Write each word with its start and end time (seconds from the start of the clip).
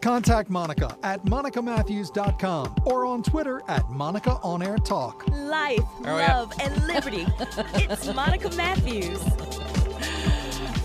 Contact 0.00 0.48
Monica 0.48 0.96
at 1.02 1.24
monicamatthews.com 1.24 2.76
or 2.84 3.04
on 3.04 3.20
Twitter 3.22 3.62
at 3.66 3.90
Monica 3.90 4.38
On 4.42 4.62
Air 4.62 4.78
Talk. 4.78 5.26
Life, 5.28 5.82
love, 6.00 6.52
and 6.60 6.86
liberty. 6.86 7.26
it's 7.74 8.06
Monica 8.14 8.48
Matthews. 8.50 9.20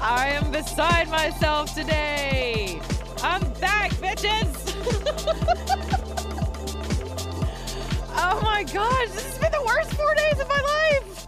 I 0.02 0.30
am 0.30 0.50
beside 0.52 1.10
myself 1.10 1.76
today. 1.76 2.82
I'm 3.22 3.42
back, 3.54 3.92
bitches. 3.94 4.74
oh 8.16 8.42
my 8.42 8.64
gosh, 8.64 9.10
this 9.10 9.26
has 9.26 9.38
been 9.38 9.52
the 9.52 9.64
worst 9.64 9.94
four 9.94 10.16
days 10.16 10.40
of 10.40 10.50
my 10.50 10.60
life. 10.60 11.28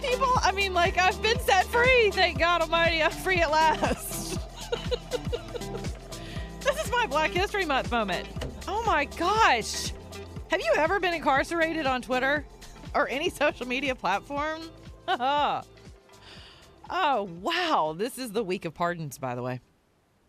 People, 0.00 0.32
I 0.36 0.52
mean, 0.52 0.72
like, 0.72 0.98
I've 0.98 1.20
been 1.20 1.40
set 1.40 1.66
free. 1.66 2.12
Thank 2.12 2.38
God 2.38 2.62
Almighty, 2.62 3.02
I'm 3.02 3.10
free 3.10 3.40
at 3.40 3.50
last. 3.50 4.38
this 6.66 6.84
is 6.84 6.90
my 6.90 7.06
Black 7.06 7.30
History 7.30 7.64
Month 7.64 7.92
moment. 7.92 8.26
Oh 8.66 8.82
my 8.84 9.04
gosh. 9.04 9.92
Have 10.50 10.60
you 10.60 10.72
ever 10.76 10.98
been 10.98 11.14
incarcerated 11.14 11.86
on 11.86 12.02
Twitter 12.02 12.44
or 12.92 13.08
any 13.08 13.30
social 13.42 13.68
media 13.68 13.94
platform? 13.94 14.62
oh, 15.08 15.62
wow. 16.90 17.94
This 17.96 18.18
is 18.18 18.32
the 18.32 18.42
week 18.42 18.64
of 18.64 18.74
pardons, 18.74 19.16
by 19.16 19.36
the 19.36 19.42
way. 19.42 19.60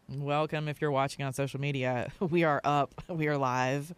Welcome 0.10 0.68
if 0.68 0.80
you're 0.80 0.92
watching 0.92 1.26
on 1.26 1.34
social 1.34 1.60
media. 1.60 2.12
We 2.20 2.44
are 2.44 2.62
up, 2.64 2.94
we 3.10 3.28
are 3.28 3.38
live. 3.38 3.92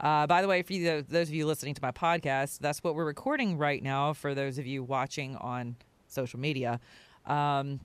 Uh, 0.00 0.26
by 0.26 0.40
the 0.40 0.48
way, 0.48 0.62
for 0.62 0.72
you, 0.72 1.02
those 1.02 1.28
of 1.28 1.34
you 1.34 1.46
listening 1.46 1.74
to 1.74 1.82
my 1.82 1.92
podcast, 1.92 2.58
that's 2.60 2.82
what 2.82 2.94
we're 2.94 3.04
recording 3.04 3.58
right 3.58 3.82
now. 3.82 4.14
For 4.14 4.34
those 4.34 4.56
of 4.56 4.66
you 4.66 4.82
watching 4.82 5.36
on 5.36 5.76
social 6.08 6.40
media, 6.40 6.80
um, 7.26 7.80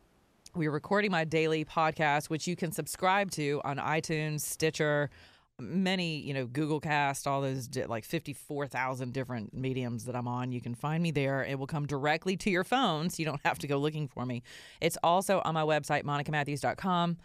we're 0.57 0.71
recording 0.71 1.11
my 1.11 1.23
daily 1.23 1.63
podcast, 1.63 2.31
which 2.31 2.47
you 2.47 2.55
can 2.55 2.71
subscribe 2.71 3.29
to 3.31 3.61
on 3.63 3.77
iTunes, 3.77 4.41
Stitcher, 4.41 5.11
many, 5.59 6.17
you 6.17 6.33
know, 6.33 6.47
Google 6.47 6.79
Cast, 6.79 7.27
all 7.27 7.41
those 7.41 7.69
like 7.87 8.03
54,000 8.03 9.13
different 9.13 9.53
mediums 9.53 10.05
that 10.05 10.15
I'm 10.15 10.27
on. 10.27 10.51
You 10.51 10.59
can 10.59 10.73
find 10.73 11.03
me 11.03 11.11
there. 11.11 11.43
It 11.43 11.59
will 11.59 11.67
come 11.67 11.85
directly 11.85 12.35
to 12.37 12.49
your 12.49 12.63
phone, 12.63 13.11
so 13.11 13.19
you 13.19 13.25
don't 13.25 13.41
have 13.45 13.59
to 13.59 13.67
go 13.67 13.77
looking 13.77 14.07
for 14.07 14.25
me. 14.25 14.41
It's 14.81 14.97
also 15.03 15.41
on 15.45 15.53
my 15.53 15.63
website, 15.63 16.03
monicamatthews.com. 16.03 17.17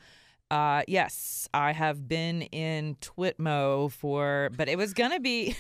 Uh, 0.53 0.83
yes, 0.87 1.49
I 1.55 1.73
have 1.73 2.07
been 2.07 2.43
in 2.43 2.97
Twitmo 2.97 3.91
for, 3.91 4.51
but 4.55 4.69
it 4.69 4.77
was 4.77 4.93
gonna 4.93 5.19
be. 5.19 5.57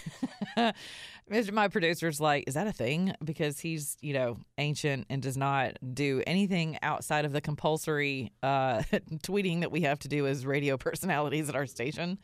my 1.50 1.68
producer's 1.68 2.20
like, 2.20 2.44
is 2.46 2.52
that 2.52 2.66
a 2.66 2.72
thing? 2.72 3.14
Because 3.24 3.58
he's, 3.58 3.96
you 4.02 4.12
know, 4.12 4.36
ancient 4.58 5.06
and 5.08 5.22
does 5.22 5.38
not 5.38 5.78
do 5.94 6.22
anything 6.26 6.78
outside 6.82 7.24
of 7.24 7.32
the 7.32 7.40
compulsory 7.40 8.32
uh, 8.42 8.82
tweeting 9.24 9.60
that 9.60 9.72
we 9.72 9.80
have 9.80 9.98
to 10.00 10.08
do 10.08 10.26
as 10.26 10.44
radio 10.44 10.76
personalities 10.76 11.48
at 11.48 11.56
our 11.56 11.64
station. 11.66 12.18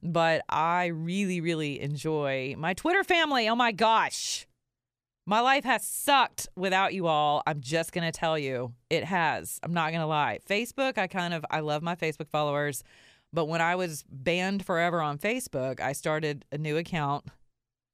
But 0.00 0.42
I 0.48 0.86
really, 0.86 1.40
really 1.40 1.80
enjoy 1.80 2.54
my 2.56 2.74
Twitter 2.74 3.02
family. 3.02 3.48
Oh 3.48 3.56
my 3.56 3.72
gosh. 3.72 4.46
My 5.26 5.40
life 5.40 5.64
has 5.64 5.86
sucked 5.86 6.48
without 6.54 6.92
you 6.92 7.06
all. 7.06 7.42
I'm 7.46 7.60
just 7.60 7.92
going 7.92 8.04
to 8.04 8.12
tell 8.12 8.38
you, 8.38 8.74
it 8.90 9.04
has. 9.04 9.58
I'm 9.62 9.72
not 9.72 9.90
going 9.90 10.00
to 10.00 10.06
lie. 10.06 10.40
Facebook, 10.48 10.98
I 10.98 11.06
kind 11.06 11.32
of 11.32 11.44
I 11.50 11.60
love 11.60 11.82
my 11.82 11.94
Facebook 11.94 12.28
followers, 12.28 12.84
but 13.32 13.46
when 13.46 13.62
I 13.62 13.74
was 13.76 14.04
banned 14.10 14.66
forever 14.66 15.00
on 15.00 15.16
Facebook, 15.18 15.80
I 15.80 15.92
started 15.92 16.44
a 16.52 16.58
new 16.58 16.76
account. 16.76 17.24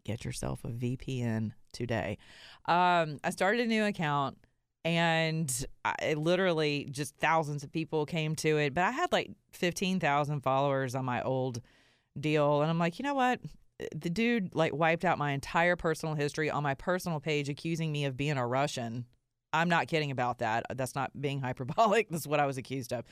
Get 0.05 0.25
yourself 0.25 0.65
a 0.65 0.69
VPN 0.69 1.53
today. 1.73 2.19
Um, 2.67 3.19
I 3.23 3.31
started 3.31 3.61
a 3.61 3.67
new 3.67 3.85
account 3.85 4.37
and 4.85 5.67
I, 5.85 5.95
it 6.03 6.19
literally 6.19 6.89
just 6.91 7.15
thousands 7.17 7.63
of 7.63 7.71
people 7.71 8.07
came 8.07 8.35
to 8.37 8.57
it, 8.59 8.75
but 8.75 8.83
I 8.83 8.91
had 8.91 9.13
like 9.13 9.31
15,000 9.53 10.41
followers 10.41 10.97
on 10.97 11.05
my 11.05 11.23
old 11.23 11.61
deal 12.19 12.63
and 12.63 12.71
I'm 12.71 12.79
like, 12.79 12.99
"You 12.99 13.05
know 13.05 13.15
what? 13.15 13.41
The 13.95 14.11
dude 14.11 14.55
like 14.55 14.75
wiped 14.75 15.05
out 15.05 15.19
my 15.19 15.33
entire 15.33 15.77
personal 15.77 16.15
history 16.15 16.51
on 16.51 16.63
my 16.63 16.75
personal 16.75 17.21
page 17.21 17.49
accusing 17.49 17.93
me 17.93 18.05
of 18.05 18.17
being 18.17 18.37
a 18.37 18.47
Russian. 18.47 19.07
I'm 19.53 19.69
not 19.69 19.89
kidding 19.89 20.11
about 20.11 20.39
that. 20.39 20.65
That's 20.75 20.95
not 20.95 21.11
being 21.21 21.41
hyperbolic. 21.43 22.09
That's 22.09 22.27
what 22.27 22.41
I 22.41 22.47
was 22.47 22.59
accused 22.59 22.93
of. 22.93 23.05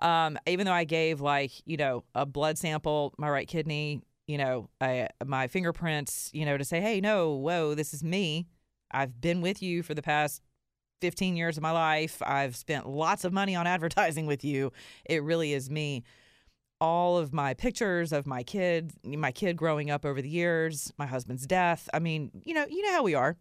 Um, 0.00 0.38
even 0.46 0.66
though 0.66 0.72
I 0.72 0.84
gave 0.84 1.20
like, 1.20 1.52
you 1.64 1.76
know, 1.76 2.04
a 2.14 2.26
blood 2.26 2.58
sample, 2.58 3.14
my 3.18 3.28
right 3.28 3.48
kidney, 3.48 4.02
you 4.26 4.38
know, 4.38 4.68
I, 4.80 5.08
my 5.24 5.46
fingerprints, 5.46 6.30
you 6.32 6.44
know, 6.44 6.58
to 6.58 6.64
say, 6.64 6.80
hey, 6.80 7.00
no, 7.00 7.34
whoa, 7.34 7.74
this 7.74 7.94
is 7.94 8.04
me. 8.04 8.46
I've 8.90 9.20
been 9.20 9.40
with 9.40 9.62
you 9.62 9.82
for 9.82 9.94
the 9.94 10.02
past 10.02 10.42
15 11.00 11.36
years 11.36 11.56
of 11.56 11.62
my 11.62 11.70
life. 11.70 12.20
I've 12.24 12.56
spent 12.56 12.88
lots 12.88 13.24
of 13.24 13.32
money 13.32 13.54
on 13.54 13.66
advertising 13.66 14.26
with 14.26 14.44
you. 14.44 14.72
It 15.04 15.22
really 15.22 15.52
is 15.52 15.70
me 15.70 16.04
all 16.80 17.18
of 17.18 17.32
my 17.32 17.54
pictures 17.54 18.12
of 18.12 18.26
my 18.26 18.42
kid, 18.42 18.92
my 19.04 19.32
kid 19.32 19.56
growing 19.56 19.90
up 19.90 20.04
over 20.04 20.22
the 20.22 20.28
years, 20.28 20.92
my 20.98 21.06
husband's 21.06 21.46
death. 21.46 21.88
I 21.92 21.98
mean, 21.98 22.30
you 22.44 22.54
know, 22.54 22.66
you 22.68 22.82
know 22.82 22.92
how 22.92 23.02
we 23.02 23.14
are. 23.14 23.36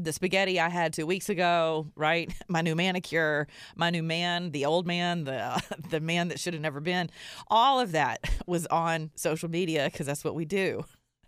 The 0.00 0.12
spaghetti 0.12 0.60
I 0.60 0.68
had 0.68 0.92
two 0.92 1.06
weeks 1.06 1.28
ago, 1.28 1.88
right? 1.96 2.32
My 2.48 2.60
new 2.60 2.76
manicure, 2.76 3.48
my 3.74 3.90
new 3.90 4.04
man, 4.04 4.52
the 4.52 4.64
old 4.64 4.86
man, 4.86 5.24
the 5.24 5.60
the 5.90 5.98
man 5.98 6.28
that 6.28 6.38
should 6.38 6.54
have 6.54 6.62
never 6.62 6.78
been. 6.78 7.10
All 7.48 7.80
of 7.80 7.90
that 7.92 8.20
was 8.46 8.64
on 8.68 9.10
social 9.16 9.50
media 9.50 9.88
because 9.90 10.06
that's 10.06 10.22
what 10.22 10.36
we 10.36 10.44
do. 10.44 10.84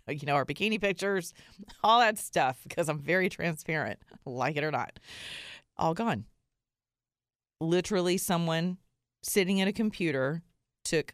You 0.07 0.25
know, 0.25 0.35
our 0.35 0.45
bikini 0.45 0.79
pictures, 0.79 1.33
all 1.83 1.99
that 1.99 2.17
stuff. 2.17 2.61
Because 2.63 2.87
I'm 2.87 2.99
very 2.99 3.27
transparent, 3.27 3.99
like 4.25 4.55
it 4.55 4.63
or 4.63 4.71
not. 4.71 4.99
All 5.77 5.93
gone. 5.93 6.23
Literally, 7.59 8.17
someone 8.17 8.77
sitting 9.21 9.59
at 9.59 9.67
a 9.67 9.73
computer 9.73 10.43
took 10.83 11.13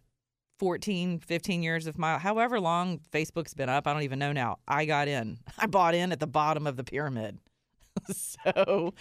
14, 0.60 1.20
15 1.20 1.64
years 1.64 1.88
of 1.88 1.98
my, 1.98 2.18
however 2.18 2.60
long 2.60 3.00
Facebook's 3.12 3.54
been 3.54 3.70
up, 3.70 3.88
I 3.88 3.94
don't 3.94 4.04
even 4.04 4.20
know 4.20 4.32
now. 4.32 4.58
I 4.68 4.86
got 4.86 5.08
in. 5.08 5.40
I 5.58 5.68
bought 5.68 5.96
in 5.96 6.12
at 6.12 6.20
the 6.20 6.28
bottom 6.28 6.66
of 6.68 6.78
the 6.78 6.84
pyramid. 6.84 7.40
so, 8.12 8.94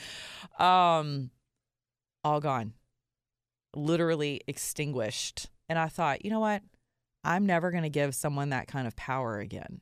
um, 0.58 1.30
all 2.24 2.40
gone, 2.40 2.74
literally 3.74 4.40
extinguished. 4.46 5.48
And 5.68 5.78
I 5.78 5.88
thought, 5.88 6.24
you 6.24 6.30
know 6.30 6.40
what? 6.40 6.62
I'm 7.24 7.46
never 7.46 7.70
going 7.70 7.82
to 7.82 7.90
give 7.90 8.14
someone 8.14 8.50
that 8.50 8.68
kind 8.68 8.86
of 8.86 8.94
power 8.96 9.38
again. 9.38 9.80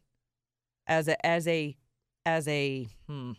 As 0.86 1.08
a, 1.08 1.26
as 1.26 1.46
a, 1.46 1.76
as 2.26 2.48
a, 2.48 2.88
hmm, 3.06 3.32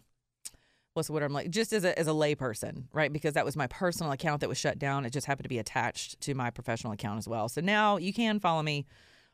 what's 0.96 1.08
the 1.08 1.14
word 1.14 1.24
I'm 1.24 1.34
like 1.34 1.50
just 1.50 1.74
as 1.74 1.84
a 1.84 1.98
as 2.00 2.08
a 2.08 2.12
layperson, 2.12 2.86
right? 2.94 3.12
Because 3.12 3.34
that 3.34 3.46
was 3.46 3.56
my 3.56 3.68
personal 3.68 4.12
account 4.12 4.42
that 4.42 4.50
was 4.50 4.58
shut 4.58 4.80
down. 4.80 5.06
It 5.06 5.12
just 5.12 5.28
happened 5.28 5.44
to 5.44 5.50
be 5.50 5.60
attached 5.60 6.22
to 6.22 6.34
my 6.34 6.50
professional 6.50 6.94
account 6.94 7.20
as 7.20 7.28
well. 7.28 7.50
So 7.50 7.62
now 7.62 7.98
you 7.98 8.14
can 8.14 8.40
follow 8.40 8.64
me 8.64 8.86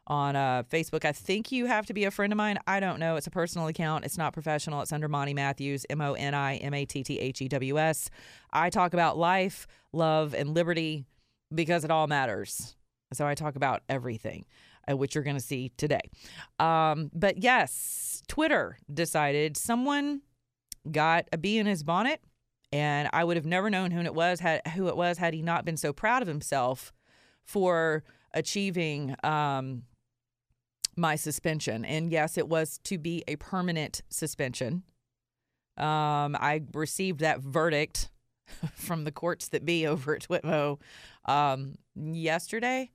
on 0.07 0.35
uh, 0.35 0.63
Facebook. 0.71 1.05
I 1.05 1.11
think 1.11 1.51
you 1.51 1.67
have 1.67 1.85
to 1.85 1.93
be 1.93 2.05
a 2.05 2.11
friend 2.11 2.33
of 2.33 2.37
mine. 2.37 2.57
I 2.65 2.79
don't 2.79 2.99
know. 2.99 3.15
It's 3.15 3.27
a 3.27 3.31
personal 3.31 3.67
account. 3.67 4.05
It's 4.05 4.17
not 4.17 4.33
professional. 4.33 4.81
It's 4.81 4.91
under 4.91 5.07
Moni 5.07 5.35
Matthews, 5.35 5.85
M 5.89 6.01
O 6.01 6.13
N 6.13 6.33
I 6.33 6.55
M 6.57 6.73
A 6.73 6.85
T 6.85 7.03
T 7.03 7.19
H 7.19 7.41
E 7.41 7.47
W 7.47 7.77
S. 7.79 8.09
I 8.51 8.71
talk 8.71 8.93
about 8.93 9.17
life, 9.17 9.67
love, 9.93 10.33
and 10.33 10.55
liberty 10.55 11.05
because 11.53 11.83
it 11.83 11.91
all 11.91 12.07
matters. 12.07 12.75
So 13.13 13.27
I 13.27 13.35
talk 13.35 13.55
about 13.55 13.83
everything, 13.87 14.45
uh, 14.89 14.97
which 14.97 15.13
you're 15.13 15.23
going 15.23 15.35
to 15.35 15.41
see 15.41 15.71
today. 15.77 16.01
Um, 16.59 17.11
but 17.13 17.37
yes, 17.37 18.23
Twitter 18.27 18.79
decided 18.91 19.57
someone 19.57 20.21
got 20.89 21.25
a 21.31 21.37
bee 21.37 21.57
in 21.57 21.65
his 21.65 21.83
bonnet, 21.83 22.21
and 22.71 23.09
I 23.13 23.23
would 23.23 23.37
have 23.37 23.45
never 23.45 23.69
known 23.69 23.91
who 23.91 24.01
it 24.01 24.13
was 24.13 24.39
had 24.39 24.65
who 24.75 24.87
it 24.87 24.95
was 24.95 25.17
had 25.17 25.33
he 25.33 25.41
not 25.41 25.65
been 25.65 25.77
so 25.77 25.93
proud 25.93 26.21
of 26.21 26.27
himself 26.27 26.93
for 27.43 28.03
achieving 28.33 29.15
um, 29.23 29.83
my 30.95 31.15
suspension. 31.15 31.83
And 31.85 32.11
yes, 32.11 32.37
it 32.37 32.47
was 32.47 32.79
to 32.85 32.97
be 32.97 33.23
a 33.27 33.35
permanent 33.35 34.01
suspension. 34.09 34.83
Um, 35.77 36.35
I 36.39 36.61
received 36.73 37.21
that 37.21 37.41
verdict 37.41 38.09
from 38.75 39.03
the 39.03 39.11
courts 39.11 39.49
that 39.49 39.65
be 39.65 39.87
over 39.87 40.15
at 40.15 40.27
Twitmo 40.27 40.79
um, 41.25 41.75
yesterday, 41.95 42.91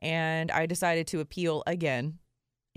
and 0.00 0.50
I 0.50 0.66
decided 0.66 1.06
to 1.08 1.20
appeal 1.20 1.62
again 1.66 2.18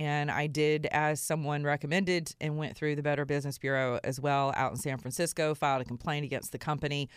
and 0.01 0.31
I 0.31 0.47
did 0.47 0.87
as 0.87 1.21
someone 1.21 1.63
recommended 1.63 2.33
and 2.41 2.57
went 2.57 2.75
through 2.75 2.95
the 2.95 3.03
Better 3.03 3.23
Business 3.23 3.59
Bureau 3.59 3.99
as 4.03 4.19
well 4.19 4.51
out 4.55 4.71
in 4.71 4.77
San 4.77 4.97
Francisco, 4.97 5.53
filed 5.53 5.83
a 5.83 5.85
complaint 5.85 6.25
against 6.25 6.51
the 6.51 6.57
company. 6.57 7.07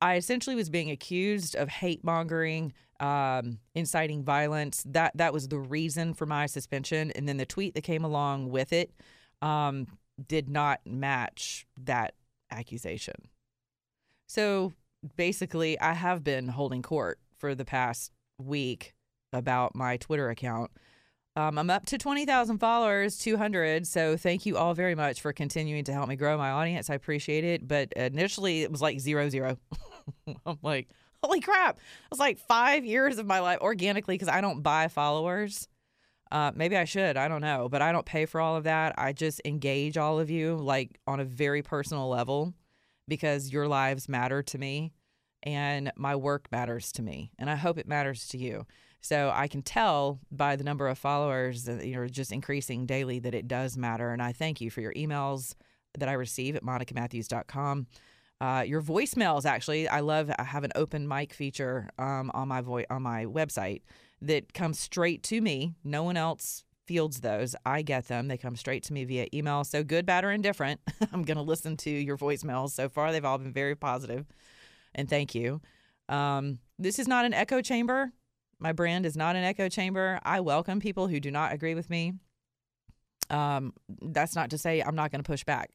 I 0.00 0.16
essentially 0.16 0.56
was 0.56 0.68
being 0.68 0.90
accused 0.90 1.54
of 1.54 1.68
hate 1.68 2.02
mongering, 2.02 2.72
um, 2.98 3.60
inciting 3.76 4.24
violence. 4.24 4.82
That 4.84 5.16
that 5.18 5.32
was 5.32 5.46
the 5.46 5.60
reason 5.60 6.14
for 6.14 6.26
my 6.26 6.46
suspension. 6.46 7.12
And 7.12 7.28
then 7.28 7.36
the 7.36 7.46
tweet 7.46 7.74
that 7.74 7.82
came 7.82 8.04
along 8.04 8.50
with 8.50 8.72
it 8.72 8.90
um, 9.40 9.86
did 10.26 10.48
not 10.48 10.80
match 10.84 11.64
that 11.84 12.14
accusation. 12.50 13.28
So 14.26 14.72
basically, 15.14 15.78
I 15.78 15.92
have 15.92 16.24
been 16.24 16.48
holding 16.48 16.82
court 16.82 17.20
for 17.38 17.54
the 17.54 17.64
past 17.64 18.10
week 18.36 18.94
about 19.32 19.76
my 19.76 19.96
Twitter 19.96 20.28
account. 20.28 20.72
Um, 21.34 21.58
I'm 21.58 21.70
up 21.70 21.86
to 21.86 21.98
20,000 21.98 22.58
followers, 22.58 23.16
200. 23.18 23.86
So 23.86 24.16
thank 24.16 24.44
you 24.44 24.58
all 24.58 24.74
very 24.74 24.94
much 24.94 25.22
for 25.22 25.32
continuing 25.32 25.84
to 25.84 25.92
help 25.92 26.08
me 26.08 26.16
grow 26.16 26.36
my 26.36 26.50
audience. 26.50 26.90
I 26.90 26.94
appreciate 26.94 27.44
it. 27.44 27.66
But 27.66 27.92
initially, 27.94 28.62
it 28.62 28.70
was 28.70 28.82
like 28.82 29.00
zero, 29.00 29.30
zero. 29.30 29.56
I'm 30.46 30.58
like, 30.62 30.88
holy 31.22 31.40
crap. 31.40 31.76
It 31.76 32.10
was 32.10 32.20
like 32.20 32.38
five 32.38 32.84
years 32.84 33.16
of 33.16 33.26
my 33.26 33.40
life 33.40 33.60
organically 33.60 34.14
because 34.14 34.28
I 34.28 34.42
don't 34.42 34.62
buy 34.62 34.88
followers. 34.88 35.68
Uh, 36.30 36.52
maybe 36.54 36.76
I 36.76 36.84
should. 36.84 37.16
I 37.16 37.28
don't 37.28 37.40
know. 37.40 37.68
But 37.70 37.80
I 37.80 37.92
don't 37.92 38.06
pay 38.06 38.26
for 38.26 38.38
all 38.40 38.56
of 38.56 38.64
that. 38.64 38.94
I 38.98 39.14
just 39.14 39.40
engage 39.46 39.96
all 39.96 40.20
of 40.20 40.28
you 40.28 40.56
like 40.56 40.98
on 41.06 41.18
a 41.18 41.24
very 41.24 41.62
personal 41.62 42.08
level 42.08 42.52
because 43.08 43.50
your 43.50 43.68
lives 43.68 44.06
matter 44.06 44.42
to 44.42 44.58
me 44.58 44.92
and 45.42 45.90
my 45.96 46.14
work 46.14 46.48
matters 46.52 46.92
to 46.92 47.02
me. 47.02 47.32
And 47.38 47.48
I 47.48 47.56
hope 47.56 47.78
it 47.78 47.88
matters 47.88 48.28
to 48.28 48.38
you. 48.38 48.66
So 49.02 49.32
I 49.34 49.48
can 49.48 49.62
tell 49.62 50.20
by 50.30 50.54
the 50.56 50.64
number 50.64 50.88
of 50.88 50.96
followers 50.96 51.64
that 51.64 51.84
you 51.84 51.96
know 51.96 52.06
just 52.06 52.32
increasing 52.32 52.86
daily 52.86 53.18
that 53.18 53.34
it 53.34 53.48
does 53.48 53.76
matter. 53.76 54.12
And 54.12 54.22
I 54.22 54.32
thank 54.32 54.60
you 54.60 54.70
for 54.70 54.80
your 54.80 54.94
emails 54.94 55.54
that 55.98 56.08
I 56.08 56.12
receive 56.12 56.56
at 56.56 56.62
monicamatthews.com. 56.62 57.86
Uh, 58.40 58.62
your 58.66 58.80
voicemails, 58.80 59.44
actually, 59.44 59.88
I 59.88 60.00
love. 60.00 60.30
I 60.38 60.44
have 60.44 60.64
an 60.64 60.72
open 60.74 61.06
mic 61.06 61.32
feature 61.32 61.90
um, 61.98 62.30
on 62.32 62.48
my 62.48 62.60
vo- 62.60 62.84
on 62.90 63.02
my 63.02 63.26
website 63.26 63.82
that 64.20 64.54
comes 64.54 64.78
straight 64.78 65.22
to 65.24 65.40
me. 65.40 65.74
No 65.84 66.04
one 66.04 66.16
else 66.16 66.64
fields 66.86 67.20
those. 67.20 67.54
I 67.64 67.82
get 67.82 68.08
them. 68.08 68.28
They 68.28 68.36
come 68.36 68.56
straight 68.56 68.82
to 68.84 68.92
me 68.92 69.04
via 69.04 69.26
email. 69.34 69.64
So 69.64 69.84
good, 69.84 70.06
bad, 70.06 70.24
or 70.24 70.30
indifferent, 70.30 70.80
I'm 71.12 71.22
going 71.22 71.36
to 71.36 71.42
listen 71.42 71.76
to 71.78 71.90
your 71.90 72.16
voicemails. 72.16 72.70
So 72.70 72.88
far, 72.88 73.12
they've 73.12 73.24
all 73.24 73.38
been 73.38 73.52
very 73.52 73.76
positive, 73.76 74.26
and 74.94 75.08
thank 75.08 75.34
you. 75.34 75.60
Um, 76.08 76.58
this 76.78 76.98
is 76.98 77.08
not 77.08 77.24
an 77.24 77.34
echo 77.34 77.60
chamber. 77.60 78.12
My 78.62 78.70
brand 78.70 79.06
is 79.06 79.16
not 79.16 79.34
an 79.34 79.42
echo 79.42 79.68
chamber. 79.68 80.20
I 80.22 80.38
welcome 80.38 80.78
people 80.78 81.08
who 81.08 81.18
do 81.18 81.32
not 81.32 81.52
agree 81.52 81.74
with 81.74 81.90
me. 81.90 82.12
Um, 83.28 83.72
that's 84.00 84.36
not 84.36 84.50
to 84.50 84.58
say 84.58 84.80
I'm 84.80 84.94
not 84.94 85.10
going 85.10 85.20
to 85.20 85.28
push 85.28 85.42
back 85.42 85.70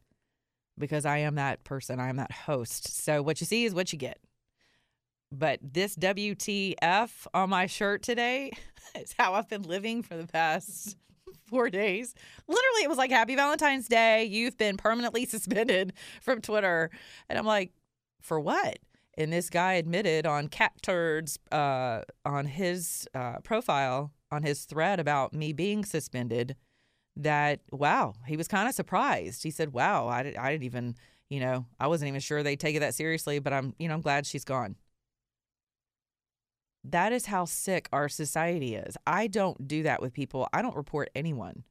because 0.80 1.06
I 1.06 1.18
am 1.18 1.36
that 1.36 1.66
person. 1.66 2.00
I 2.00 2.08
am 2.08 2.16
that 2.16 2.32
host. 2.32 3.04
So 3.04 3.22
what 3.22 3.42
you 3.42 3.46
see 3.46 3.66
is 3.66 3.74
what 3.74 3.92
you 3.92 4.00
get. 4.00 4.20
But 5.34 5.60
this 5.62 5.98
WTF 5.98 7.10
on 7.34 7.50
my 7.50 7.66
shirt 7.66 8.04
today 8.04 8.54
is 8.96 9.14
how 9.18 9.34
I've 9.34 9.50
been 9.50 9.64
living 9.64 10.02
for 10.02 10.16
the 10.16 10.26
past 10.26 10.96
four 11.48 11.70
days. 11.70 12.16
Literally, 12.48 12.84
it 12.84 12.90
was 12.90 12.98
like 12.98 13.12
Happy 13.12 13.36
Valentine's 13.36 13.90
Day. 13.90 14.24
You've 14.24 14.58
been 14.58 14.78
permanently 14.78 15.26
suspended 15.30 15.92
from 16.22 16.40
Twitter. 16.40 16.90
And 17.28 17.38
I'm 17.38 17.46
like, 17.46 17.74
for 18.22 18.40
what? 18.40 18.80
And 19.18 19.34
this 19.34 19.50
guy 19.50 19.74
admitted 19.74 20.28
on 20.28 20.48
Cat 20.48 20.74
Turds 20.84 21.40
uh, 21.52 22.02
on 22.24 22.46
his 22.46 23.08
uh, 23.16 23.40
profile, 23.44 24.12
on 24.32 24.44
his 24.44 24.66
thread 24.66 25.00
about 25.00 25.34
me 25.34 25.54
being 25.54 25.84
suspended, 25.84 26.56
that, 27.16 27.62
wow, 27.72 28.14
he 28.28 28.38
was 28.38 28.48
kind 28.48 28.70
of 28.70 28.76
surprised. 28.76 29.42
He 29.42 29.50
said, 29.50 29.74
wow, 29.74 30.08
I, 30.08 30.36
I 30.40 30.52
didn't 30.52 30.66
even, 30.66 30.96
you 31.30 31.40
know, 31.40 31.66
I 31.80 31.88
wasn't 31.88 32.10
even 32.10 32.22
sure 32.22 32.44
they'd 32.44 32.60
take 32.60 32.76
it 32.76 32.82
that 32.82 32.94
seriously, 32.94 33.40
but 33.40 33.54
I'm, 33.54 33.74
you 33.80 33.88
know, 33.88 33.96
I'm 33.96 34.02
glad 34.02 34.28
she's 34.28 34.46
gone. 34.46 34.76
That 36.84 37.12
is 37.12 37.26
how 37.26 37.46
sick 37.46 37.90
our 37.92 38.08
society 38.08 38.76
is. 38.76 38.96
I 39.08 39.26
don't 39.26 39.68
do 39.68 39.82
that 39.84 40.00
with 40.00 40.14
people. 40.14 40.48
I 40.54 40.62
don't 40.62 40.76
report 40.76 41.10
anyone. 41.16 41.64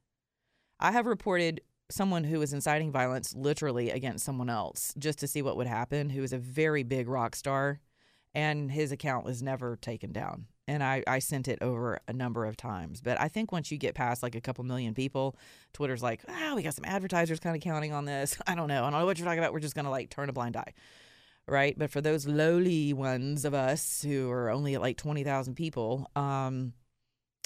I 0.80 0.90
have 0.90 1.06
reported 1.06 1.60
someone 1.90 2.24
who 2.24 2.38
was 2.38 2.52
inciting 2.52 2.90
violence 2.90 3.34
literally 3.34 3.90
against 3.90 4.24
someone 4.24 4.50
else 4.50 4.92
just 4.98 5.18
to 5.20 5.26
see 5.26 5.42
what 5.42 5.56
would 5.56 5.66
happen, 5.66 6.10
who 6.10 6.20
was 6.20 6.32
a 6.32 6.38
very 6.38 6.82
big 6.82 7.08
rock 7.08 7.36
star, 7.36 7.80
and 8.34 8.70
his 8.70 8.92
account 8.92 9.24
was 9.24 9.42
never 9.42 9.76
taken 9.76 10.12
down. 10.12 10.46
And 10.68 10.82
I, 10.82 11.04
I 11.06 11.20
sent 11.20 11.46
it 11.46 11.58
over 11.62 12.00
a 12.08 12.12
number 12.12 12.44
of 12.44 12.56
times. 12.56 13.00
But 13.00 13.20
I 13.20 13.28
think 13.28 13.52
once 13.52 13.70
you 13.70 13.78
get 13.78 13.94
past 13.94 14.22
like 14.22 14.34
a 14.34 14.40
couple 14.40 14.64
million 14.64 14.94
people, 14.94 15.36
Twitter's 15.72 16.02
like, 16.02 16.22
ah, 16.28 16.50
oh, 16.50 16.56
we 16.56 16.62
got 16.62 16.74
some 16.74 16.84
advertisers 16.84 17.38
kind 17.38 17.54
of 17.54 17.62
counting 17.62 17.92
on 17.92 18.04
this. 18.04 18.36
I 18.46 18.56
don't 18.56 18.66
know. 18.66 18.84
I 18.84 18.90
don't 18.90 19.00
know 19.00 19.06
what 19.06 19.18
you're 19.18 19.26
talking 19.26 19.38
about. 19.38 19.52
We're 19.52 19.60
just 19.60 19.76
going 19.76 19.84
to 19.84 19.90
like 19.90 20.10
turn 20.10 20.28
a 20.28 20.32
blind 20.32 20.56
eye. 20.56 20.74
Right. 21.46 21.78
But 21.78 21.92
for 21.92 22.00
those 22.00 22.26
lowly 22.26 22.92
ones 22.92 23.44
of 23.44 23.54
us 23.54 24.02
who 24.02 24.28
are 24.30 24.50
only 24.50 24.74
at 24.74 24.80
like 24.80 24.96
20,000 24.96 25.54
people, 25.54 26.10
um, 26.16 26.72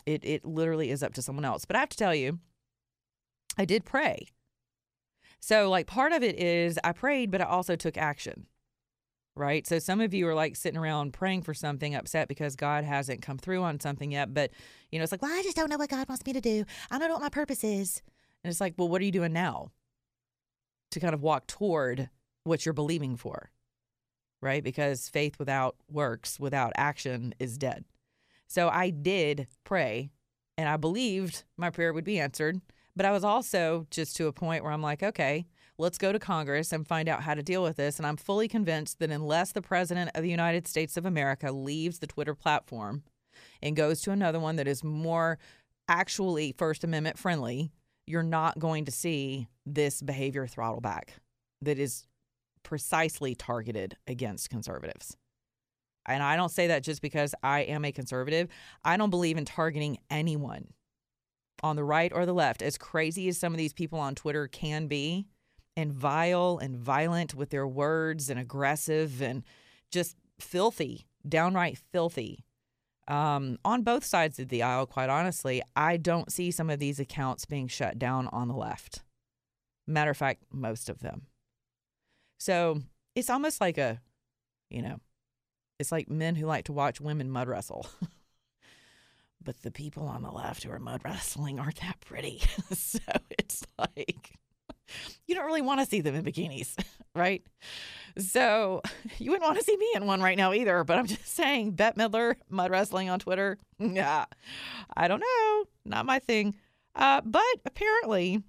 it, 0.06 0.24
it 0.24 0.46
literally 0.46 0.90
is 0.90 1.02
up 1.02 1.12
to 1.14 1.22
someone 1.22 1.44
else. 1.44 1.66
But 1.66 1.76
I 1.76 1.80
have 1.80 1.90
to 1.90 1.96
tell 1.98 2.14
you, 2.14 2.38
I 3.58 3.64
did 3.64 3.84
pray. 3.84 4.28
So, 5.40 5.70
like, 5.70 5.86
part 5.86 6.12
of 6.12 6.22
it 6.22 6.38
is 6.38 6.78
I 6.84 6.92
prayed, 6.92 7.30
but 7.30 7.40
I 7.40 7.44
also 7.44 7.74
took 7.74 7.96
action, 7.96 8.46
right? 9.34 9.66
So, 9.66 9.78
some 9.78 10.00
of 10.00 10.12
you 10.12 10.28
are 10.28 10.34
like 10.34 10.54
sitting 10.54 10.78
around 10.78 11.14
praying 11.14 11.42
for 11.42 11.54
something, 11.54 11.94
upset 11.94 12.28
because 12.28 12.56
God 12.56 12.84
hasn't 12.84 13.22
come 13.22 13.38
through 13.38 13.62
on 13.62 13.80
something 13.80 14.12
yet. 14.12 14.34
But, 14.34 14.50
you 14.92 14.98
know, 14.98 15.02
it's 15.02 15.12
like, 15.12 15.22
well, 15.22 15.32
I 15.32 15.42
just 15.42 15.56
don't 15.56 15.70
know 15.70 15.78
what 15.78 15.88
God 15.88 16.08
wants 16.08 16.24
me 16.26 16.34
to 16.34 16.40
do. 16.40 16.64
I 16.90 16.98
don't 16.98 17.08
know 17.08 17.14
what 17.14 17.22
my 17.22 17.30
purpose 17.30 17.64
is. 17.64 18.02
And 18.44 18.50
it's 18.50 18.60
like, 18.60 18.74
well, 18.76 18.88
what 18.88 19.00
are 19.00 19.04
you 19.04 19.12
doing 19.12 19.32
now 19.32 19.70
to 20.90 21.00
kind 21.00 21.14
of 21.14 21.22
walk 21.22 21.46
toward 21.46 22.10
what 22.44 22.66
you're 22.66 22.72
believing 22.74 23.16
for, 23.16 23.50
right? 24.42 24.62
Because 24.62 25.08
faith 25.08 25.38
without 25.38 25.76
works, 25.90 26.38
without 26.38 26.72
action, 26.76 27.34
is 27.38 27.56
dead. 27.56 27.86
So, 28.46 28.68
I 28.68 28.90
did 28.90 29.46
pray 29.64 30.10
and 30.58 30.68
I 30.68 30.76
believed 30.76 31.44
my 31.56 31.70
prayer 31.70 31.94
would 31.94 32.04
be 32.04 32.18
answered. 32.18 32.60
But 32.96 33.06
I 33.06 33.12
was 33.12 33.24
also 33.24 33.86
just 33.90 34.16
to 34.16 34.26
a 34.26 34.32
point 34.32 34.64
where 34.64 34.72
I'm 34.72 34.82
like, 34.82 35.02
okay, 35.02 35.46
let's 35.78 35.98
go 35.98 36.12
to 36.12 36.18
Congress 36.18 36.72
and 36.72 36.86
find 36.86 37.08
out 37.08 37.22
how 37.22 37.34
to 37.34 37.42
deal 37.42 37.62
with 37.62 37.76
this. 37.76 37.98
And 37.98 38.06
I'm 38.06 38.16
fully 38.16 38.48
convinced 38.48 38.98
that 38.98 39.10
unless 39.10 39.52
the 39.52 39.62
President 39.62 40.10
of 40.14 40.22
the 40.22 40.30
United 40.30 40.68
States 40.68 40.96
of 40.96 41.06
America 41.06 41.52
leaves 41.52 41.98
the 41.98 42.06
Twitter 42.06 42.34
platform 42.34 43.02
and 43.62 43.76
goes 43.76 44.00
to 44.02 44.10
another 44.10 44.40
one 44.40 44.56
that 44.56 44.68
is 44.68 44.84
more 44.84 45.38
actually 45.88 46.54
First 46.56 46.84
Amendment 46.84 47.18
friendly, 47.18 47.72
you're 48.06 48.22
not 48.22 48.58
going 48.58 48.84
to 48.84 48.90
see 48.90 49.48
this 49.64 50.02
behavior 50.02 50.46
throttle 50.46 50.80
back 50.80 51.14
that 51.62 51.78
is 51.78 52.06
precisely 52.62 53.34
targeted 53.34 53.96
against 54.06 54.50
conservatives. 54.50 55.16
And 56.06 56.22
I 56.22 56.36
don't 56.36 56.50
say 56.50 56.68
that 56.68 56.82
just 56.82 57.02
because 57.02 57.34
I 57.42 57.60
am 57.60 57.84
a 57.84 57.92
conservative. 57.92 58.48
I 58.84 58.96
don't 58.96 59.10
believe 59.10 59.36
in 59.36 59.44
targeting 59.44 59.98
anyone 60.10 60.68
on 61.62 61.76
the 61.76 61.84
right 61.84 62.12
or 62.12 62.26
the 62.26 62.32
left, 62.32 62.62
as 62.62 62.78
crazy 62.78 63.28
as 63.28 63.38
some 63.38 63.52
of 63.52 63.58
these 63.58 63.72
people 63.72 63.98
on 63.98 64.14
Twitter 64.14 64.46
can 64.46 64.86
be, 64.86 65.26
and 65.76 65.92
vile 65.92 66.58
and 66.60 66.76
violent 66.76 67.34
with 67.34 67.50
their 67.50 67.66
words 67.66 68.28
and 68.28 68.38
aggressive 68.38 69.22
and 69.22 69.44
just 69.90 70.16
filthy, 70.38 71.06
downright 71.28 71.78
filthy. 71.92 72.44
Um, 73.08 73.58
on 73.64 73.82
both 73.82 74.04
sides 74.04 74.38
of 74.38 74.48
the 74.48 74.62
aisle, 74.62 74.86
quite 74.86 75.08
honestly, 75.08 75.62
I 75.74 75.96
don't 75.96 76.30
see 76.30 76.50
some 76.50 76.70
of 76.70 76.78
these 76.78 77.00
accounts 77.00 77.44
being 77.44 77.66
shut 77.66 77.98
down 77.98 78.28
on 78.28 78.48
the 78.48 78.54
left. 78.54 79.02
Matter 79.86 80.12
of 80.12 80.16
fact, 80.16 80.44
most 80.52 80.88
of 80.88 81.00
them. 81.00 81.22
So 82.38 82.82
it's 83.14 83.30
almost 83.30 83.60
like 83.60 83.78
a, 83.78 84.00
you 84.70 84.82
know, 84.82 85.00
it's 85.78 85.90
like 85.90 86.08
men 86.08 86.36
who 86.36 86.46
like 86.46 86.66
to 86.66 86.72
watch 86.72 87.00
women 87.00 87.30
mud 87.30 87.48
wrestle. 87.48 87.86
but 89.42 89.62
the 89.62 89.70
people 89.70 90.06
on 90.06 90.22
the 90.22 90.30
left 90.30 90.62
who 90.62 90.70
are 90.70 90.78
mud 90.78 91.02
wrestling 91.04 91.58
aren't 91.58 91.80
that 91.80 92.00
pretty. 92.00 92.42
so 92.72 92.98
it's 93.38 93.64
like 93.78 94.38
you 95.26 95.34
don't 95.34 95.46
really 95.46 95.62
want 95.62 95.80
to 95.80 95.86
see 95.86 96.00
them 96.00 96.14
in 96.14 96.24
bikinis, 96.24 96.76
right? 97.14 97.42
So 98.18 98.82
you 99.18 99.30
wouldn't 99.30 99.46
want 99.46 99.58
to 99.58 99.64
see 99.64 99.76
me 99.76 99.88
in 99.94 100.06
one 100.06 100.22
right 100.22 100.36
now 100.36 100.52
either. 100.52 100.84
But 100.84 100.98
I'm 100.98 101.06
just 101.06 101.28
saying, 101.28 101.72
Bette 101.72 101.98
Midler 101.98 102.34
mud 102.48 102.70
wrestling 102.70 103.08
on 103.08 103.18
Twitter. 103.18 103.58
Yeah, 103.78 104.26
I 104.96 105.08
don't 105.08 105.20
know, 105.20 105.64
not 105.84 106.06
my 106.06 106.18
thing. 106.18 106.54
Uh, 106.94 107.20
but 107.24 107.42
apparently, 107.64 108.42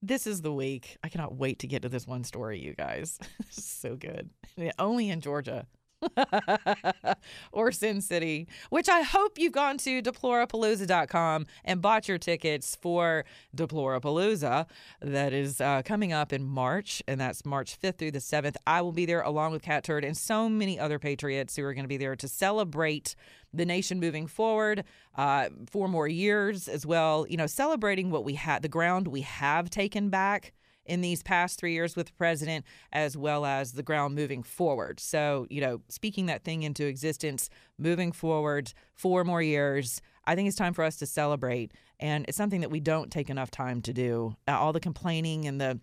this 0.00 0.26
is 0.26 0.40
the 0.42 0.52
week. 0.52 0.96
I 1.04 1.08
cannot 1.08 1.36
wait 1.36 1.60
to 1.60 1.66
get 1.66 1.82
to 1.82 1.88
this 1.88 2.06
one 2.06 2.24
story, 2.24 2.58
you 2.58 2.74
guys. 2.74 3.18
so 3.50 3.96
good. 3.96 4.30
Only 4.78 5.10
in 5.10 5.20
Georgia. 5.20 5.66
or 7.52 7.72
Sin 7.72 8.00
City, 8.00 8.48
which 8.70 8.88
I 8.88 9.02
hope 9.02 9.38
you've 9.38 9.52
gone 9.52 9.78
to 9.78 10.02
deplorapalooza.com 10.02 11.46
and 11.64 11.82
bought 11.82 12.08
your 12.08 12.18
tickets 12.18 12.76
for 12.80 13.24
Deplorapalooza 13.56 14.66
that 15.00 15.32
is 15.32 15.60
uh, 15.60 15.82
coming 15.84 16.12
up 16.12 16.32
in 16.32 16.44
March, 16.44 17.02
and 17.06 17.20
that's 17.20 17.44
March 17.44 17.80
5th 17.80 17.98
through 17.98 18.10
the 18.12 18.18
7th. 18.18 18.56
I 18.66 18.80
will 18.82 18.92
be 18.92 19.06
there 19.06 19.22
along 19.22 19.52
with 19.52 19.62
Cat 19.62 19.84
Turd 19.84 20.04
and 20.04 20.16
so 20.16 20.48
many 20.48 20.78
other 20.78 20.98
patriots 20.98 21.56
who 21.56 21.64
are 21.64 21.74
going 21.74 21.84
to 21.84 21.88
be 21.88 21.96
there 21.96 22.16
to 22.16 22.28
celebrate 22.28 23.14
the 23.54 23.66
nation 23.66 24.00
moving 24.00 24.26
forward 24.26 24.84
uh, 25.16 25.48
for 25.70 25.88
more 25.88 26.08
years 26.08 26.68
as 26.68 26.86
well. 26.86 27.26
You 27.28 27.36
know, 27.36 27.46
celebrating 27.46 28.10
what 28.10 28.24
we 28.24 28.34
had, 28.34 28.62
the 28.62 28.68
ground 28.68 29.08
we 29.08 29.20
have 29.22 29.70
taken 29.70 30.08
back 30.08 30.52
in 30.84 31.00
these 31.00 31.22
past 31.22 31.58
three 31.58 31.72
years 31.72 31.96
with 31.96 32.06
the 32.06 32.12
president, 32.14 32.64
as 32.92 33.16
well 33.16 33.44
as 33.44 33.72
the 33.72 33.82
ground 33.82 34.14
moving 34.14 34.42
forward. 34.42 35.00
So, 35.00 35.46
you 35.50 35.60
know, 35.60 35.80
speaking 35.88 36.26
that 36.26 36.44
thing 36.44 36.62
into 36.62 36.86
existence, 36.86 37.48
moving 37.78 38.12
forward 38.12 38.72
four 38.94 39.24
more 39.24 39.42
years, 39.42 40.00
I 40.26 40.34
think 40.34 40.48
it's 40.48 40.56
time 40.56 40.74
for 40.74 40.84
us 40.84 40.96
to 40.96 41.06
celebrate. 41.06 41.72
And 42.00 42.24
it's 42.28 42.36
something 42.36 42.60
that 42.60 42.70
we 42.70 42.80
don't 42.80 43.10
take 43.10 43.30
enough 43.30 43.50
time 43.50 43.80
to 43.82 43.92
do. 43.92 44.36
Uh, 44.48 44.58
all 44.58 44.72
the 44.72 44.80
complaining 44.80 45.46
and 45.46 45.60
the 45.60 45.80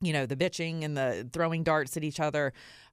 you 0.00 0.12
know 0.12 0.26
the 0.26 0.34
bitching 0.34 0.84
and 0.84 0.96
the 0.96 1.28
throwing 1.32 1.62
darts 1.62 1.96
at 1.96 2.02
each 2.02 2.18
other 2.18 2.52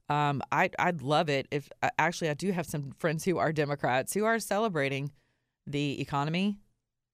um, 0.09 0.41
I, 0.51 0.71
I'd 0.79 1.01
love 1.01 1.29
it 1.29 1.47
if 1.51 1.69
uh, 1.83 1.89
actually 1.99 2.29
I 2.29 2.33
do 2.33 2.51
have 2.51 2.65
some 2.65 2.91
friends 2.97 3.23
who 3.23 3.37
are 3.37 3.53
Democrats 3.53 4.13
who 4.13 4.25
are 4.25 4.39
celebrating 4.39 5.11
the 5.67 6.01
economy, 6.01 6.57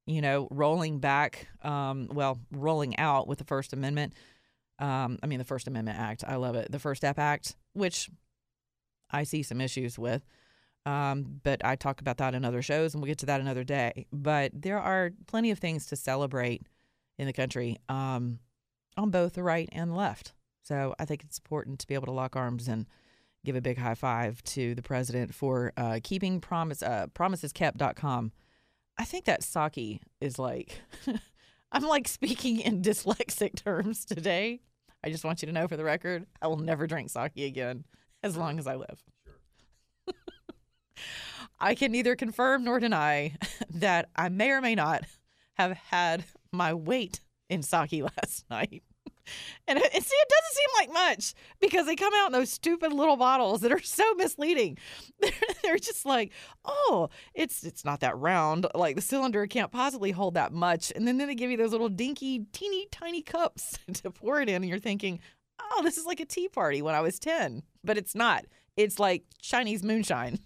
you 0.05 0.21
know, 0.21 0.47
rolling 0.51 0.99
back, 0.99 1.47
um, 1.63 2.09
well, 2.11 2.39
rolling 2.51 2.97
out 2.97 3.27
with 3.27 3.39
the 3.39 3.43
First 3.43 3.73
Amendment. 3.73 4.13
Um, 4.79 5.19
I 5.23 5.27
mean, 5.27 5.39
the 5.39 5.45
First 5.45 5.67
Amendment 5.67 5.97
Act. 5.99 6.23
I 6.27 6.35
love 6.35 6.55
it. 6.55 6.71
The 6.71 6.79
First 6.79 7.01
Step 7.01 7.17
Act, 7.17 7.55
which 7.73 8.09
I 9.09 9.23
see 9.23 9.43
some 9.43 9.61
issues 9.61 9.97
with. 9.97 10.25
Um, 10.85 11.39
but 11.43 11.65
I 11.65 11.75
talk 11.75 12.01
about 12.01 12.17
that 12.17 12.35
in 12.35 12.45
other 12.45 12.61
shows 12.61 12.93
and 12.93 13.01
we'll 13.01 13.07
get 13.07 13.17
to 13.19 13.25
that 13.25 13.41
another 13.41 13.63
day. 13.63 14.05
But 14.13 14.51
there 14.53 14.79
are 14.79 15.11
plenty 15.25 15.49
of 15.49 15.57
things 15.57 15.87
to 15.87 15.95
celebrate 15.95 16.61
in 17.17 17.25
the 17.25 17.33
country. 17.33 17.77
Um, 17.89 18.39
on 18.97 19.09
both 19.09 19.33
the 19.33 19.43
right 19.43 19.69
and 19.71 19.91
the 19.91 19.95
left. 19.95 20.33
So 20.63 20.95
I 20.99 21.05
think 21.05 21.23
it's 21.23 21.37
important 21.37 21.79
to 21.79 21.87
be 21.87 21.93
able 21.93 22.07
to 22.07 22.11
lock 22.11 22.35
arms 22.35 22.67
and 22.67 22.87
give 23.43 23.55
a 23.55 23.61
big 23.61 23.77
high 23.77 23.95
five 23.95 24.43
to 24.43 24.73
the 24.73 24.81
president 24.81 25.33
for 25.33 25.71
uh, 25.77 25.99
keeping 26.03 26.41
promise 26.41 26.81
uh, 26.81 27.07
promiseskept.com. 27.13 28.31
I 28.97 29.05
think 29.05 29.25
that 29.25 29.41
Psaki 29.41 29.99
is 30.21 30.39
like 30.39 30.81
I'm 31.71 31.83
like 31.83 32.07
speaking 32.07 32.59
in 32.59 32.81
dyslexic 32.83 33.55
terms 33.55 34.05
today. 34.05 34.61
I 35.03 35.09
just 35.09 35.25
want 35.25 35.41
you 35.41 35.45
to 35.47 35.51
know 35.51 35.67
for 35.67 35.77
the 35.77 35.83
record, 35.83 36.25
I 36.41 36.47
will 36.47 36.57
never 36.57 36.87
drink 36.87 37.09
sake 37.09 37.37
again 37.37 37.83
as 38.23 38.37
long 38.37 38.57
as 38.59 38.65
I 38.65 38.75
live. 38.75 39.03
I 41.59 41.75
can 41.75 41.91
neither 41.91 42.15
confirm 42.15 42.63
nor 42.63 42.79
deny 42.79 43.35
that 43.69 44.09
I 44.15 44.29
may 44.29 44.51
or 44.51 44.61
may 44.61 44.73
not 44.73 45.03
have 45.55 45.73
had 45.73 46.23
my 46.51 46.73
weight 46.73 47.19
in 47.49 47.61
sake 47.61 48.03
last 48.17 48.45
night. 48.49 48.83
And, 49.67 49.79
and 49.79 49.91
see, 50.03 50.15
it 50.15 50.29
doesn't 50.29 50.53
seem 50.53 50.69
like 50.77 50.93
much 50.93 51.33
because 51.59 51.87
they 51.87 51.95
come 51.95 52.13
out 52.15 52.27
in 52.27 52.33
those 52.33 52.51
stupid 52.51 52.93
little 52.93 53.17
bottles 53.17 53.61
that 53.61 53.71
are 53.71 53.81
so 53.83 54.13
misleading. 54.13 54.77
They're, 55.19 55.31
they're 55.63 55.77
just 55.77 56.05
like, 56.05 56.31
oh, 56.65 57.09
it's 57.33 57.63
it's 57.63 57.83
not 57.83 58.01
that 58.01 58.15
round. 58.17 58.67
Like 58.75 58.95
the 58.95 59.01
cylinder 59.01 59.47
can't 59.47 59.71
possibly 59.71 60.11
hold 60.11 60.35
that 60.35 60.53
much. 60.53 60.91
And 60.95 61.07
then, 61.07 61.17
then 61.17 61.27
they 61.27 61.35
give 61.35 61.49
you 61.49 61.57
those 61.57 61.71
little 61.71 61.89
dinky, 61.89 62.45
teeny 62.53 62.87
tiny 62.91 63.23
cups 63.23 63.79
to 63.93 64.11
pour 64.11 64.39
it 64.41 64.49
in, 64.49 64.55
and 64.55 64.69
you're 64.69 64.77
thinking, 64.77 65.19
oh, 65.59 65.81
this 65.83 65.97
is 65.97 66.05
like 66.05 66.19
a 66.19 66.25
tea 66.25 66.47
party 66.47 66.83
when 66.83 66.93
I 66.93 67.01
was 67.01 67.17
ten, 67.17 67.63
but 67.83 67.97
it's 67.97 68.13
not. 68.13 68.45
It's 68.77 68.99
like 68.99 69.23
Chinese 69.41 69.83
moonshine. 69.83 70.39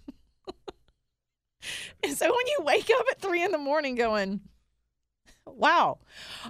and 2.02 2.16
so 2.16 2.26
when 2.26 2.46
you 2.46 2.58
wake 2.60 2.88
up 2.98 3.04
at 3.10 3.20
three 3.20 3.42
in 3.42 3.52
the 3.52 3.58
morning, 3.58 3.96
going 3.96 4.40
wow, 5.56 5.98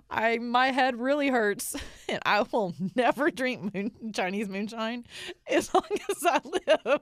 I 0.09 0.38
my 0.38 0.69
head 0.69 0.99
really 0.99 1.28
hurts, 1.28 1.76
and 2.09 2.21
I 2.25 2.42
will 2.42 2.75
never 2.95 3.30
drink 3.30 3.75
moon, 3.75 4.12
Chinese 4.14 4.49
moonshine 4.49 5.04
as 5.49 5.73
long 5.73 5.85
as 6.11 6.25
I 6.25 6.40
live. 6.45 7.00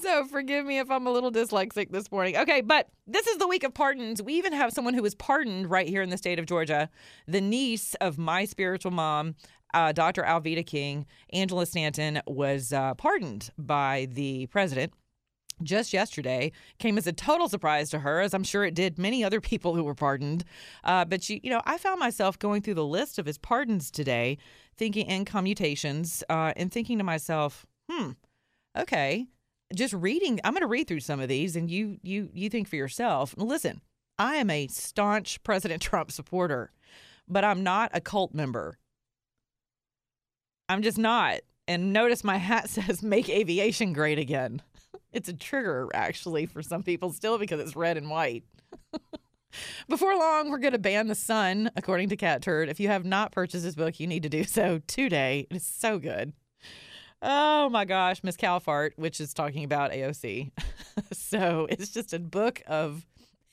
so 0.00 0.24
forgive 0.26 0.66
me 0.66 0.78
if 0.78 0.90
I'm 0.90 1.06
a 1.06 1.10
little 1.10 1.32
dyslexic 1.32 1.90
this 1.90 2.10
morning. 2.10 2.36
Okay, 2.36 2.60
but 2.60 2.88
this 3.06 3.26
is 3.26 3.38
the 3.38 3.48
week 3.48 3.64
of 3.64 3.74
pardons. 3.74 4.22
We 4.22 4.34
even 4.34 4.52
have 4.52 4.72
someone 4.72 4.94
who 4.94 5.02
was 5.02 5.14
pardoned 5.14 5.70
right 5.70 5.88
here 5.88 6.02
in 6.02 6.10
the 6.10 6.18
state 6.18 6.38
of 6.38 6.46
Georgia, 6.46 6.90
the 7.26 7.40
niece 7.40 7.94
of 8.00 8.18
my 8.18 8.44
spiritual 8.44 8.92
mom. 8.92 9.34
Uh, 9.74 9.92
Dr. 9.92 10.22
Alveda 10.22 10.64
King, 10.64 11.06
Angela 11.32 11.66
Stanton, 11.66 12.22
was 12.26 12.72
uh, 12.72 12.94
pardoned 12.94 13.50
by 13.58 14.08
the 14.12 14.46
president 14.46 14.92
just 15.62 15.92
yesterday 15.92 16.52
came 16.78 16.98
as 16.98 17.06
a 17.06 17.12
total 17.12 17.48
surprise 17.48 17.90
to 17.90 18.00
her, 18.00 18.20
as 18.20 18.34
I'm 18.34 18.44
sure 18.44 18.64
it 18.64 18.74
did 18.74 18.98
many 18.98 19.24
other 19.24 19.40
people 19.40 19.74
who 19.74 19.84
were 19.84 19.94
pardoned. 19.94 20.44
Uh, 20.84 21.04
but 21.04 21.22
she, 21.22 21.40
you 21.42 21.50
know, 21.50 21.62
I 21.64 21.78
found 21.78 21.98
myself 21.98 22.38
going 22.38 22.62
through 22.62 22.74
the 22.74 22.84
list 22.84 23.18
of 23.18 23.26
his 23.26 23.38
pardons 23.38 23.90
today, 23.90 24.38
thinking 24.76 25.08
and 25.08 25.26
commutations, 25.26 26.22
uh, 26.28 26.52
and 26.56 26.70
thinking 26.70 26.98
to 26.98 27.04
myself, 27.04 27.66
hmm, 27.90 28.10
okay, 28.76 29.26
just 29.74 29.94
reading. 29.94 30.40
I'm 30.44 30.52
going 30.52 30.60
to 30.60 30.66
read 30.66 30.88
through 30.88 31.00
some 31.00 31.20
of 31.20 31.28
these, 31.28 31.56
and 31.56 31.70
you, 31.70 31.98
you, 32.02 32.30
you 32.32 32.50
think 32.50 32.68
for 32.68 32.76
yourself. 32.76 33.34
Listen, 33.36 33.80
I 34.18 34.36
am 34.36 34.50
a 34.50 34.66
staunch 34.68 35.42
President 35.44 35.82
Trump 35.82 36.10
supporter, 36.10 36.70
but 37.28 37.44
I'm 37.44 37.62
not 37.62 37.90
a 37.94 38.00
cult 38.00 38.34
member. 38.34 38.78
I'm 40.68 40.82
just 40.82 40.98
not. 40.98 41.40
And 41.68 41.92
notice 41.92 42.22
my 42.24 42.36
hat 42.36 42.68
says 42.70 43.02
"Make 43.02 43.28
aviation 43.28 43.92
great 43.92 44.18
again." 44.18 44.62
It's 45.12 45.28
a 45.28 45.32
trigger, 45.32 45.88
actually, 45.94 46.46
for 46.46 46.62
some 46.62 46.82
people 46.82 47.12
still 47.12 47.38
because 47.38 47.60
it's 47.60 47.76
red 47.76 47.96
and 47.96 48.10
white. 48.10 48.44
Before 49.88 50.16
long, 50.16 50.50
we're 50.50 50.58
going 50.58 50.72
to 50.72 50.78
ban 50.78 51.06
the 51.08 51.14
sun, 51.14 51.70
according 51.76 52.10
to 52.10 52.16
Cat 52.16 52.42
Turd. 52.42 52.68
If 52.68 52.80
you 52.80 52.88
have 52.88 53.04
not 53.04 53.32
purchased 53.32 53.64
this 53.64 53.74
book, 53.74 53.98
you 53.98 54.06
need 54.06 54.22
to 54.24 54.28
do 54.28 54.44
so 54.44 54.80
today. 54.86 55.46
It 55.50 55.56
is 55.56 55.66
so 55.66 55.98
good. 55.98 56.32
Oh 57.22 57.70
my 57.70 57.84
gosh, 57.84 58.22
Miss 58.22 58.36
Calfart, 58.36 58.92
which 58.96 59.20
is 59.20 59.32
talking 59.32 59.64
about 59.64 59.92
AOC. 59.92 60.50
so 61.12 61.66
it's 61.70 61.90
just 61.90 62.12
a 62.12 62.18
book 62.18 62.62
of 62.66 63.06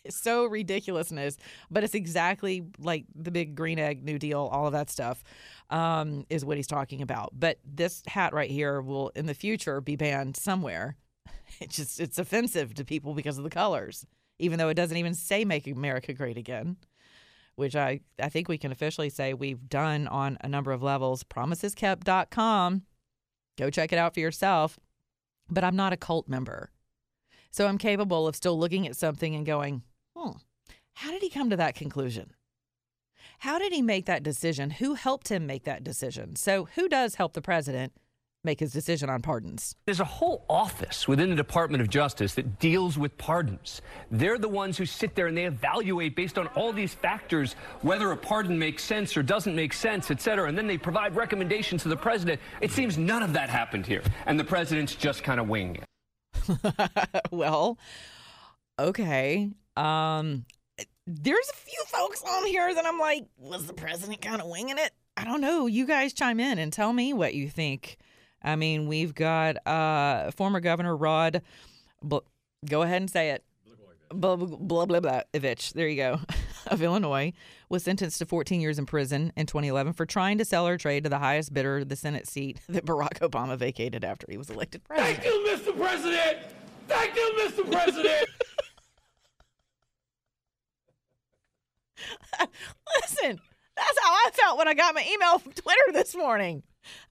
so 0.10 0.46
ridiculousness, 0.46 1.38
but 1.72 1.84
it's 1.84 1.96
exactly 1.96 2.66
like 2.78 3.06
the 3.16 3.32
big 3.32 3.56
green 3.56 3.80
egg 3.80 4.04
New 4.04 4.20
Deal, 4.20 4.50
all 4.52 4.68
of 4.68 4.74
that 4.74 4.90
stuff 4.90 5.24
um, 5.70 6.26
is 6.30 6.44
what 6.44 6.58
he's 6.58 6.68
talking 6.68 7.02
about. 7.02 7.32
But 7.34 7.60
this 7.64 8.04
hat 8.06 8.34
right 8.34 8.52
here 8.52 8.82
will 8.82 9.10
in 9.16 9.28
the 9.28 9.34
future 9.34 9.80
be 9.80 9.96
banned 9.96 10.36
somewhere 10.36 10.98
It's 11.60 11.76
just 11.76 12.00
it's 12.00 12.18
offensive 12.18 12.74
to 12.74 12.84
people 12.84 13.14
because 13.14 13.38
of 13.38 13.44
the 13.44 13.50
colors, 13.50 14.06
even 14.40 14.58
though 14.58 14.70
it 14.70 14.74
doesn't 14.74 14.98
even 14.98 15.14
say 15.14 15.46
"Make 15.46 15.68
America 15.68 16.14
Great 16.14 16.38
Again," 16.38 16.78
which 17.56 17.76
I 17.76 18.02
I 18.20 18.30
think 18.30 18.48
we 18.48 18.58
can 18.58 18.72
officially 18.72 19.10
say 19.10 19.34
we've 19.34 19.70
done 19.70 20.08
on 20.08 20.38
a 20.42 20.50
number 20.50 20.72
of 20.72 20.82
levels. 20.82 21.24
Promiseskept.com, 21.24 22.82
go 23.58 23.70
check 23.70 23.94
it 23.94 24.00
out 24.00 24.14
for 24.14 24.20
yourself. 24.20 24.80
But 25.50 25.64
I'm 25.64 25.76
not 25.76 25.94
a 25.94 25.98
cult 25.98 26.28
member, 26.28 26.72
so 27.52 27.68
I'm 27.68 27.78
capable 27.78 28.28
of 28.28 28.36
still 28.36 28.58
looking 28.58 28.88
at 28.88 28.96
something 28.96 29.36
and 29.36 29.46
going, 29.46 29.84
"Hmm, 30.16 30.38
how 30.94 31.12
did 31.12 31.22
he 31.22 31.30
come 31.30 31.50
to 31.50 31.58
that 31.58 31.76
conclusion?" 31.76 32.34
How 33.40 33.60
did 33.60 33.74
he 33.74 33.82
make 33.82 34.06
that 34.06 34.24
decision? 34.24 34.70
Who 34.70 34.94
helped 34.94 35.28
him 35.30 35.46
make 35.46 35.66
that 35.66 35.84
decision? 35.84 36.36
So, 36.38 36.66
who 36.76 36.88
does 36.88 37.16
help 37.16 37.34
the 37.34 37.42
president? 37.42 37.94
Make 38.44 38.60
his 38.60 38.72
decision 38.72 39.10
on 39.10 39.22
pardons. 39.22 39.76
There's 39.86 40.00
a 40.00 40.06
whole 40.06 40.46
office 40.50 41.08
within 41.08 41.30
the 41.30 41.36
Department 41.36 41.82
of 41.82 41.90
Justice 41.90 42.34
that 42.36 42.60
deals 42.60 42.98
with 42.98 43.18
pardons. 43.18 43.82
They're 44.12 44.38
the 44.38 44.50
ones 44.50 44.78
who 44.78 44.86
sit 44.86 45.16
there 45.16 45.28
and 45.28 45.38
they 45.38 45.46
evaluate 45.46 46.16
based 46.16 46.38
on 46.38 46.48
all 46.48 46.74
these 46.74 46.94
factors 46.94 47.56
whether 47.82 48.12
a 48.12 48.18
pardon 48.18 48.58
makes 48.58 48.84
sense 48.84 49.16
or 49.16 49.24
doesn't 49.24 49.56
make 49.56 49.74
sense, 49.74 50.12
et 50.12 50.22
cetera, 50.22 50.48
and 50.48 50.58
then 50.58 50.68
they 50.68 50.78
provide 50.78 51.16
recommendations 51.16 51.84
to 51.84 51.90
the 51.90 51.98
president. 51.98 52.40
It 52.62 52.72
seems 52.72 52.98
none 52.98 53.24
of 53.24 53.34
that 53.34 53.50
happened 53.50 53.86
here, 53.86 54.04
and 54.26 54.40
the 54.40 54.44
president's 54.44 54.96
just 54.96 55.24
kind 55.24 55.40
of 55.40 55.48
winging 55.48 55.78
it. 55.78 55.86
well, 57.32 57.78
okay. 58.80 59.50
Um, 59.76 60.46
there's 61.08 61.50
a 61.50 61.56
few 61.56 61.84
folks 61.88 62.24
on 62.24 62.46
here 62.46 62.74
that 62.74 62.86
I'm 62.86 63.00
like, 63.00 63.26
was 63.38 63.68
the 63.68 63.74
president 63.74 64.22
kind 64.22 64.42
of 64.42 64.48
winging 64.48 64.78
it? 64.78 64.92
I 65.16 65.26
don't 65.26 65.42
know. 65.42 65.68
You 65.68 65.86
guys 65.86 66.14
chime 66.14 66.40
in 66.40 66.58
and 66.58 66.74
tell 66.74 66.92
me 66.92 67.14
what 67.14 67.34
you 67.34 67.50
think. 67.50 67.98
I 68.44 68.56
mean, 68.56 68.88
we've 68.88 69.16
got 69.16 69.66
uh, 69.68 70.32
former 70.32 70.60
Governor 70.60 70.96
Rod. 70.96 71.42
Bl- 72.02 72.18
go 72.66 72.82
ahead 72.82 73.02
and 73.02 73.10
say 73.10 73.32
it. 73.32 73.44
Blah 74.12 74.36
blah 74.36 74.58
blah 74.58 74.86
blah, 74.86 75.00
blah 75.00 75.22
Ivich. 75.34 75.74
There 75.74 75.88
you 75.88 75.96
go. 75.96 76.20
of 76.68 76.82
Illinois 76.82 77.34
was 77.70 77.84
sentenced 77.84 78.20
to 78.20 78.26
14 78.26 78.62
years 78.62 78.80
in 78.80 78.86
prison 78.86 79.32
in 79.36 79.46
2011 79.46 79.94
for 79.94 80.06
trying 80.06 80.38
to 80.38 80.46
sell 80.46 80.68
or 80.68 80.78
trade 80.78 81.04
to 81.04 81.10
the 81.10 81.20
highest 81.20 81.54
bidder 81.54 81.84
the 81.84 81.96
Senate 81.96 82.28
seat 82.28 82.60
that 82.70 82.86
Barack 82.86 83.20
Obama 83.20 83.58
vacated 83.58 84.04
after 84.04 84.28
he 84.30 84.38
was 84.38 84.50
elected 84.50 84.84
president. 84.84 85.24
Thank 85.24 85.34
you, 85.34 85.46
Mr. 85.50 85.78
President. 85.78 86.38
Thank 86.88 87.16
you, 87.16 87.34
Mr. 87.40 87.72
President. 87.72 88.30
Listen, 93.02 93.40
that's 93.76 94.00
how 94.02 94.12
I 94.12 94.30
felt 94.34 94.58
when 94.58 94.68
I 94.68 94.74
got 94.74 94.94
my 94.96 95.06
email 95.10 95.40
from 95.40 95.54
Twitter 95.54 95.92
this 95.94 96.14
morning. 96.16 96.64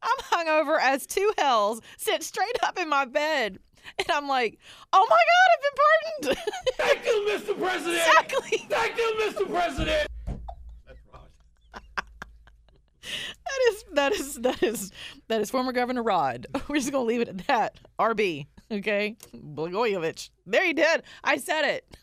I'm 0.03 0.47
hungover 0.47 0.79
as 0.81 1.07
two 1.07 1.33
hells, 1.39 1.81
sit 1.97 2.23
straight 2.23 2.57
up 2.63 2.79
in 2.79 2.89
my 2.89 3.05
bed. 3.05 3.59
And 3.99 4.11
I'm 4.13 4.29
like, 4.29 4.59
oh 4.93 5.07
my 5.11 5.17
God, 5.17 5.49
I've 5.53 5.63
been 5.63 6.37
pardoned. 6.37 6.49
Thank 6.77 7.05
you, 7.05 7.29
Mr. 7.55 7.59
President. 7.59 7.97
Exactly. 8.07 8.59
Thank 8.69 8.97
you, 8.97 9.15
Mr. 9.21 9.51
President. 9.51 10.09
That 13.45 13.73
is 13.73 13.85
that 13.93 14.13
is 14.13 14.35
that 14.37 14.63
is 14.63 14.93
that 15.29 15.41
is 15.41 15.51
former 15.51 15.73
Governor 15.73 16.03
Rod. 16.03 16.47
We're 16.69 16.77
just 16.77 16.93
gonna 16.93 17.05
leave 17.05 17.21
it 17.21 17.29
at 17.29 17.47
that. 17.49 17.79
RB. 17.99 18.47
Okay. 18.71 19.17
Blagojevich. 19.37 20.31
There 20.47 20.65
he 20.65 20.73
did. 20.73 21.03
I 21.23 21.37
said 21.37 21.65
it. 21.65 21.97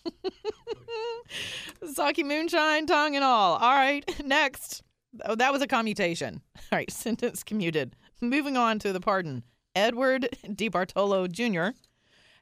Sake 1.94 2.24
moonshine, 2.24 2.86
tongue 2.86 3.16
and 3.16 3.24
all. 3.24 3.56
All 3.58 3.74
right. 3.76 4.04
Next. 4.24 4.84
Oh, 5.26 5.36
that 5.36 5.52
was 5.52 5.62
a 5.62 5.68
commutation. 5.68 6.42
All 6.72 6.78
right, 6.78 6.92
sentence 6.92 7.44
commuted. 7.44 7.96
Moving 8.22 8.58
on 8.58 8.80
to 8.80 8.94
the 8.94 9.00
pardon. 9.00 9.44
Edward 9.76 10.30
DeBartolo 10.46 11.32
Jr., 11.32 11.78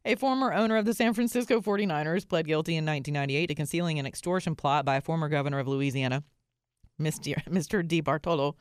a 0.05 0.15
former 0.15 0.53
owner 0.53 0.77
of 0.77 0.85
the 0.85 0.93
San 0.93 1.13
Francisco 1.13 1.59
49ers, 1.59 2.27
pled 2.27 2.47
guilty 2.47 2.73
in 2.73 2.85
1998 2.85 3.47
to 3.47 3.55
concealing 3.55 3.99
an 3.99 4.05
extortion 4.05 4.55
plot 4.55 4.85
by 4.85 4.95
a 4.95 5.01
former 5.01 5.27
governor 5.27 5.59
of 5.59 5.67
Louisiana, 5.67 6.23
Mr. 6.99 7.43
Mr. 7.49 7.85
DeBartolo. 7.85 8.55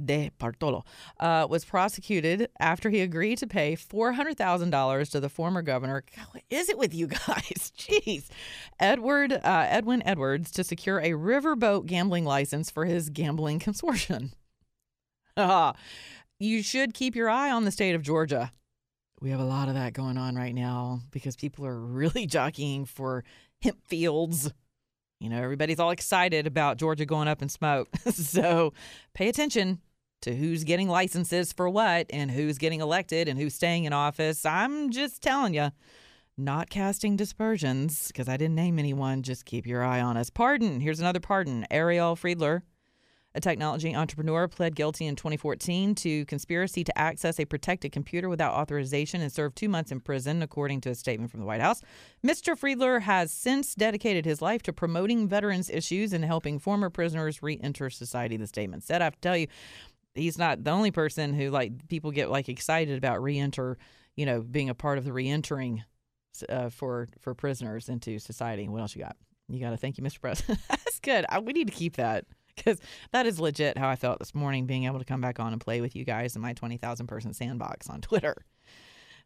DeBartolo 0.00 0.84
uh, 1.18 1.46
was 1.48 1.64
prosecuted 1.64 2.48
after 2.58 2.90
he 2.90 3.00
agreed 3.00 3.38
to 3.38 3.46
pay 3.46 3.76
$400,000 3.76 5.10
to 5.10 5.20
the 5.20 5.28
former 5.28 5.62
governor. 5.62 6.04
God, 6.16 6.26
what 6.32 6.44
is 6.50 6.68
it 6.68 6.78
with 6.78 6.94
you 6.94 7.06
guys? 7.28 7.72
Jeez. 7.76 8.28
Edward 8.78 9.32
uh, 9.32 9.66
Edwin 9.68 10.02
Edwards 10.06 10.50
to 10.52 10.64
secure 10.64 10.98
a 10.98 11.10
riverboat 11.10 11.86
gambling 11.86 12.24
license 12.24 12.70
for 12.70 12.84
his 12.84 13.10
gambling 13.10 13.58
consortium. 13.58 14.32
You 16.42 16.62
should 16.62 16.94
keep 16.94 17.14
your 17.14 17.28
eye 17.28 17.50
on 17.50 17.66
the 17.66 17.70
state 17.70 17.94
of 17.94 18.00
Georgia. 18.00 18.50
We 19.20 19.28
have 19.28 19.40
a 19.40 19.44
lot 19.44 19.68
of 19.68 19.74
that 19.74 19.92
going 19.92 20.16
on 20.16 20.36
right 20.36 20.54
now 20.54 21.00
because 21.10 21.36
people 21.36 21.66
are 21.66 21.78
really 21.78 22.26
jockeying 22.26 22.86
for 22.86 23.24
hemp 23.60 23.86
fields. 23.86 24.50
You 25.20 25.28
know, 25.28 25.42
everybody's 25.42 25.78
all 25.78 25.90
excited 25.90 26.46
about 26.46 26.78
Georgia 26.78 27.04
going 27.04 27.28
up 27.28 27.42
in 27.42 27.48
smoke. 27.50 27.88
so 28.10 28.72
pay 29.14 29.28
attention 29.28 29.80
to 30.22 30.34
who's 30.34 30.64
getting 30.64 30.88
licenses 30.88 31.52
for 31.52 31.68
what 31.68 32.06
and 32.10 32.30
who's 32.30 32.58
getting 32.58 32.80
elected 32.80 33.28
and 33.28 33.38
who's 33.38 33.54
staying 33.54 33.84
in 33.84 33.92
office. 33.92 34.44
I'm 34.46 34.90
just 34.90 35.22
telling 35.22 35.54
you, 35.54 35.70
not 36.38 36.70
casting 36.70 37.16
dispersions 37.16 38.08
because 38.08 38.28
I 38.28 38.38
didn't 38.38 38.54
name 38.54 38.78
anyone. 38.78 39.22
Just 39.22 39.44
keep 39.44 39.66
your 39.66 39.84
eye 39.84 40.00
on 40.00 40.16
us. 40.16 40.30
Pardon. 40.30 40.80
Here's 40.80 41.00
another 41.00 41.20
pardon. 41.20 41.66
Ariel 41.70 42.16
Friedler, 42.16 42.64
a 43.34 43.40
technology 43.40 43.94
entrepreneur, 43.94 44.48
pled 44.48 44.74
guilty 44.74 45.06
in 45.06 45.14
2014 45.14 45.94
to 45.94 46.24
conspiracy 46.26 46.82
to 46.82 46.98
access 46.98 47.38
a 47.38 47.44
protected 47.44 47.92
computer 47.92 48.28
without 48.28 48.54
authorization 48.54 49.20
and 49.20 49.32
served 49.32 49.56
two 49.56 49.68
months 49.68 49.92
in 49.92 50.00
prison, 50.00 50.42
according 50.42 50.80
to 50.80 50.90
a 50.90 50.94
statement 50.94 51.30
from 51.30 51.40
the 51.40 51.46
White 51.46 51.60
House. 51.60 51.80
Mr. 52.26 52.58
Friedler 52.58 53.00
has 53.00 53.30
since 53.30 53.74
dedicated 53.74 54.24
his 54.24 54.42
life 54.42 54.62
to 54.62 54.72
promoting 54.72 55.28
veterans' 55.28 55.70
issues 55.70 56.12
and 56.12 56.24
helping 56.24 56.58
former 56.58 56.90
prisoners 56.90 57.42
re 57.42 57.60
enter 57.62 57.88
society, 57.88 58.36
the 58.36 58.46
statement 58.46 58.82
said. 58.82 59.00
I 59.00 59.04
have 59.04 59.14
to 59.14 59.20
tell 59.20 59.36
you, 59.36 59.46
he's 60.14 60.38
not 60.38 60.64
the 60.64 60.70
only 60.70 60.90
person 60.90 61.34
who 61.34 61.50
like 61.50 61.88
people 61.88 62.10
get 62.10 62.30
like 62.30 62.48
excited 62.48 62.96
about 62.96 63.22
re-enter 63.22 63.78
you 64.16 64.26
know 64.26 64.40
being 64.42 64.68
a 64.68 64.74
part 64.74 64.98
of 64.98 65.04
the 65.04 65.12
re-entering 65.12 65.84
uh, 66.48 66.68
for 66.68 67.08
for 67.20 67.34
prisoners 67.34 67.88
into 67.88 68.18
society 68.18 68.68
what 68.68 68.80
else 68.80 68.94
you 68.94 69.02
got 69.02 69.16
you 69.48 69.60
got 69.60 69.70
to 69.70 69.76
thank 69.76 69.98
you 69.98 70.04
mr 70.04 70.20
president 70.20 70.58
that's 70.68 70.98
good 71.00 71.24
I, 71.28 71.38
we 71.38 71.52
need 71.52 71.68
to 71.68 71.72
keep 71.72 71.96
that 71.96 72.24
because 72.64 72.80
that 73.12 73.26
is 73.26 73.40
legit 73.40 73.78
how 73.78 73.88
i 73.88 73.96
felt 73.96 74.18
this 74.18 74.34
morning 74.34 74.66
being 74.66 74.84
able 74.84 74.98
to 74.98 75.04
come 75.04 75.20
back 75.20 75.40
on 75.40 75.52
and 75.52 75.60
play 75.60 75.80
with 75.80 75.94
you 75.96 76.04
guys 76.04 76.36
in 76.36 76.42
my 76.42 76.52
20000 76.52 77.06
person 77.06 77.32
sandbox 77.32 77.88
on 77.88 78.00
twitter 78.00 78.44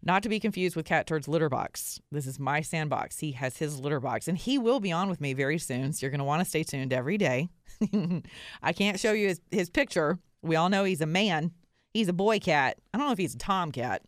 not 0.06 0.22
to 0.22 0.28
be 0.28 0.38
confused 0.38 0.76
with 0.76 0.84
Cat 0.84 1.06
Turd's 1.06 1.28
litter 1.28 1.48
box. 1.48 1.98
This 2.12 2.26
is 2.26 2.38
my 2.38 2.60
sandbox. 2.60 3.20
He 3.20 3.32
has 3.32 3.56
his 3.56 3.80
litter 3.80 4.00
box, 4.00 4.28
and 4.28 4.36
he 4.36 4.58
will 4.58 4.78
be 4.78 4.92
on 4.92 5.08
with 5.08 5.18
me 5.18 5.32
very 5.32 5.56
soon. 5.56 5.94
So 5.94 6.04
you're 6.04 6.10
going 6.10 6.18
to 6.18 6.26
want 6.26 6.42
to 6.42 6.48
stay 6.48 6.62
tuned 6.62 6.92
every 6.92 7.16
day. 7.16 7.48
I 8.62 8.74
can't 8.74 9.00
show 9.00 9.12
you 9.12 9.28
his, 9.28 9.40
his 9.50 9.70
picture 9.70 10.18
we 10.44 10.56
all 10.56 10.68
know 10.68 10.84
he's 10.84 11.00
a 11.00 11.06
man. 11.06 11.52
He's 11.92 12.08
a 12.08 12.12
boy 12.12 12.38
cat. 12.38 12.76
I 12.92 12.98
don't 12.98 13.06
know 13.06 13.12
if 13.12 13.18
he's 13.18 13.34
a 13.34 13.38
tomcat, 13.38 14.02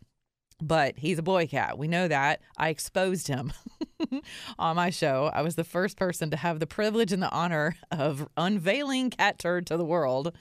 but 0.61 0.99
he's 0.99 1.19
a 1.19 1.23
boy 1.23 1.47
cat. 1.47 1.77
We 1.77 1.89
know 1.89 2.09
that. 2.09 2.41
I 2.57 2.71
exposed 2.71 3.29
him 3.29 3.53
on 4.59 4.77
my 4.77 4.91
show. 4.91 5.31
I 5.35 5.43
was 5.43 5.55
the 5.55 5.65
first 5.65 5.97
person 5.97 6.31
to 6.31 6.37
have 6.37 6.61
the 6.61 6.67
privilege 6.67 7.13
and 7.13 7.23
the 7.23 7.31
honor 7.31 7.77
of 7.91 8.27
unveiling 8.37 9.11
Cat 9.11 9.39
Turd 9.39 9.67
to 9.67 9.77
the 9.77 9.85
world 9.85 10.33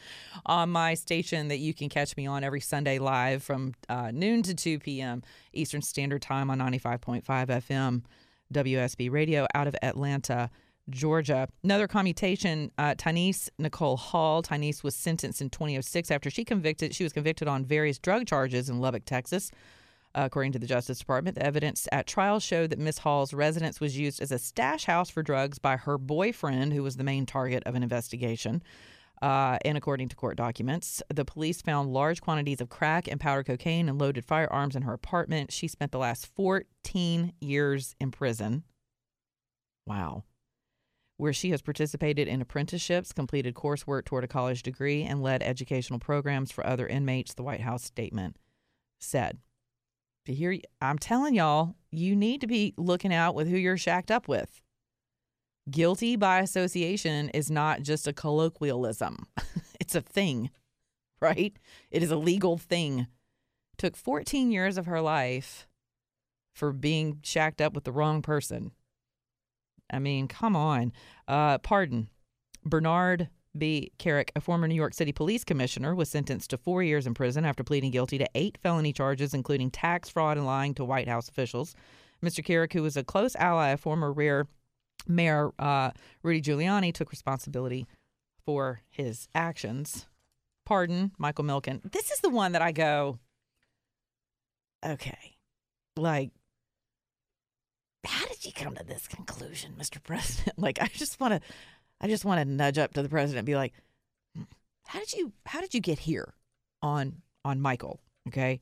on 0.46 0.70
my 0.70 0.94
station 0.94 1.50
that 1.50 1.58
you 1.58 1.74
can 1.74 1.90
catch 1.90 2.16
me 2.16 2.26
on 2.28 2.44
every 2.44 2.62
Sunday 2.62 2.98
live 2.98 3.44
from 3.44 3.74
uh, 3.90 4.12
noon 4.12 4.42
to 4.44 4.56
2 4.56 4.80
p.m. 4.80 5.22
Eastern 5.54 5.82
Standard 5.82 6.22
Time 6.22 6.50
on 6.50 6.60
95.5 6.60 7.24
FM 7.24 8.04
WSB 8.54 9.12
Radio 9.12 9.48
out 9.54 9.68
of 9.68 9.76
Atlanta. 9.82 10.50
Georgia. 10.88 11.48
Another 11.64 11.88
commutation, 11.88 12.72
uh, 12.78 12.94
Nicole 13.58 13.98
Hall. 13.98 14.44
Tynice 14.44 14.84
was 14.84 14.96
sentenced 14.96 15.42
in 15.42 15.50
2006 15.50 16.12
after 16.12 16.30
she 16.30 16.46
convicted. 16.46 16.94
She 16.94 17.04
was 17.04 17.12
convicted 17.12 17.48
on 17.48 17.66
various 17.66 17.98
drug 17.98 18.28
charges 18.28 18.70
in 18.70 18.80
Lubbock, 18.80 19.04
Texas. 19.04 19.50
According 20.18 20.54
to 20.54 20.60
the 20.60 20.66
Justice 20.66 21.00
Department, 21.00 21.36
the 21.36 21.46
evidence 21.46 21.90
at 21.92 22.08
trial 22.08 22.40
showed 22.40 22.70
that 22.70 22.80
Miss 22.80 23.00
Hall's 23.00 23.34
residence 23.34 23.82
was 23.82 23.98
used 23.98 24.22
as 24.22 24.32
a 24.32 24.40
stash 24.40 24.86
house 24.86 25.10
for 25.10 25.22
drugs 25.22 25.60
by 25.60 25.76
her 25.76 25.98
boyfriend, 25.98 26.72
who 26.72 26.84
was 26.84 26.96
the 26.96 27.04
main 27.04 27.26
target 27.26 27.64
of 27.66 27.76
an 27.76 27.84
investigation. 27.84 28.64
Uh, 29.22 29.58
and 29.66 29.78
according 29.78 30.08
to 30.08 30.16
court 30.16 30.38
documents, 30.38 31.04
the 31.14 31.26
police 31.26 31.62
found 31.62 31.92
large 31.92 32.22
quantities 32.22 32.62
of 32.62 32.70
crack 32.70 33.10
and 33.10 33.20
powder 33.20 33.44
cocaine 33.44 33.90
and 33.90 34.00
loaded 34.00 34.24
firearms 34.24 34.76
in 34.76 34.84
her 34.84 34.94
apartment. 34.94 35.52
She 35.52 35.68
spent 35.68 35.92
the 35.92 36.00
last 36.00 36.28
14 36.28 37.34
years 37.42 37.94
in 38.00 38.12
prison. 38.12 38.64
Wow 39.86 40.24
where 41.18 41.34
she 41.34 41.52
has 41.52 41.62
participated 41.62 42.28
in 42.28 42.42
apprenticeships, 42.42 43.14
completed 43.14 43.56
coursework 43.56 44.06
toward 44.06 44.24
a 44.24 44.28
college 44.28 44.64
degree, 44.64 45.04
and 45.04 45.24
led 45.24 45.42
educational 45.42 46.00
programs 46.00 46.52
for 46.52 46.66
other 46.66 46.88
inmates, 46.88 47.34
the 47.34 47.44
White 47.44 47.62
House 47.62 47.84
statement 47.84 48.36
said. 49.00 49.38
Hear, 50.26 50.58
I'm 50.82 50.98
telling 50.98 51.36
y'all, 51.36 51.76
you 51.92 52.16
need 52.16 52.42
to 52.42 52.48
be 52.48 52.74
looking 52.78 53.14
out 53.14 53.36
with 53.36 53.48
who 53.48 53.58
you're 53.58 53.78
shacked 53.78 54.10
up 54.10 54.28
with. 54.28 54.62
Guilty 55.70 56.16
by 56.16 56.40
association 56.40 57.30
is 57.30 57.50
not 57.50 57.82
just 57.82 58.08
a 58.08 58.14
colloquialism, 58.14 59.28
it's 59.80 59.96
a 59.96 60.02
thing, 60.02 60.50
right? 61.22 61.56
It 61.92 62.04
is 62.04 62.12
a 62.12 62.18
legal 62.18 62.58
thing. 62.58 63.08
Took 63.78 63.98
14 63.98 64.52
years 64.52 64.78
of 64.78 64.86
her 64.86 65.02
life 65.02 65.68
for 66.54 66.72
being 66.72 67.20
shacked 67.24 67.62
up 67.62 67.74
with 67.74 67.84
the 67.84 67.92
wrong 67.92 68.22
person. 68.22 68.72
I 69.92 70.00
mean, 70.00 70.28
come 70.28 70.56
on. 70.56 70.94
Uh, 71.28 71.58
pardon. 71.58 72.10
Bernard 72.64 73.30
B. 73.58 73.92
Kerik, 74.00 74.30
a 74.36 74.42
former 74.42 74.68
New 74.68 74.76
York 74.76 74.94
City 74.94 75.12
police 75.12 75.44
commissioner, 75.44 75.96
was 75.96 76.10
sentenced 76.10 76.50
to 76.50 76.58
four 76.58 76.84
years 76.84 77.08
in 77.08 77.14
prison 77.14 77.46
after 77.46 77.64
pleading 77.64 77.92
guilty 77.92 78.18
to 78.18 78.28
eight 78.36 78.58
felony 78.62 78.94
charges, 78.94 79.34
including 79.34 79.72
tax 79.72 80.10
fraud 80.10 80.38
and 80.38 80.46
lying 80.46 80.74
to 80.76 80.86
White 80.86 81.08
House 81.08 81.30
officials. 81.30 81.76
Mr. 82.24 82.44
Kerik, 82.44 82.74
who 82.74 82.84
was 82.84 82.98
a 82.98 83.04
close 83.04 83.36
ally 83.36 83.70
of 83.70 83.80
former 83.80 84.12
rear 84.12 84.48
Mayor 85.08 85.52
uh, 85.60 85.92
Rudy 86.24 86.42
Giuliani, 86.42 86.94
took 86.94 87.12
responsibility 87.12 87.86
for 88.46 88.82
his 88.90 89.28
actions. 89.36 90.08
Pardon, 90.66 91.12
Michael 91.18 91.46
Milken. 91.46 91.92
This 91.92 92.12
is 92.12 92.20
the 92.22 92.30
one 92.30 92.54
that 92.54 92.62
I 92.62 92.72
go, 92.72 93.20
okay, 94.84 95.36
like 95.96 96.32
how 98.06 98.26
did 98.28 98.46
you 98.46 98.52
come 98.52 98.76
to 98.76 98.84
this 98.84 99.08
conclusion, 99.08 99.74
Mr. 99.80 100.02
President? 100.02 100.58
Like, 100.66 100.82
I 100.82 100.88
just 100.88 101.20
want 101.20 101.34
to, 101.34 101.42
I 102.02 102.08
just 102.08 102.26
want 102.26 102.40
to 102.40 102.46
nudge 102.46 102.78
up 102.78 102.94
to 102.94 103.04
the 103.04 103.10
president 103.10 103.40
and 103.40 103.46
be 103.46 103.56
like, 103.56 103.74
hmm, 104.36 104.44
how 104.86 105.00
did 105.00 105.14
you, 105.14 105.34
how 105.46 105.62
did 105.62 105.74
you 105.74 105.80
get 105.80 106.00
here 106.00 106.34
on, 106.82 107.22
on 107.44 107.62
Michael? 107.62 108.00
Okay. 108.28 108.62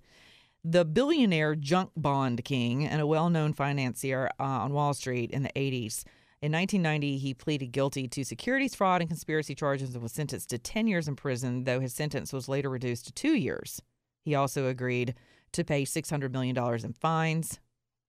The 0.63 0.85
billionaire 0.85 1.55
junk 1.55 1.91
bond 1.97 2.45
king 2.45 2.87
and 2.87 3.01
a 3.01 3.07
well 3.07 3.29
known 3.29 3.53
financier 3.53 4.29
uh, 4.39 4.43
on 4.43 4.73
Wall 4.73 4.93
Street 4.93 5.31
in 5.31 5.43
the 5.43 5.51
80s. 5.55 6.05
In 6.41 6.51
1990, 6.51 7.17
he 7.17 7.33
pleaded 7.33 7.71
guilty 7.71 8.07
to 8.09 8.25
securities 8.25 8.75
fraud 8.75 9.01
and 9.01 9.09
conspiracy 9.09 9.55
charges 9.55 9.93
and 9.93 10.03
was 10.03 10.11
sentenced 10.11 10.49
to 10.49 10.57
10 10.57 10.87
years 10.87 11.07
in 11.07 11.15
prison, 11.15 11.63
though 11.63 11.79
his 11.79 11.93
sentence 11.93 12.33
was 12.33 12.49
later 12.49 12.69
reduced 12.69 13.05
to 13.05 13.13
two 13.13 13.33
years. 13.33 13.81
He 14.23 14.35
also 14.35 14.67
agreed 14.67 15.15
to 15.53 15.63
pay 15.63 15.83
$600 15.83 16.31
million 16.31 16.57
in 16.83 16.93
fines. 16.93 17.59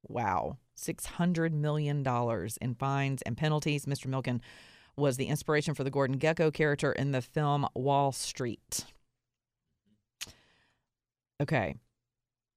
Wow. 0.09 0.59
$600 0.77 1.53
million 1.53 2.05
in 2.61 2.75
fines 2.75 3.23
and 3.23 3.37
penalties. 3.37 3.87
Mr. 3.87 4.07
Milken 4.07 4.41
was 4.97 5.17
the 5.17 5.27
inspiration 5.27 5.75
for 5.75 5.85
the 5.85 5.91
Gordon 5.91 6.19
Gekko 6.19 6.53
character 6.53 6.93
in 6.93 7.13
the 7.13 7.23
film 7.23 7.67
Wall 7.75 8.13
Street. 8.13 8.85
Okay. 11.41 11.75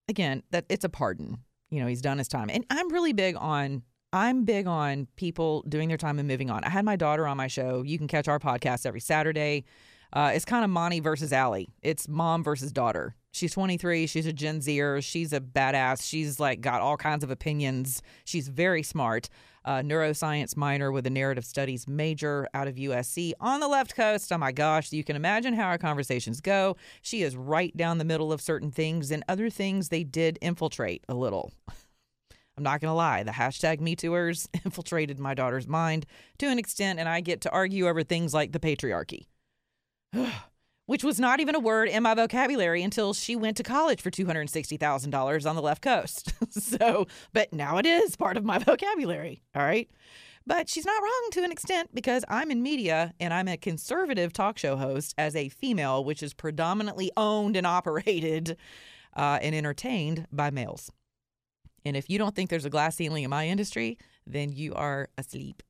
Again, 0.09 0.43
that 0.51 0.65
it's 0.69 0.85
a 0.85 0.89
pardon. 0.89 1.39
You 1.69 1.81
know, 1.81 1.87
he's 1.87 2.01
done 2.01 2.17
his 2.17 2.27
time. 2.27 2.49
And 2.49 2.65
I'm 2.69 2.91
really 2.91 3.13
big 3.13 3.35
on 3.37 3.83
I'm 4.13 4.45
big 4.45 4.67
on 4.67 5.07
people 5.17 5.63
doing 5.67 5.89
their 5.89 5.97
time 5.97 6.17
and 6.17 6.27
moving 6.27 6.49
on. 6.49 6.63
I 6.63 6.69
had 6.69 6.85
my 6.85 6.95
daughter 6.95 7.27
on 7.27 7.35
my 7.35 7.47
show. 7.47 7.81
You 7.83 7.97
can 7.97 8.07
catch 8.07 8.27
our 8.27 8.39
podcast 8.39 8.85
every 8.85 9.01
Saturday. 9.01 9.65
Uh, 10.13 10.31
it's 10.33 10.45
kind 10.45 10.63
of 10.63 10.69
Moni 10.69 11.01
versus 11.01 11.33
Allie. 11.33 11.69
It's 11.81 12.07
mom 12.07 12.43
versus 12.43 12.71
daughter. 12.71 13.15
She's 13.31 13.51
23. 13.51 14.07
She's 14.07 14.25
a 14.25 14.33
Gen 14.33 14.61
Zer. 14.61 15.01
She's 15.01 15.33
a 15.33 15.41
badass. 15.41 16.07
She's 16.07 16.39
like 16.39 16.61
got 16.61 16.81
all 16.81 16.95
kinds 16.95 17.23
of 17.23 17.31
opinions. 17.31 18.01
She's 18.23 18.47
very 18.47 18.81
smart. 18.81 19.27
Uh, 19.67 19.81
neuroscience 19.81 20.55
minor 20.55 20.93
with 20.93 21.05
a 21.05 21.09
narrative 21.09 21.43
studies 21.43 21.89
major 21.89 22.47
out 22.53 22.69
of 22.69 22.75
USC 22.75 23.33
on 23.41 23.59
the 23.59 23.67
left 23.67 23.97
coast. 23.97 24.31
Oh 24.31 24.37
my 24.37 24.53
gosh, 24.53 24.93
you 24.93 25.03
can 25.03 25.17
imagine 25.17 25.53
how 25.53 25.65
our 25.65 25.77
conversations 25.77 26.39
go. 26.39 26.77
She 27.01 27.21
is 27.21 27.35
right 27.35 27.75
down 27.75 27.97
the 27.97 28.05
middle 28.05 28.31
of 28.31 28.39
certain 28.39 28.71
things, 28.71 29.11
and 29.11 29.25
other 29.27 29.49
things 29.49 29.89
they 29.89 30.05
did 30.05 30.39
infiltrate 30.41 31.03
a 31.09 31.13
little. 31.13 31.51
I'm 32.55 32.63
not 32.63 32.79
going 32.79 32.91
to 32.91 32.95
lie, 32.95 33.23
the 33.23 33.31
hashtag 33.31 33.81
MeTooers 33.81 34.47
infiltrated 34.65 35.19
my 35.19 35.33
daughter's 35.33 35.67
mind 35.67 36.05
to 36.37 36.47
an 36.47 36.59
extent, 36.59 36.97
and 36.97 37.09
I 37.09 37.19
get 37.19 37.41
to 37.41 37.51
argue 37.51 37.89
over 37.89 38.03
things 38.03 38.33
like 38.33 38.53
the 38.53 38.59
patriarchy. 38.61 39.25
which 40.87 41.03
was 41.03 41.19
not 41.19 41.39
even 41.39 41.53
a 41.53 41.59
word 41.59 41.89
in 41.89 42.01
my 42.01 42.15
vocabulary 42.15 42.81
until 42.81 43.13
she 43.13 43.35
went 43.35 43.55
to 43.57 43.63
college 43.63 44.01
for 44.01 44.09
$260,000 44.09 45.49
on 45.49 45.55
the 45.55 45.61
left 45.61 45.83
coast. 45.83 46.33
so, 46.49 47.05
but 47.33 47.53
now 47.53 47.77
it 47.77 47.85
is 47.85 48.15
part 48.15 48.37
of 48.37 48.43
my 48.43 48.57
vocabulary. 48.65 49.43
All 49.53 49.61
right. 49.61 49.89
But 50.47 50.69
she's 50.69 50.85
not 50.85 51.03
wrong 51.03 51.27
to 51.33 51.43
an 51.43 51.51
extent 51.51 51.93
because 51.93 52.23
I'm 52.29 52.51
in 52.51 52.63
media 52.63 53.13
and 53.19 53.33
I'm 53.33 53.49
a 53.49 53.57
conservative 53.57 54.31
talk 54.31 54.57
show 54.57 54.77
host 54.77 55.13
as 55.17 55.35
a 55.35 55.49
female, 55.49 56.05
which 56.05 56.23
is 56.23 56.33
predominantly 56.33 57.11
owned 57.17 57.57
and 57.57 57.67
operated 57.67 58.55
uh, 59.13 59.39
and 59.41 59.53
entertained 59.53 60.25
by 60.31 60.49
males. 60.49 60.89
And 61.83 61.97
if 61.97 62.09
you 62.09 62.17
don't 62.17 62.33
think 62.33 62.49
there's 62.49 62.65
a 62.65 62.69
glass 62.69 62.95
ceiling 62.95 63.25
in 63.25 63.29
my 63.29 63.47
industry, 63.47 63.97
then 64.25 64.53
you 64.53 64.73
are 64.73 65.09
asleep 65.17 65.63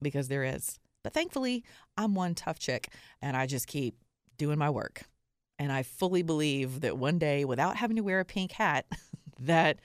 because 0.00 0.28
there 0.28 0.44
is. 0.44 0.78
But 1.02 1.12
thankfully, 1.12 1.62
I'm 1.98 2.14
one 2.14 2.34
tough 2.34 2.58
chick 2.58 2.88
and 3.20 3.36
I 3.36 3.46
just 3.46 3.66
keep 3.66 3.94
doing 4.36 4.58
my 4.58 4.70
work. 4.70 5.02
And 5.58 5.70
I 5.70 5.82
fully 5.82 6.22
believe 6.22 6.80
that 6.80 6.98
one 6.98 7.18
day, 7.18 7.44
without 7.44 7.76
having 7.76 7.96
to 7.96 8.02
wear 8.02 8.20
a 8.20 8.24
pink 8.24 8.52
hat, 8.52 8.86
that 9.40 9.78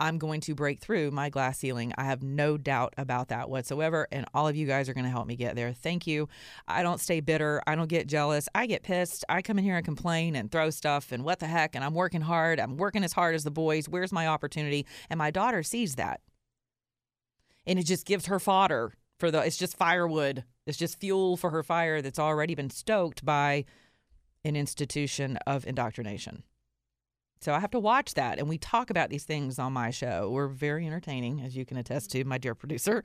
I'm 0.00 0.16
going 0.16 0.40
to 0.42 0.54
break 0.54 0.80
through 0.80 1.10
my 1.10 1.28
glass 1.28 1.58
ceiling. 1.58 1.92
I 1.98 2.04
have 2.04 2.22
no 2.22 2.56
doubt 2.56 2.94
about 2.96 3.28
that 3.28 3.50
whatsoever. 3.50 4.08
And 4.10 4.24
all 4.32 4.48
of 4.48 4.56
you 4.56 4.66
guys 4.66 4.88
are 4.88 4.94
going 4.94 5.04
to 5.04 5.10
help 5.10 5.26
me 5.26 5.36
get 5.36 5.56
there. 5.56 5.74
Thank 5.74 6.06
you. 6.06 6.26
I 6.66 6.82
don't 6.82 7.00
stay 7.00 7.20
bitter. 7.20 7.62
I 7.66 7.74
don't 7.74 7.88
get 7.88 8.06
jealous. 8.06 8.48
I 8.54 8.66
get 8.66 8.82
pissed. 8.82 9.26
I 9.28 9.42
come 9.42 9.58
in 9.58 9.64
here 9.64 9.76
and 9.76 9.84
complain 9.84 10.36
and 10.36 10.50
throw 10.50 10.70
stuff 10.70 11.12
and 11.12 11.22
what 11.22 11.38
the 11.38 11.46
heck. 11.46 11.74
And 11.74 11.84
I'm 11.84 11.92
working 11.92 12.22
hard. 12.22 12.58
I'm 12.58 12.78
working 12.78 13.04
as 13.04 13.12
hard 13.12 13.34
as 13.34 13.44
the 13.44 13.50
boys. 13.50 13.90
Where's 13.90 14.10
my 14.10 14.26
opportunity? 14.26 14.86
And 15.10 15.18
my 15.18 15.30
daughter 15.30 15.62
sees 15.62 15.96
that. 15.96 16.20
And 17.66 17.78
it 17.78 17.84
just 17.84 18.06
gives 18.06 18.26
her 18.26 18.40
fodder 18.40 18.94
for 19.18 19.30
the, 19.30 19.40
it's 19.40 19.58
just 19.58 19.76
firewood. 19.76 20.44
It's 20.66 20.78
just 20.78 20.98
fuel 20.98 21.36
for 21.36 21.50
her 21.50 21.62
fire 21.62 22.00
that's 22.00 22.18
already 22.18 22.54
been 22.54 22.70
stoked 22.70 23.22
by 23.22 23.66
an 24.44 24.56
institution 24.56 25.36
of 25.46 25.66
indoctrination. 25.66 26.42
So 27.40 27.54
I 27.54 27.60
have 27.60 27.70
to 27.70 27.80
watch 27.80 28.14
that. 28.14 28.38
And 28.38 28.48
we 28.48 28.58
talk 28.58 28.90
about 28.90 29.08
these 29.08 29.24
things 29.24 29.58
on 29.58 29.72
my 29.72 29.90
show. 29.90 30.30
We're 30.30 30.48
very 30.48 30.86
entertaining, 30.86 31.40
as 31.40 31.56
you 31.56 31.64
can 31.64 31.78
attest 31.78 32.10
to, 32.12 32.24
my 32.24 32.36
dear 32.36 32.54
producer. 32.54 33.02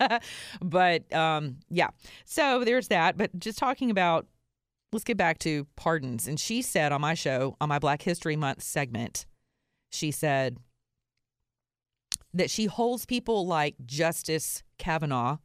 but 0.62 1.10
um, 1.12 1.56
yeah, 1.70 1.88
so 2.26 2.64
there's 2.64 2.88
that. 2.88 3.16
But 3.16 3.38
just 3.38 3.58
talking 3.58 3.90
about, 3.90 4.26
let's 4.92 5.04
get 5.04 5.16
back 5.16 5.38
to 5.40 5.66
pardons. 5.76 6.28
And 6.28 6.38
she 6.38 6.60
said 6.60 6.92
on 6.92 7.00
my 7.00 7.14
show, 7.14 7.56
on 7.60 7.70
my 7.70 7.78
Black 7.78 8.02
History 8.02 8.36
Month 8.36 8.62
segment, 8.62 9.24
she 9.90 10.10
said 10.10 10.58
that 12.34 12.50
she 12.50 12.66
holds 12.66 13.06
people 13.06 13.46
like 13.46 13.74
Justice 13.86 14.62
Kavanaugh 14.78 15.38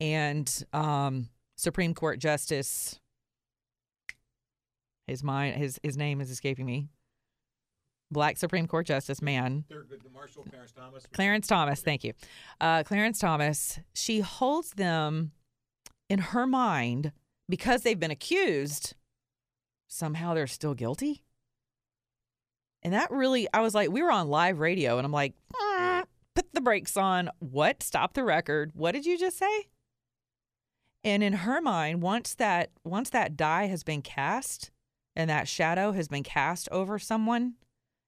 and 0.00 0.64
um, 0.74 1.30
Supreme 1.56 1.94
Court 1.94 2.18
Justice. 2.18 3.00
His 5.06 5.22
mind, 5.22 5.56
his 5.56 5.78
his 5.82 5.96
name 5.96 6.20
is 6.20 6.30
escaping 6.30 6.66
me 6.66 6.88
black 8.10 8.36
Supreme 8.36 8.66
Court 8.66 8.86
Justice 8.86 9.22
man. 9.22 9.64
Marshall 10.12 10.44
Clarence 10.48 10.72
Thomas. 10.72 11.06
Clarence 11.12 11.46
Thomas, 11.46 11.80
thank 11.80 12.04
you. 12.04 12.12
Uh, 12.60 12.82
Clarence 12.82 13.18
Thomas, 13.18 13.78
she 13.94 14.20
holds 14.20 14.70
them 14.70 15.32
in 16.08 16.18
her 16.18 16.46
mind 16.46 17.12
because 17.48 17.82
they've 17.82 17.98
been 17.98 18.10
accused, 18.10 18.94
somehow 19.88 20.34
they're 20.34 20.46
still 20.46 20.74
guilty. 20.74 21.22
And 22.82 22.94
that 22.94 23.10
really, 23.10 23.48
I 23.52 23.60
was 23.60 23.74
like, 23.74 23.90
we 23.90 24.02
were 24.02 24.12
on 24.12 24.28
live 24.28 24.60
radio, 24.60 24.98
and 24.98 25.04
I'm 25.04 25.12
like, 25.12 25.34
ah, 25.54 26.04
put 26.34 26.52
the 26.52 26.60
brakes 26.60 26.96
on. 26.96 27.30
What? 27.40 27.82
Stop 27.82 28.14
the 28.14 28.24
record. 28.24 28.72
What 28.74 28.92
did 28.92 29.06
you 29.06 29.18
just 29.18 29.38
say? 29.38 29.66
And 31.02 31.22
in 31.22 31.32
her 31.32 31.60
mind, 31.60 32.02
once 32.02 32.34
that 32.34 32.70
once 32.84 33.10
that 33.10 33.36
die 33.36 33.66
has 33.66 33.84
been 33.84 34.02
cast 34.02 34.70
and 35.16 35.30
that 35.30 35.48
shadow 35.48 35.92
has 35.92 36.08
been 36.08 36.22
cast 36.22 36.68
over 36.70 36.98
someone, 36.98 37.54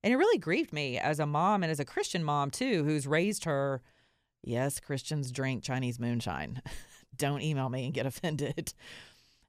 and 0.04 0.12
it 0.12 0.16
really 0.16 0.38
grieved 0.38 0.72
me 0.72 0.98
as 0.98 1.18
a 1.18 1.26
mom 1.26 1.62
and 1.62 1.72
as 1.72 1.80
a 1.80 1.84
Christian 1.84 2.22
mom, 2.22 2.50
too, 2.50 2.84
who's 2.84 3.06
raised 3.06 3.44
her. 3.44 3.82
Yes, 4.44 4.78
Christians 4.78 5.32
drink 5.32 5.64
Chinese 5.64 5.98
moonshine. 5.98 6.62
Don't 7.16 7.42
email 7.42 7.68
me 7.68 7.86
and 7.86 7.94
get 7.94 8.06
offended. 8.06 8.74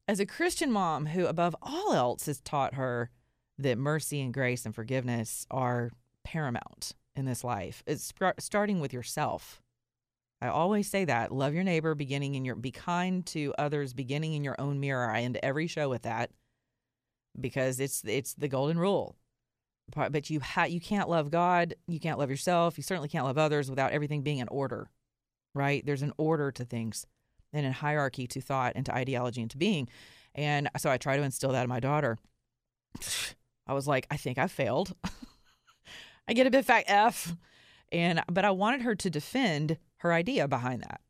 As 0.07 0.19
a 0.19 0.25
Christian 0.25 0.71
mom 0.71 1.05
who, 1.07 1.27
above 1.27 1.55
all 1.61 1.93
else, 1.93 2.25
has 2.25 2.39
taught 2.39 2.75
her 2.75 3.11
that 3.59 3.77
mercy 3.77 4.21
and 4.21 4.33
grace 4.33 4.65
and 4.65 4.73
forgiveness 4.73 5.45
are 5.51 5.91
paramount 6.23 6.93
in 7.15 7.25
this 7.25 7.43
life. 7.43 7.83
It's 7.85 8.11
starting 8.39 8.79
with 8.79 8.93
yourself. 8.93 9.61
I 10.41 10.47
always 10.47 10.89
say 10.89 11.03
that 11.05 11.33
love 11.33 11.53
your 11.53 11.65
neighbor, 11.65 11.93
beginning 11.93 12.35
in 12.35 12.45
your, 12.45 12.55
be 12.55 12.71
kind 12.71 13.25
to 13.27 13.53
others, 13.57 13.93
beginning 13.93 14.33
in 14.33 14.43
your 14.43 14.59
own 14.59 14.79
mirror. 14.79 15.11
I 15.11 15.21
end 15.21 15.37
every 15.43 15.67
show 15.67 15.89
with 15.89 16.03
that 16.03 16.31
because 17.39 17.79
it's 17.79 18.03
it's 18.05 18.33
the 18.33 18.47
golden 18.47 18.77
rule 18.77 19.15
but 19.95 20.29
you 20.29 20.39
ha- 20.39 20.65
you 20.65 20.79
can't 20.79 21.09
love 21.09 21.31
God, 21.31 21.75
you 21.87 21.99
can't 21.99 22.19
love 22.19 22.29
yourself, 22.29 22.77
you 22.77 22.83
certainly 22.83 23.09
can't 23.09 23.25
love 23.25 23.37
others 23.37 23.69
without 23.69 23.91
everything 23.91 24.21
being 24.21 24.39
in 24.39 24.47
order. 24.49 24.89
Right? 25.55 25.85
There's 25.85 26.03
an 26.03 26.13
order 26.17 26.51
to 26.51 26.63
things 26.63 27.05
and 27.51 27.65
a 27.65 27.71
hierarchy 27.71 28.27
to 28.27 28.41
thought 28.41 28.73
and 28.75 28.85
to 28.85 28.93
ideology 28.93 29.41
and 29.41 29.49
to 29.51 29.57
being. 29.57 29.89
And 30.35 30.69
so 30.77 30.91
I 30.91 30.97
try 30.97 31.17
to 31.17 31.23
instill 31.23 31.51
that 31.53 31.63
in 31.63 31.69
my 31.69 31.79
daughter. 31.79 32.17
I 33.67 33.73
was 33.73 33.87
like, 33.87 34.07
I 34.11 34.17
think 34.17 34.37
I 34.37 34.47
failed. 34.47 34.95
I 36.27 36.33
get 36.33 36.47
a 36.47 36.51
big 36.51 36.65
fat 36.65 36.83
F. 36.87 37.35
And 37.91 38.21
but 38.31 38.45
I 38.45 38.51
wanted 38.51 38.83
her 38.83 38.95
to 38.95 39.09
defend 39.09 39.77
her 39.97 40.13
idea 40.13 40.47
behind 40.47 40.83
that 40.83 41.01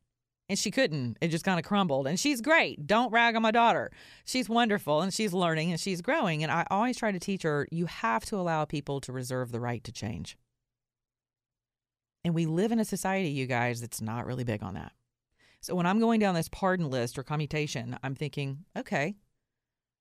and 0.50 0.58
she 0.58 0.72
couldn't. 0.72 1.18
It 1.22 1.28
just 1.28 1.46
kind 1.46 1.60
of 1.60 1.66
crumbled. 1.66 2.08
And 2.08 2.20
she's 2.20 2.42
great. 2.42 2.88
Don't 2.88 3.12
rag 3.12 3.36
on 3.36 3.44
my 3.44 3.52
daughter. 3.52 3.92
She's 4.26 4.50
wonderful 4.50 5.02
and 5.02 5.14
she's 5.14 5.32
learning 5.32 5.70
and 5.70 5.80
she's 5.80 6.02
growing. 6.02 6.42
And 6.42 6.52
I 6.52 6.66
always 6.72 6.98
try 6.98 7.12
to 7.12 7.20
teach 7.20 7.44
her 7.44 7.68
you 7.72 7.86
have 7.86 8.26
to 8.26 8.38
allow 8.38 8.66
people 8.66 9.00
to 9.02 9.14
reserve 9.14 9.52
the 9.52 9.60
right 9.60 9.84
to 9.84 9.92
change. 9.92 10.38
And 12.26 12.34
we 12.34 12.48
live 12.48 12.72
in 12.72 12.80
a 12.80 12.86
society, 12.86 13.30
you 13.30 13.46
guys, 13.46 13.80
that's 13.80 14.02
not 14.02 14.26
really 14.26 14.44
big 14.44 14.64
on 14.64 14.74
that. 14.74 14.92
So 15.62 15.76
when 15.76 15.86
I'm 15.86 16.00
going 16.00 16.20
down 16.20 16.36
this 16.36 16.50
pardon 16.50 16.90
list 16.90 17.18
or 17.18 17.24
commutation, 17.24 17.98
I'm 18.02 18.16
thinking, 18.16 18.66
okay, 18.76 19.16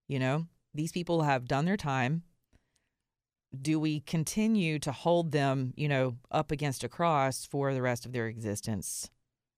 you 0.09 0.19
know, 0.19 0.47
these 0.75 0.93
people 0.93 1.23
have 1.23 1.47
done 1.47 1.65
their 1.65 1.77
time. 1.77 2.23
Do 3.61 3.79
we 3.79 4.01
continue 4.01 4.79
to 4.81 4.93
hold 4.93 5.33
them, 5.33 5.73
you 5.77 5.89
know, 5.89 6.17
up 6.31 6.51
against 6.51 6.85
a 6.85 6.89
cross 6.89 7.47
for 7.47 7.75
the 7.75 7.83
rest 7.83 8.07
of 8.07 8.13
their 8.13 8.27
existence? 8.27 9.11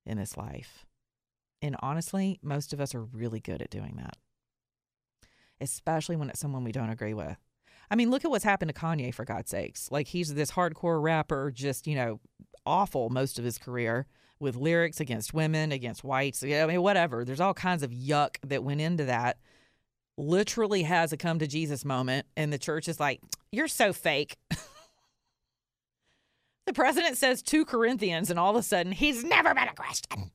In 0.07 0.19
this 0.19 0.37
life. 0.37 0.87
And 1.63 1.77
honestly, 1.81 2.39
most 2.43 2.73
of 2.73 2.81
us 2.81 2.95
are 2.95 3.03
really 3.03 3.41
good 3.41 3.61
at 3.61 3.71
doing 3.71 3.97
that, 3.97 4.17
especially 5.61 6.17
when 6.17 6.31
it's 6.31 6.41
someone 6.41 6.65
we 6.65 6.73
don't 6.73 6.91
agree 6.91 7.15
with. 7.15 7.37
I 7.91 7.97
mean, 7.97 8.11
look 8.11 8.25
at 8.25 8.31
what's 8.31 8.45
happened 8.45 8.73
to 8.73 8.81
Kanye, 8.81 9.13
for 9.13 9.25
God's 9.25 9.51
sakes. 9.51 9.91
Like, 9.91 10.07
he's 10.07 10.33
this 10.35 10.53
hardcore 10.53 11.03
rapper, 11.03 11.51
just, 11.51 11.87
you 11.87 11.97
know, 11.97 12.21
awful 12.65 13.11
most 13.11 13.39
of 13.39 13.45
his 13.45 13.59
career 13.59 14.07
with 14.39 14.57
lyrics 14.57 15.01
against 15.01 15.35
women, 15.35 15.71
against 15.71 16.03
whites, 16.03 16.43
I 16.43 16.67
mean, 16.67 16.83
whatever. 16.83 17.25
There's 17.25 17.41
all 17.41 17.53
kinds 17.53 17.83
of 17.83 17.91
yuck 17.91 18.37
that 18.47 18.65
went 18.65 18.81
into 18.81 19.05
that. 19.05 19.39
Literally 20.17 20.85
has 20.85 21.13
a 21.13 21.17
come 21.17 21.39
to 21.41 21.47
Jesus 21.47 21.85
moment, 21.85 22.27
and 22.37 22.53
the 22.53 22.59
church 22.59 22.89
is 22.89 22.99
like, 22.99 23.21
You're 23.53 23.69
so 23.69 23.93
fake. 23.93 24.37
The 26.71 26.75
president 26.75 27.19
says 27.19 27.43
2 27.43 27.65
Corinthians, 27.65 28.31
and 28.31 28.39
all 28.39 28.51
of 28.51 28.57
a 28.57 28.63
sudden, 28.63 28.93
he's 28.93 29.25
never 29.25 29.53
been 29.55 29.67
a 29.67 29.75
Christian. 29.75 30.31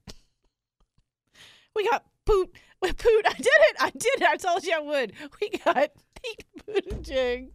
We 1.74 1.88
got 1.90 2.04
Poot. 2.26 2.54
Poot, 2.82 3.26
I 3.26 3.34
did 3.38 3.48
it. 3.48 3.76
I 3.80 3.90
did 3.92 4.22
it. 4.22 4.24
I 4.24 4.36
told 4.36 4.66
you 4.66 4.74
I 4.76 4.82
would. 4.82 5.14
We 5.40 5.50
got 5.60 5.92
Pete 6.22 6.44
Buttigieg. 6.68 7.52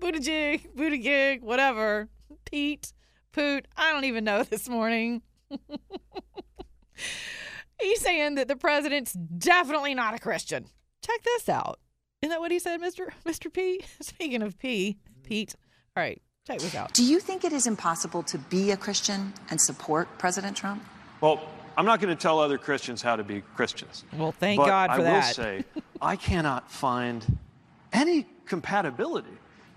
Buttigieg, 0.00 0.76
Buttigieg, 0.76 1.42
whatever. 1.42 2.08
Pete, 2.44 2.92
Poot, 3.32 3.66
I 3.76 3.90
don't 3.90 4.04
even 4.04 4.22
know 4.22 4.42
this 4.48 4.68
morning. 4.68 5.22
He's 7.80 8.00
saying 8.00 8.36
that 8.36 8.46
the 8.46 8.54
president's 8.54 9.12
definitely 9.12 9.94
not 9.94 10.14
a 10.14 10.20
Christian. 10.20 10.66
Check 11.04 11.20
this 11.24 11.48
out. 11.48 11.80
Isn't 12.22 12.30
that 12.30 12.38
what 12.38 12.52
he 12.52 12.60
said, 12.60 12.80
Mr. 12.80 13.08
Mr. 13.26 13.52
P? 13.52 13.84
Speaking 14.00 14.40
of 14.40 14.56
P, 14.56 14.98
Pete. 15.24 15.56
All 15.96 16.02
right, 16.04 16.22
Check 16.46 16.58
this 16.58 16.74
out. 16.74 16.92
Do 16.92 17.02
you 17.02 17.20
think 17.20 17.42
it 17.44 17.54
is 17.54 17.66
impossible 17.66 18.22
to 18.24 18.36
be 18.36 18.70
a 18.70 18.76
Christian 18.76 19.32
and 19.48 19.58
support 19.58 20.18
President 20.18 20.54
Trump? 20.54 20.84
Well, 21.22 21.40
I'm 21.78 21.86
not 21.86 22.00
going 22.00 22.14
to 22.14 22.20
tell 22.20 22.38
other 22.38 22.58
Christians 22.58 23.00
how 23.00 23.16
to 23.16 23.24
be 23.24 23.40
Christians. 23.56 24.04
Well, 24.14 24.32
thank 24.32 24.58
but 24.58 24.66
God 24.66 24.90
for 24.90 25.00
I 25.00 25.04
that. 25.04 25.12
I 25.12 25.26
will 25.26 25.32
say, 25.32 25.64
I 26.02 26.16
cannot 26.16 26.70
find 26.70 27.38
any 27.94 28.26
compatibility 28.44 29.30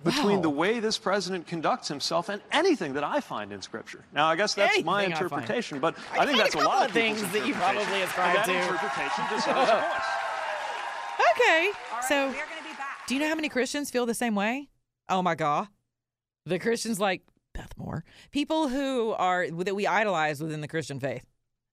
between 0.04 0.38
wow. 0.38 0.42
the 0.42 0.50
way 0.50 0.82
this 0.82 0.98
president 0.98 1.48
conducts 1.48 1.88
himself 1.88 2.28
and 2.28 2.42
anything 2.52 2.94
that 2.94 3.04
I 3.04 3.22
find 3.22 3.54
in 3.54 3.62
Scripture. 3.62 4.04
Now, 4.14 4.28
I 4.28 4.36
guess 4.36 4.54
that's 4.54 4.74
anything 4.74 4.86
my 4.86 5.06
interpretation, 5.06 5.80
but 5.80 5.96
I, 6.12 6.20
I 6.20 6.26
think 6.26 6.38
that's 6.38 6.56
a, 6.56 6.60
a 6.60 6.64
lot 6.64 6.86
of 6.86 6.92
things 6.92 7.22
that 7.32 7.48
you 7.48 7.54
probably 7.54 8.02
ascribe 8.02 8.44
to. 8.44 8.52
That 8.52 8.62
interpretation 8.62 9.24
deserves 9.30 9.70
a 9.70 9.76
voice. 9.76 10.08
Okay, 11.32 11.72
right, 11.94 12.04
so 12.04 12.32
be 12.32 12.38
do 13.08 13.16
you 13.16 13.22
know 13.22 13.30
how 13.30 13.36
many 13.36 13.48
Christians 13.48 13.90
feel 13.90 14.06
the 14.06 14.14
same 14.14 14.36
way? 14.36 14.68
Oh 15.08 15.22
my 15.22 15.34
God. 15.34 15.70
The 16.48 16.60
Christians 16.60 16.98
like 16.98 17.24
Beth 17.54 17.74
Moore, 17.78 18.06
people 18.32 18.70
who 18.70 19.12
are 19.12 19.50
that 19.50 19.76
we 19.76 19.86
idolize 19.86 20.42
within 20.42 20.62
the 20.62 20.68
Christian 20.68 20.98
faith. 21.00 21.26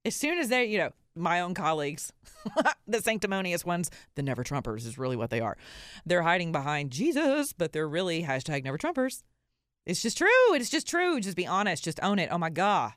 As 0.05 0.17
soon 0.17 0.39
as 0.39 0.49
they, 0.49 0.65
you 0.65 0.79
know, 0.79 0.91
my 1.15 1.41
own 1.41 1.55
colleagues, 1.55 2.13
the 2.89 3.01
sanctimonious 3.01 3.65
ones, 3.65 3.89
the 4.17 4.23
never 4.23 4.43
Trumpers 4.43 4.85
is 4.85 4.99
really 4.99 5.15
what 5.15 5.31
they 5.31 5.41
are. 5.41 5.57
They're 6.05 6.23
hiding 6.23 6.51
behind 6.51 6.91
Jesus, 6.91 7.53
but 7.53 7.73
they're 7.73 7.89
really 7.89 8.25
hashtag 8.25 8.65
never 8.65 8.77
Trumpers. 8.77 9.23
It's 9.87 10.03
just 10.03 10.19
true. 10.19 10.55
It's 10.55 10.71
just 10.71 10.89
true. 10.89 11.21
Just 11.21 11.37
be 11.37 11.47
honest. 11.47 11.85
Just 11.85 12.03
own 12.03 12.19
it. 12.19 12.31
Oh 12.33 12.39
my 12.39 12.51
God. 12.51 12.95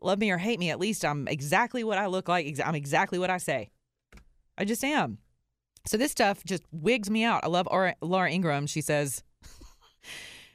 Love 0.00 0.20
me 0.20 0.30
or 0.30 0.38
hate 0.38 0.60
me. 0.60 0.70
At 0.70 0.78
least 0.78 1.04
I'm 1.04 1.26
exactly 1.26 1.82
what 1.82 1.98
I 1.98 2.06
look 2.06 2.28
like. 2.28 2.60
I'm 2.64 2.76
exactly 2.76 3.18
what 3.18 3.30
I 3.30 3.38
say. 3.38 3.70
I 4.56 4.64
just 4.64 4.84
am. 4.84 5.18
So 5.84 5.96
this 5.96 6.12
stuff 6.12 6.44
just 6.44 6.62
wigs 6.70 7.10
me 7.10 7.24
out. 7.24 7.42
I 7.42 7.48
love 7.48 7.66
Laura 8.00 8.30
Ingraham. 8.30 8.68
She 8.68 8.82
says, 8.82 9.24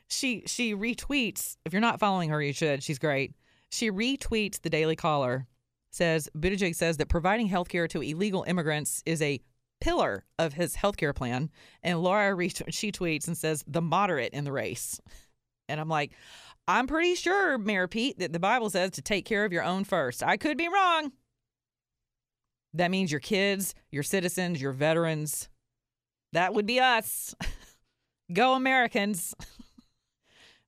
she 0.10 0.44
she 0.46 0.76
retweets. 0.76 1.58
If 1.66 1.74
you're 1.74 1.82
not 1.82 2.00
following 2.00 2.30
her, 2.30 2.42
you 2.42 2.54
should. 2.54 2.84
She's 2.84 3.00
great. 3.00 3.34
She 3.72 3.92
retweets 3.92 4.62
the 4.62 4.70
Daily 4.70 4.96
Caller. 4.96 5.48
Says 5.92 6.30
Buttigieg 6.36 6.76
says 6.76 6.98
that 6.98 7.10
providing 7.10 7.48
health 7.48 7.70
care 7.70 7.88
to 7.88 8.02
illegal 8.02 8.44
immigrants 8.48 9.04
is 9.06 9.22
a 9.22 9.40
pillar 9.80 10.26
of 10.40 10.54
his 10.54 10.76
health 10.76 10.98
care 10.98 11.14
plan. 11.14 11.50
And 11.84 12.02
Laura 12.02 12.36
she 12.50 12.92
tweets 12.92 13.28
and 13.28 13.38
says 13.38 13.64
the 13.68 13.82
moderate 13.82 14.34
in 14.34 14.44
the 14.44 14.52
race. 14.52 15.00
And 15.70 15.80
I'm 15.80 15.90
like, 15.90 16.12
I'm 16.68 16.88
pretty 16.88 17.16
sure, 17.16 17.58
Mayor 17.58 17.88
Pete, 17.88 18.20
that 18.20 18.32
the 18.34 18.40
Bible 18.40 18.70
says 18.70 18.92
to 18.92 19.02
take 19.02 19.26
care 19.26 19.44
of 19.46 19.52
your 19.52 19.64
own 19.64 19.84
first. 19.84 20.24
I 20.24 20.38
could 20.38 20.58
be 20.58 20.70
wrong. 20.70 21.12
That 22.74 22.92
means 22.92 23.12
your 23.12 23.20
kids, 23.20 23.76
your 23.92 24.04
citizens, 24.04 24.62
your 24.62 24.72
veterans. 24.72 25.50
That 26.32 26.54
would 26.54 26.66
be 26.66 26.80
us. 26.80 27.36
go 28.34 28.54
Americans. 28.54 29.36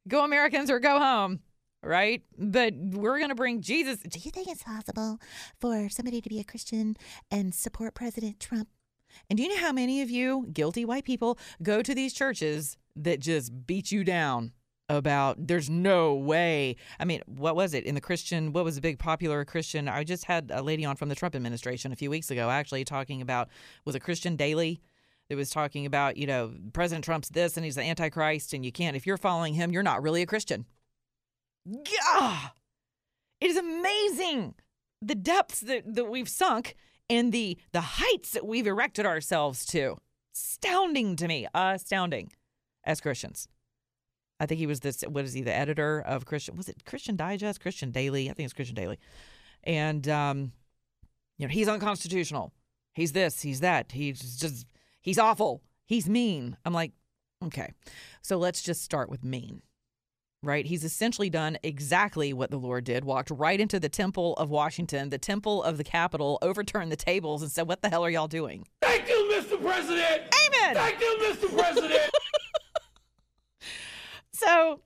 go 0.07 0.23
Americans 0.23 0.69
or 0.69 0.79
go 0.79 0.99
home, 0.99 1.39
right? 1.83 2.23
But 2.37 2.73
we're 2.75 3.17
going 3.17 3.29
to 3.29 3.35
bring 3.35 3.61
Jesus. 3.61 3.99
Do 3.99 4.19
you 4.19 4.31
think 4.31 4.47
it's 4.47 4.63
possible 4.63 5.19
for 5.59 5.89
somebody 5.89 6.21
to 6.21 6.29
be 6.29 6.39
a 6.39 6.43
Christian 6.43 6.95
and 7.31 7.53
support 7.53 7.93
President 7.93 8.39
Trump? 8.39 8.69
And 9.29 9.37
do 9.37 9.43
you 9.43 9.49
know 9.49 9.61
how 9.61 9.71
many 9.71 10.01
of 10.01 10.09
you, 10.09 10.47
guilty 10.51 10.83
white 10.85 11.05
people, 11.05 11.37
go 11.63 11.81
to 11.81 11.95
these 11.95 12.13
churches 12.13 12.77
that 12.95 13.19
just 13.19 13.65
beat 13.65 13.91
you 13.91 14.03
down 14.03 14.51
about 14.89 15.47
there's 15.47 15.69
no 15.69 16.13
way. 16.13 16.75
I 16.99 17.05
mean, 17.05 17.21
what 17.25 17.55
was 17.55 17.73
it 17.73 17.85
in 17.85 17.95
the 17.95 18.01
Christian? 18.01 18.53
What 18.53 18.63
was 18.63 18.77
a 18.77 18.81
big 18.81 18.99
popular 18.99 19.43
Christian? 19.45 19.87
I 19.87 20.03
just 20.03 20.25
had 20.25 20.51
a 20.53 20.61
lady 20.61 20.85
on 20.85 20.95
from 20.95 21.09
the 21.09 21.15
Trump 21.15 21.35
administration 21.35 21.91
a 21.91 21.95
few 21.95 22.09
weeks 22.09 22.29
ago, 22.29 22.49
actually 22.49 22.85
talking 22.85 23.21
about 23.21 23.49
was 23.83 23.95
a 23.95 23.99
Christian 23.99 24.35
Daily. 24.35 24.81
It 25.29 25.35
was 25.35 25.49
talking 25.49 25.85
about 25.85 26.17
you 26.17 26.27
know 26.27 26.53
President 26.73 27.05
Trump's 27.05 27.29
this 27.29 27.57
and 27.57 27.65
he's 27.65 27.75
the 27.75 27.83
Antichrist, 27.83 28.53
and 28.53 28.65
you 28.65 28.71
can't 28.71 28.95
if 28.95 29.07
you're 29.07 29.17
following 29.17 29.53
him, 29.53 29.71
you're 29.71 29.83
not 29.83 30.03
really 30.03 30.21
a 30.21 30.27
Christian. 30.27 30.65
Yeah, 31.65 32.49
it 33.41 33.49
is 33.49 33.57
amazing 33.57 34.55
the 35.01 35.15
depths 35.15 35.61
that, 35.61 35.95
that 35.95 36.05
we've 36.05 36.29
sunk 36.29 36.75
and 37.09 37.31
the 37.31 37.57
the 37.71 37.81
heights 37.81 38.31
that 38.31 38.45
we've 38.45 38.67
erected 38.67 39.05
ourselves 39.05 39.65
to. 39.67 39.97
Astounding 40.35 41.15
to 41.15 41.27
me, 41.27 41.47
astounding 41.53 42.31
as 42.83 42.99
Christians. 42.99 43.47
I 44.39 44.45
think 44.45 44.59
he 44.59 44.67
was 44.67 44.81
this. 44.81 45.01
What 45.01 45.23
is 45.23 45.33
he? 45.33 45.41
The 45.41 45.55
editor 45.55 46.01
of 46.01 46.25
Christian? 46.25 46.57
Was 46.57 46.67
it 46.67 46.83
Christian 46.85 47.15
Digest? 47.15 47.61
Christian 47.61 47.91
Daily? 47.91 48.29
I 48.29 48.33
think 48.33 48.45
it's 48.45 48.53
Christian 48.53 48.75
Daily. 48.75 48.99
And 49.63 50.07
um, 50.09 50.51
you 51.37 51.47
know, 51.47 51.51
he's 51.51 51.69
unconstitutional. 51.69 52.51
He's 52.93 53.13
this. 53.13 53.41
He's 53.41 53.61
that. 53.61 53.91
He's 53.91 54.37
just. 54.37 54.65
He's 55.05 55.19
awful. 55.19 55.61
He's 55.85 56.09
mean. 56.09 56.57
I'm 56.65 56.73
like, 56.73 56.91
okay. 57.43 57.71
So 58.23 58.37
let's 58.37 58.63
just 58.63 58.81
start 58.81 59.07
with 59.07 59.23
mean. 59.23 59.61
Right? 60.41 60.65
He's 60.65 60.83
essentially 60.83 61.29
done 61.29 61.59
exactly 61.61 62.33
what 62.33 62.49
the 62.49 62.57
Lord 62.57 62.85
did. 62.85 63.05
Walked 63.05 63.29
right 63.29 63.59
into 63.59 63.79
the 63.79 63.87
temple 63.87 64.33
of 64.37 64.49
Washington, 64.49 65.09
the 65.09 65.19
temple 65.19 65.61
of 65.63 65.77
the 65.77 65.83
Capitol, 65.83 66.39
overturned 66.41 66.91
the 66.91 66.95
tables, 66.95 67.43
and 67.43 67.51
said, 67.51 67.67
"What 67.67 67.83
the 67.83 67.89
hell 67.89 68.03
are 68.03 68.09
y'all 68.09 68.27
doing?" 68.27 68.67
Thank 68.81 69.07
you, 69.07 69.31
Mr. 69.31 69.61
President. 69.61 70.23
Amen. 70.47 70.75
Thank 70.75 70.99
you, 70.99 71.17
Mr. 71.21 71.55
President. 71.55 72.09
So 74.35 74.81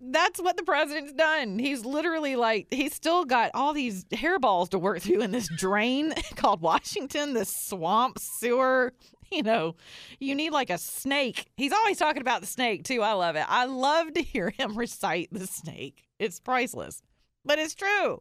that's 0.00 0.40
what 0.40 0.56
the 0.56 0.64
president's 0.64 1.12
done. 1.12 1.58
He's 1.58 1.84
literally 1.84 2.36
like, 2.36 2.66
he's 2.70 2.94
still 2.94 3.24
got 3.24 3.50
all 3.54 3.72
these 3.72 4.04
hairballs 4.06 4.68
to 4.70 4.78
work 4.78 5.00
through 5.00 5.22
in 5.22 5.30
this 5.30 5.48
drain 5.56 6.12
called 6.36 6.60
Washington, 6.60 7.32
this 7.32 7.54
swamp 7.56 8.18
sewer. 8.18 8.92
You 9.36 9.42
know, 9.42 9.76
you 10.20 10.34
need 10.34 10.50
like 10.50 10.68
a 10.68 10.76
snake. 10.76 11.50
He's 11.56 11.72
always 11.72 11.96
talking 11.96 12.20
about 12.20 12.42
the 12.42 12.46
snake, 12.46 12.84
too. 12.84 13.00
I 13.00 13.14
love 13.14 13.34
it. 13.34 13.46
I 13.48 13.64
love 13.64 14.12
to 14.12 14.22
hear 14.22 14.50
him 14.58 14.76
recite 14.76 15.30
the 15.32 15.46
snake. 15.46 16.04
It's 16.18 16.38
priceless, 16.38 17.02
but 17.42 17.58
it's 17.58 17.74
true. 17.74 18.20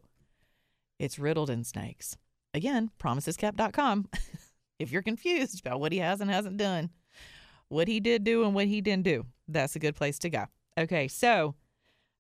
It's 1.00 1.20
riddled 1.20 1.50
in 1.50 1.66
snakes. 1.66 2.18
Again, 2.54 2.92
promiseskept.com. 2.98 4.08
if 4.80 4.92
you're 4.92 5.02
confused 5.02 5.60
about 5.60 5.82
what 5.82 5.92
he 5.92 5.98
has 5.98 6.22
and 6.22 6.32
hasn't 6.32 6.58
done, 6.58 6.92
what 7.68 7.90
he 7.90 8.00
did 8.00 8.24
do 8.24 8.46
and 8.46 8.56
what 8.56 8.68
he 8.68 8.80
didn't 8.80 9.04
do, 9.04 9.26
that's 9.50 9.76
a 9.76 9.80
good 9.80 9.96
place 9.96 10.18
to 10.20 10.30
go. 10.30 10.46
Okay, 10.78 11.10
so 11.10 11.56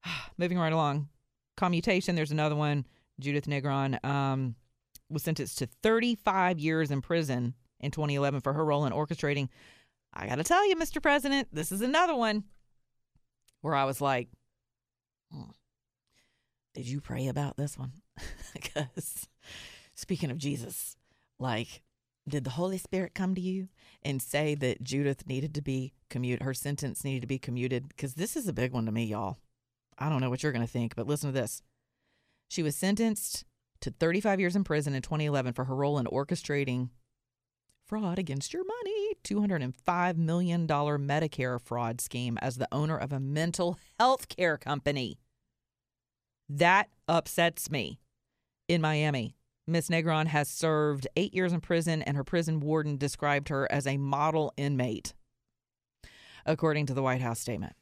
moving 0.38 0.60
right 0.60 0.73
along, 0.73 1.08
commutation. 1.56 2.15
There's 2.15 2.32
another 2.32 2.56
one. 2.56 2.86
Judith 3.21 3.45
Negron 3.45 4.04
um, 4.04 4.56
was 5.10 5.23
sentenced 5.23 5.60
to 5.60 5.67
35 5.82 6.60
years 6.60 6.91
in 6.91 7.01
prison 7.01 7.54
in 7.81 7.91
2011 7.91 8.41
for 8.41 8.53
her 8.53 8.63
role 8.63 8.85
in 8.85 8.93
orchestrating. 8.93 9.49
I 10.13 10.27
got 10.27 10.35
to 10.35 10.43
tell 10.43 10.67
you, 10.67 10.75
Mr. 10.75 11.01
President, 11.01 11.49
this 11.51 11.71
is 11.71 11.81
another 11.81 12.15
one 12.15 12.45
where 13.61 13.75
I 13.75 13.85
was 13.85 14.01
like, 14.01 14.29
hmm, 15.31 15.51
did 16.73 16.87
you 16.87 17.01
pray 17.01 17.27
about 17.27 17.57
this 17.57 17.77
one? 17.77 17.93
because 18.53 19.27
speaking 19.95 20.31
of 20.31 20.37
Jesus, 20.37 20.95
like, 21.39 21.81
did 22.27 22.43
the 22.43 22.51
Holy 22.51 22.77
Spirit 22.77 23.15
come 23.15 23.35
to 23.35 23.41
you 23.41 23.67
and 24.03 24.21
say 24.21 24.55
that 24.55 24.83
Judith 24.83 25.27
needed 25.27 25.55
to 25.55 25.61
be 25.61 25.93
commute 26.09 26.43
her 26.43 26.53
sentence 26.53 27.03
needed 27.03 27.21
to 27.21 27.27
be 27.27 27.39
commuted 27.39 27.87
because 27.87 28.15
this 28.15 28.35
is 28.35 28.47
a 28.47 28.53
big 28.53 28.73
one 28.73 28.85
to 28.85 28.91
me, 28.91 29.05
y'all. 29.05 29.37
I 29.97 30.09
don't 30.09 30.21
know 30.21 30.29
what 30.29 30.43
you're 30.43 30.51
going 30.51 30.65
to 30.65 30.71
think, 30.71 30.95
but 30.95 31.07
listen 31.07 31.31
to 31.31 31.39
this. 31.39 31.63
She 32.49 32.63
was 32.63 32.75
sentenced 32.75 33.45
to 33.79 33.91
35 33.91 34.39
years 34.39 34.55
in 34.55 34.63
prison 34.63 34.93
in 34.93 35.01
2011 35.01 35.53
for 35.53 35.65
her 35.65 35.75
role 35.75 35.97
in 35.97 36.05
orchestrating 36.05 36.89
fraud 37.91 38.17
against 38.17 38.54
your 38.54 38.63
money, 38.63 39.15
$205 39.25 40.15
million 40.15 40.65
Medicare 40.65 41.60
fraud 41.60 41.99
scheme 41.99 42.38
as 42.41 42.56
the 42.56 42.67
owner 42.71 42.97
of 42.97 43.12
a 43.12 43.19
mental 43.19 43.77
health 43.99 44.30
care 44.30 44.58
company. 44.58 45.19
That 46.47 46.88
upsets 47.10 47.69
me. 47.69 47.99
In 48.69 48.80
Miami, 48.80 49.36
Miss 49.67 49.89
Negron 49.89 50.27
has 50.27 50.47
served 50.47 51.06
eight 51.17 51.34
years 51.34 51.51
in 51.51 51.60
prison, 51.60 52.01
and 52.01 52.15
her 52.15 52.23
prison 52.23 52.62
warden 52.62 52.95
described 52.95 53.49
her 53.49 53.69
as 53.69 53.86
a 53.86 53.97
model 53.97 54.54
inmate, 54.56 55.13
according 56.45 56.86
to 56.86 56.93
the 56.93 57.04
White 57.04 57.21
House 57.21 57.41
statement. 57.41 57.73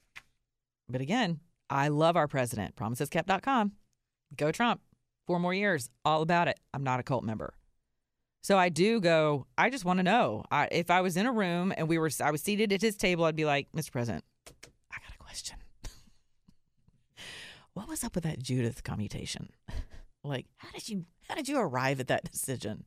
But 0.90 1.02
again, 1.02 1.40
I 1.70 1.90
love 1.90 2.18
our 2.18 2.28
president. 2.28 2.76
PromisesKept.com. 2.76 3.74
Go 4.36 4.52
Trump. 4.52 4.82
Four 5.28 5.40
more 5.40 5.54
years. 5.54 5.92
All 6.04 6.24
about 6.24 6.48
it. 6.48 6.60
I'm 6.74 6.84
not 6.84 7.00
a 7.00 7.04
cult 7.04 7.24
member. 7.24 7.54
So 8.42 8.58
I 8.58 8.70
do 8.70 9.02
go, 9.02 9.46
I 9.58 9.70
just 9.70 9.86
want 9.86 9.98
to 9.98 10.04
know. 10.04 10.44
I, 10.50 10.68
if 10.72 10.90
I 10.90 11.02
was 11.02 11.18
in 11.18 11.26
a 11.26 11.32
room 11.32 11.74
and 11.76 11.88
we 11.88 11.98
were 11.98 12.10
I 12.24 12.32
was 12.32 12.42
seated 12.42 12.72
at 12.72 12.82
his 12.82 12.96
table, 12.96 13.26
I'd 13.26 13.36
be 13.36 13.46
like, 13.46 13.68
Mr. 13.76 13.92
President, 13.92 14.24
I 14.48 14.98
got 15.04 15.14
a 15.14 15.18
question. 15.18 15.58
what 17.74 17.88
was 17.88 18.04
up 18.04 18.16
with 18.16 18.24
that 18.24 18.42
Judith 18.42 18.84
commutation? 18.84 19.50
like, 20.24 20.46
how 20.58 20.70
did 20.72 20.88
you 20.88 21.06
how 21.28 21.36
did 21.36 21.50
you 21.50 21.60
arrive 21.60 22.00
at 22.00 22.08
that 22.08 22.32
decision? 22.32 22.86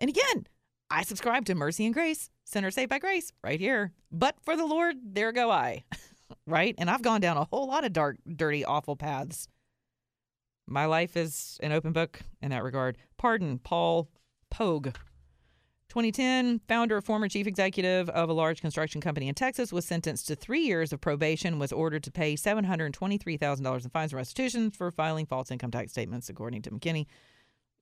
And 0.00 0.08
again, 0.08 0.46
I 0.90 1.02
subscribe 1.02 1.44
to 1.46 1.54
Mercy 1.54 1.84
and 1.84 1.94
Grace, 1.94 2.30
Sinner 2.44 2.70
Saved 2.70 2.90
by 2.90 2.98
Grace, 2.98 3.32
right 3.42 3.60
here. 3.60 3.92
But 4.12 4.36
for 4.42 4.56
the 4.56 4.66
Lord, 4.66 4.96
there 5.02 5.32
go 5.32 5.50
I. 5.50 5.84
right? 6.46 6.74
And 6.78 6.90
I've 6.90 7.02
gone 7.02 7.20
down 7.20 7.36
a 7.36 7.44
whole 7.44 7.66
lot 7.66 7.84
of 7.84 7.92
dark, 7.92 8.18
dirty, 8.36 8.64
awful 8.64 8.96
paths. 8.96 9.48
My 10.66 10.86
life 10.86 11.16
is 11.16 11.58
an 11.62 11.72
open 11.72 11.92
book 11.92 12.20
in 12.40 12.50
that 12.50 12.62
regard. 12.62 12.96
Pardon, 13.18 13.58
Paul 13.58 14.08
Pogue. 14.50 14.90
2010, 15.90 16.60
founder, 16.68 17.00
former 17.00 17.28
chief 17.28 17.48
executive 17.48 18.08
of 18.10 18.28
a 18.28 18.32
large 18.32 18.60
construction 18.60 19.00
company 19.00 19.28
in 19.28 19.34
Texas, 19.34 19.72
was 19.72 19.84
sentenced 19.84 20.28
to 20.28 20.36
three 20.36 20.60
years 20.60 20.92
of 20.92 21.00
probation, 21.00 21.58
was 21.58 21.72
ordered 21.72 22.04
to 22.04 22.12
pay 22.12 22.34
$723,000 22.34 23.84
in 23.84 23.90
fines 23.90 24.12
and 24.12 24.16
restitution 24.16 24.70
for 24.70 24.90
filing 24.92 25.26
false 25.26 25.50
income 25.50 25.72
tax 25.72 25.90
statements, 25.90 26.28
according 26.28 26.62
to 26.62 26.70
McKinney. 26.70 27.06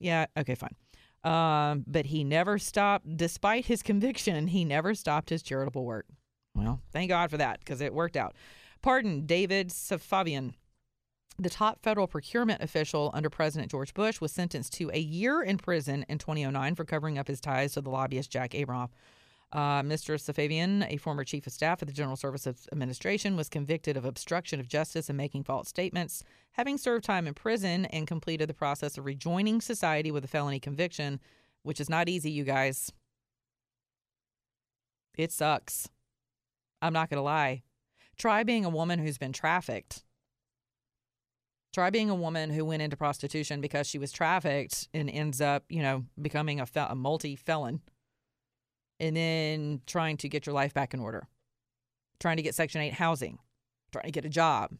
Yeah, 0.01 0.25
okay, 0.39 0.55
fine. 0.55 0.75
Um, 1.23 1.85
but 1.87 2.07
he 2.07 2.25
never 2.25 2.59
stopped, 2.59 3.17
despite 3.17 3.67
his 3.67 3.83
conviction, 3.85 4.49
he 4.49 4.65
never 4.65 4.95
stopped 4.95 5.29
his 5.29 5.43
charitable 5.43 5.85
work. 5.85 6.07
Well, 6.55 6.81
thank 6.93 7.11
God 7.11 7.31
for 7.31 7.37
that, 7.37 7.59
because 7.61 7.83
it 7.83 7.93
worked 7.93 8.17
out. 8.17 8.35
Pardon, 8.81 9.27
David 9.27 9.69
Safavian. 9.69 10.55
The 11.41 11.51
top 11.51 11.81
federal 11.83 12.09
procurement 12.09 12.63
official 12.63 13.13
under 13.15 13.31
President 13.31 13.71
George 13.71 13.95
Bush 13.95 14.21
was 14.21 14.33
sentenced 14.33 14.73
to 14.75 14.91
a 14.93 14.99
year 14.99 15.41
in 15.41 15.57
prison 15.57 16.05
in 16.09 16.19
2009 16.19 16.75
for 16.75 16.85
covering 16.85 17.17
up 17.17 17.29
his 17.29 17.41
ties 17.41 17.75
to 17.75 17.81
the 17.81 17.91
lobbyist 17.91 18.29
Jack 18.29 18.51
Abramoff. 18.51 18.91
Uh, 19.53 19.83
Mr. 19.83 20.19
Safavian, 20.19 20.85
a 20.93 20.97
former 20.97 21.23
chief 21.23 21.47
of 21.47 21.53
staff 21.53 21.81
at 21.81 21.87
the 21.87 21.95
General 21.95 22.17
Services 22.17 22.67
Administration, 22.73 23.37
was 23.37 23.49
convicted 23.49 23.97
of 23.97 24.05
obstruction 24.05 24.59
of 24.59 24.69
justice 24.69 25.09
and 25.09 25.17
making 25.17 25.45
false 25.45 25.69
statements. 25.69 26.25
Having 26.53 26.79
served 26.79 27.05
time 27.05 27.29
in 27.29 27.35
prison 27.35 27.87
and 27.87 28.09
completed 28.09 28.49
the 28.49 28.55
process 28.55 28.99
of 28.99 29.07
rejoining 29.07 29.61
society 29.61 30.11
with 30.11 30.25
a 30.25 30.29
felony 30.29 30.59
conviction, 30.59 31.21
which 31.63 31.81
is 31.81 31.89
not 31.89 32.09
easy, 32.09 32.33
you 32.33 32.43
guys. 32.43 32.93
It 35.17 35.31
sucks. 35.31 35.89
I'm 36.83 36.93
not 36.93 37.11
going 37.11 37.19
to 37.19 37.23
lie. 37.23 37.63
Try 38.19 38.43
being 38.43 38.65
a 38.65 38.71
woman 38.71 38.99
who's 38.99 39.19
been 39.19 39.33
trafficked. 39.33 40.03
Try 41.75 41.91
being 41.91 42.11
a 42.11 42.15
woman 42.15 42.51
who 42.51 42.65
went 42.65 42.83
into 42.83 42.97
prostitution 42.97 43.61
because 43.61 43.87
she 43.87 43.99
was 43.99 44.11
trafficked 44.11 44.89
and 44.95 45.11
ends 45.11 45.41
up, 45.41 45.65
you 45.69 45.83
know, 45.83 46.05
becoming 46.21 46.61
a, 46.61 46.67
fel- 46.67 46.89
a 46.89 46.95
multi 46.95 47.37
felon 47.37 47.81
and 49.01 49.17
then 49.17 49.81
trying 49.87 50.17
to 50.19 50.29
get 50.29 50.47
your 50.47 50.55
life 50.55 50.75
back 50.75 50.95
in 50.95 51.01
order, 51.01 51.29
trying 52.21 52.37
to 52.37 52.43
get 52.43 52.55
Section 52.55 52.81
8 52.81 52.95
housing, 52.95 53.39
trying 53.93 54.07
to 54.07 54.11
get 54.11 54.25
a 54.25 54.31
job. 54.31 54.73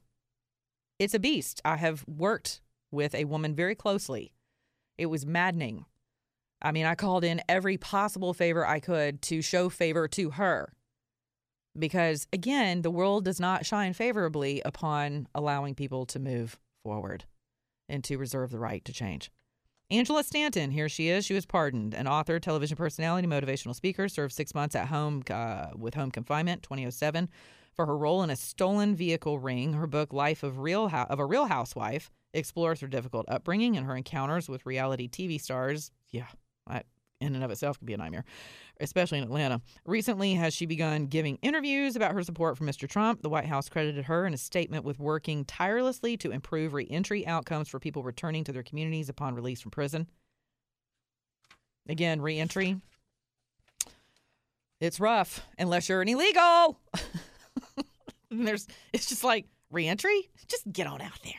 It's 0.99 1.15
a 1.15 1.19
beast. 1.19 1.61
I 1.65 1.77
have 1.77 2.05
worked 2.09 2.61
with 2.91 3.15
a 3.15 3.25
woman 3.25 3.55
very 3.55 3.75
closely. 3.75 4.33
It 4.97 5.07
was 5.07 5.25
maddening. 5.25 5.85
I 6.61 6.73
mean, 6.73 6.87
I 6.87 6.97
called 6.97 7.23
in 7.23 7.41
every 7.49 7.77
possible 7.77 8.35
favor 8.35 8.67
I 8.67 8.81
could 8.81 9.23
to 9.23 9.43
show 9.43 9.69
favor 9.69 10.09
to 10.09 10.31
her. 10.31 10.73
Because 11.79 12.27
again, 12.33 12.83
the 12.83 12.91
world 12.91 13.25
does 13.25 13.39
not 13.39 13.65
shine 13.65 13.93
favorably 13.93 14.61
upon 14.65 15.29
allowing 15.35 15.77
people 15.77 16.07
to 16.07 16.19
move 16.19 16.59
forward 16.89 17.25
and 17.87 18.03
to 18.03 18.17
reserve 18.17 18.51
the 18.51 18.59
right 18.59 18.83
to 18.87 18.93
change. 18.95 19.31
Angela 19.91 20.25
Stanton, 20.25 20.71
here 20.71 20.89
she 20.89 21.09
is. 21.09 21.27
She 21.27 21.35
was 21.35 21.45
pardoned. 21.45 21.95
An 21.95 22.07
author, 22.07 22.41
television 22.41 22.77
personality, 22.79 23.29
motivational 23.29 23.75
speaker, 23.75 24.09
served 24.09 24.33
six 24.33 24.55
months 24.55 24.75
at 24.75 24.89
home 24.89 25.23
uh, 25.31 25.69
with 25.77 25.95
home 25.95 26.11
confinement, 26.11 26.63
2007, 26.63 27.29
for 27.75 27.85
her 27.85 27.97
role 27.97 28.23
in 28.23 28.31
a 28.31 28.37
stolen 28.37 28.95
vehicle 28.95 29.39
ring. 29.39 29.75
Her 29.75 29.87
book, 29.87 30.15
Life 30.15 30.43
of 30.43 30.61
Real 30.61 30.89
Ho- 30.89 31.07
of 31.11 31.19
a 31.19 31.27
Real 31.27 31.47
Housewife, 31.47 32.11
explores 32.33 32.81
her 32.81 32.87
difficult 32.87 33.27
upbringing 33.29 33.77
and 33.77 33.87
her 33.87 33.97
encounters 33.97 34.49
with 34.49 34.65
reality 34.65 35.09
TV 35.09 35.39
stars. 35.39 35.91
Yeah, 36.11 36.29
that 36.67 36.87
in 37.21 37.35
and 37.35 37.45
of 37.45 37.51
itself 37.51 37.79
could 37.79 37.87
be 37.87 37.95
a 37.95 37.97
nightmare, 37.97 38.25
especially 38.81 39.19
in 39.19 39.25
Atlanta. 39.25 39.61
Recently, 39.85 40.35
has 40.35 40.55
she 40.55 40.67
begun 40.67 41.07
giving 41.07 41.37
interviews 41.43 41.97
about 41.97 42.13
her 42.13 42.23
support 42.23 42.57
for 42.57 42.65
Mr. 42.65 42.89
Trump? 42.89 43.23
The 43.23 43.29
White 43.29 43.47
House 43.47 43.69
credited 43.69 44.05
her 44.05 44.27
in 44.27 44.35
a 44.35 44.39
statement 44.39 44.85
with 44.85 44.99
working 44.99 45.45
tirelessly 45.45 46.17
to 46.19 46.31
improve 46.31 46.75
reentry 46.75 47.27
outcomes 47.27 47.69
for 47.69 47.79
people 47.79 48.03
returning 48.03 48.45
to 48.45 48.53
their 48.53 48.63
communities 48.63 49.09
upon 49.09 49.35
release 49.35 49.61
from 49.61 49.71
prison. 49.71 50.09
Again, 51.89 52.21
reentry. 52.21 52.81
It's 54.81 55.01
rough 55.01 55.45
unless 55.59 55.89
you're 55.89 56.03
an 56.03 56.09
illegal. 56.09 56.79
there's 58.31 58.67
it's 58.93 59.09
just 59.09 59.25
like 59.25 59.47
reentry. 59.71 60.29
Just 60.47 60.71
get 60.71 60.87
on 60.87 61.01
out 61.01 61.21
there. 61.25 61.33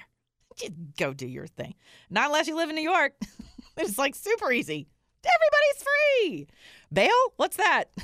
Just 0.57 0.73
go 0.97 1.13
do 1.13 1.27
your 1.27 1.47
thing. 1.47 1.75
Not 2.09 2.27
unless 2.27 2.47
you 2.47 2.55
live 2.57 2.69
in 2.69 2.75
New 2.75 2.81
York. 2.81 3.13
it's 3.77 3.97
like 3.97 4.15
super 4.15 4.51
easy. 4.51 4.87
Everybody's 5.25 5.83
free. 5.83 6.47
Bail? 6.91 7.33
What's 7.37 7.57
that? 7.57 7.85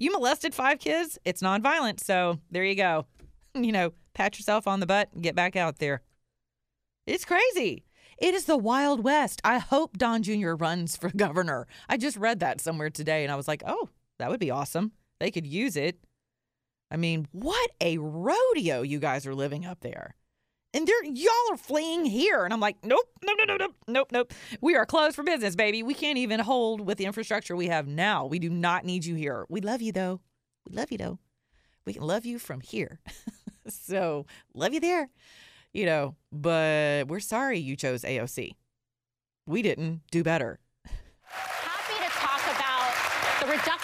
You 0.00 0.12
molested 0.12 0.54
five 0.54 0.78
kids? 0.78 1.18
It's 1.24 1.42
nonviolent. 1.42 1.98
So 1.98 2.38
there 2.52 2.64
you 2.64 2.76
go. 2.76 3.06
You 3.54 3.72
know, 3.72 3.92
pat 4.14 4.38
yourself 4.38 4.68
on 4.68 4.78
the 4.78 4.86
butt 4.86 5.08
and 5.12 5.22
get 5.24 5.34
back 5.34 5.56
out 5.56 5.78
there. 5.78 6.02
It's 7.08 7.24
crazy. 7.24 7.84
It 8.18 8.34
is 8.34 8.44
the 8.44 8.56
Wild 8.56 9.02
West. 9.02 9.40
I 9.42 9.58
hope 9.58 9.98
Don 9.98 10.22
Jr. 10.22 10.52
runs 10.52 10.96
for 10.96 11.10
governor. 11.16 11.66
I 11.88 11.96
just 11.96 12.16
read 12.16 12.38
that 12.38 12.60
somewhere 12.60 12.90
today 12.90 13.24
and 13.24 13.32
I 13.32 13.36
was 13.36 13.48
like, 13.48 13.64
oh, 13.66 13.88
that 14.20 14.30
would 14.30 14.38
be 14.38 14.52
awesome. 14.52 14.92
They 15.18 15.32
could 15.32 15.46
use 15.46 15.76
it. 15.76 15.98
I 16.92 16.96
mean, 16.96 17.26
what 17.32 17.70
a 17.80 17.98
rodeo 17.98 18.82
you 18.82 19.00
guys 19.00 19.26
are 19.26 19.34
living 19.34 19.66
up 19.66 19.80
there 19.80 20.14
and 20.74 20.86
they're 20.86 21.04
y'all 21.04 21.32
are 21.52 21.56
fleeing 21.56 22.04
here. 22.04 22.44
And 22.44 22.52
i'm 22.52 22.60
like 22.60 22.76
nope 22.84 23.06
no 23.24 23.32
no 23.34 23.44
no 23.44 23.56
no 23.56 23.68
nope 23.86 24.08
nope. 24.12 24.32
We 24.60 24.76
are 24.76 24.86
closed 24.86 25.16
for 25.16 25.22
business 25.22 25.56
baby. 25.56 25.82
We 25.82 25.94
can't 25.94 26.18
even 26.18 26.40
hold 26.40 26.80
with 26.80 26.98
the 26.98 27.06
infrastructure 27.06 27.56
we 27.56 27.68
have 27.68 27.86
now. 27.86 28.26
We 28.26 28.38
do 28.38 28.50
not 28.50 28.84
need 28.84 29.04
you 29.04 29.14
here. 29.14 29.46
We 29.48 29.60
love 29.60 29.82
you 29.82 29.92
though. 29.92 30.20
We 30.68 30.76
love 30.76 30.90
you 30.92 30.98
though. 30.98 31.18
We 31.84 31.94
can 31.94 32.02
love 32.02 32.26
you 32.26 32.38
from 32.38 32.60
here. 32.60 33.00
So 33.70 34.24
love 34.54 34.72
you 34.72 34.80
there 34.80 35.10
you 35.74 35.84
know. 35.84 36.16
But 36.32 37.06
we're 37.08 37.20
sorry 37.20 37.58
you 37.58 37.76
chose 37.76 38.02
aoc 38.02 38.54
we 39.46 39.62
didn't 39.62 40.02
do 40.10 40.22
better 40.22 40.58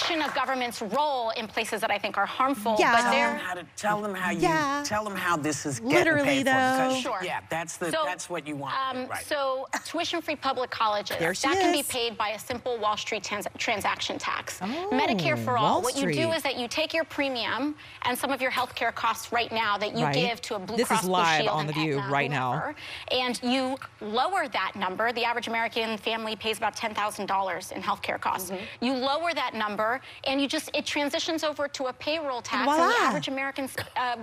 reduction 0.05 0.29
of 0.29 0.35
government's 0.35 0.83
role 0.83 1.31
in 1.31 1.47
places 1.47 1.81
that 1.81 1.91
I 1.91 1.99
think 1.99 2.17
are 2.19 2.27
harmful. 2.27 2.77
Yeah. 2.79 2.93
But 2.93 3.01
tell 3.03 3.11
they're 3.11 3.29
them 3.31 3.39
how 3.39 3.55
to 3.55 3.65
tell 3.77 4.01
them 4.03 4.15
how 4.15 4.31
you 4.31 4.41
Yeah. 4.41 4.83
tell 4.85 5.05
them 5.05 5.17
how 5.17 5.37
this 5.37 5.67
is 5.67 5.81
getting 5.81 5.95
Literally, 5.97 6.25
paid 6.25 6.39
for. 6.47 6.53
though. 6.53 6.89
Because- 6.89 7.01
Sure. 7.01 7.19
Yeah, 7.23 7.41
that's 7.51 7.77
the 7.77 7.91
So, 7.91 8.03
that's 8.05 8.31
what 8.31 8.47
you 8.47 8.57
want. 8.57 8.75
Um, 8.89 9.07
right. 9.07 9.25
So, 9.27 9.69
tuition-free 9.85 10.37
public 10.37 10.71
colleges 10.71 11.17
There 11.19 11.35
she 11.35 11.49
that 11.49 11.59
can 11.59 11.73
be 11.73 11.83
paid 11.83 12.17
by 12.17 12.31
a 12.31 12.39
simple 12.39 12.79
Wall 12.79 12.97
Street 12.97 13.25
trans- 13.25 13.47
transaction 13.59 14.19
tax. 14.19 14.59
Oh, 14.63 14.67
Medicare 14.93 15.43
for 15.43 15.57
all. 15.59 15.75
Wall 15.75 15.83
what 15.83 15.97
you 15.97 16.13
do 16.13 16.33
is 16.33 16.43
that 16.43 16.57
you 16.57 16.69
take 16.69 16.95
your 16.95 17.05
premium 17.05 17.75
and 18.03 18.19
some 18.19 18.31
of 18.31 18.41
your 18.41 18.51
health 18.51 18.75
care 18.75 18.93
costs 18.93 19.33
right 19.33 19.51
now 19.53 19.77
that 19.79 19.95
you 19.97 20.05
Right. 20.05 20.15
give 20.15 20.41
to 20.43 20.55
a 20.57 20.59
Blue 20.59 20.77
This 20.77 20.89
Cross 20.89 21.03
Blue 21.03 21.13
live 21.13 21.37
Shield 21.43 21.49
on 21.51 21.61
and 21.61 21.69
The 21.69 21.73
View 21.75 21.99
Aetna, 21.99 22.13
right 22.13 22.31
now. 22.31 22.75
and 23.11 23.41
you 23.43 23.77
lower 24.01 24.49
that 24.49 24.73
number. 24.77 25.13
The 25.13 25.25
average 25.25 25.49
American 25.49 25.97
family 25.99 26.37
pays 26.37 26.59
about 26.59 26.75
ten 26.77 26.95
thousand 26.95 27.27
dollars 27.27 27.71
in 27.73 27.83
health 27.83 28.03
care 28.03 28.19
costs. 28.19 28.51
Mm-hmm. 28.51 28.85
You 28.85 28.93
lower 28.95 29.33
that 29.35 29.55
number, 29.55 29.94
and 30.25 30.41
you 30.41 30.49
just 30.49 30.71
it 30.75 30.85
transitions 30.87 31.45
over 31.45 31.69
to 31.69 31.85
a 31.87 31.93
payroll 31.93 32.43
tax, 32.43 32.69
and, 32.69 32.77
voila. 32.77 32.89
the 32.89 32.95
average 33.05 33.29
American 33.29 33.69
uh, 33.97 34.17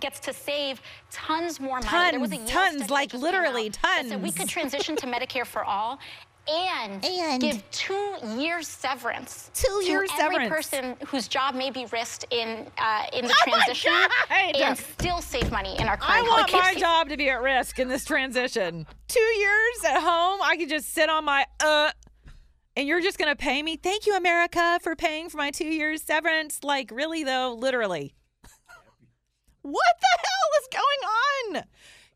gets 0.00 0.20
to 0.20 0.32
save 0.32 0.80
tons 1.10 1.60
more 1.60 1.80
money. 1.80 2.10
There 2.12 2.20
was 2.20 2.32
a 2.32 2.36
Tons, 2.36 2.50
tons, 2.78 2.90
like 2.90 3.12
literally 3.14 3.70
tons. 3.70 4.08
said 4.10 4.22
we 4.22 4.30
could 4.32 4.48
transition 4.48 4.96
to 4.96 5.06
Medicare 5.14 5.46
for 5.46 5.64
all. 5.64 5.98
And, 6.48 7.04
And- 7.04 7.40
give 7.40 7.68
two 7.72 8.14
years 8.36 8.68
severance 8.68 9.50
Two 9.52 9.80
to 9.80 9.84
years 9.84 10.10
every 10.20 10.36
severance. 10.46 10.48
person 10.70 10.96
whose 11.08 11.26
job 11.26 11.56
may 11.56 11.70
be 11.72 11.86
risked 11.86 12.24
in 12.30 12.68
uh, 12.78 13.02
in 13.12 13.24
the 13.26 13.34
Oh 13.46 13.50
transition, 13.50 13.92
and 14.30 14.78
still 14.78 15.20
save 15.20 15.50
money 15.50 15.74
in 15.80 15.88
our 15.88 15.98
I 16.00 16.20
current 16.20 16.28
want 16.28 16.48
healthcare 16.48 16.74
my 16.74 16.74
job 16.74 17.08
to 17.08 17.16
be 17.16 17.28
at 17.30 17.42
risk 17.42 17.80
in 17.80 17.88
this 17.88 18.04
transition. 18.04 18.86
Two 19.08 19.18
years 19.20 19.84
at 19.88 20.00
home, 20.00 20.38
I 20.40 20.56
could 20.56 20.68
just 20.68 20.94
sit 20.94 21.10
on 21.10 21.24
my 21.24 21.44
uh, 21.58 21.90
and 22.76 22.86
you're 22.86 23.00
just 23.00 23.18
gonna 23.18 23.34
pay 23.34 23.62
me. 23.62 23.76
Thank 23.76 24.06
you, 24.06 24.14
America, 24.14 24.78
for 24.82 24.94
paying 24.94 25.28
for 25.30 25.38
my 25.38 25.50
two 25.50 25.66
years 25.66 26.02
severance. 26.02 26.62
Like, 26.62 26.90
really 26.90 27.24
though, 27.24 27.56
literally. 27.58 28.14
what 29.62 29.94
the 30.00 30.18
hell 30.18 30.50
is 30.60 30.68
going 30.72 31.56
on? 31.56 31.64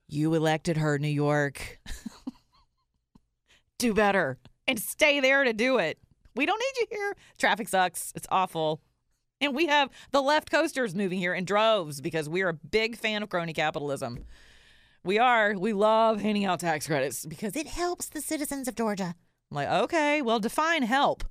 You 0.06 0.34
elected 0.34 0.76
her, 0.76 0.98
New 0.98 1.08
York. 1.08 1.80
do 3.78 3.94
better 3.94 4.38
and 4.68 4.78
stay 4.78 5.18
there 5.20 5.42
to 5.42 5.52
do 5.52 5.78
it. 5.78 5.98
We 6.36 6.46
don't 6.46 6.60
need 6.60 6.80
you 6.80 6.86
here. 6.96 7.16
Traffic 7.38 7.66
sucks. 7.68 8.12
It's 8.14 8.28
awful. 8.30 8.80
And 9.40 9.54
we 9.54 9.66
have 9.66 9.88
the 10.12 10.20
left 10.20 10.50
coasters 10.50 10.94
moving 10.94 11.18
here 11.18 11.34
in 11.34 11.44
droves 11.44 12.00
because 12.00 12.28
we're 12.28 12.50
a 12.50 12.54
big 12.54 12.96
fan 12.96 13.22
of 13.22 13.30
crony 13.30 13.54
capitalism. 13.54 14.24
We 15.02 15.18
are. 15.18 15.54
We 15.58 15.72
love 15.72 16.20
handing 16.20 16.44
out 16.44 16.60
tax 16.60 16.86
credits 16.86 17.24
because 17.24 17.56
It 17.56 17.66
helps 17.66 18.08
the 18.08 18.20
citizens 18.20 18.68
of 18.68 18.74
Georgia. 18.74 19.14
I'm 19.50 19.56
like, 19.56 19.68
okay, 19.84 20.22
well, 20.22 20.38
define 20.38 20.82
help. 20.82 21.24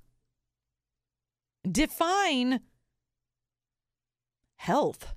Define 1.69 2.61
health. 4.57 5.15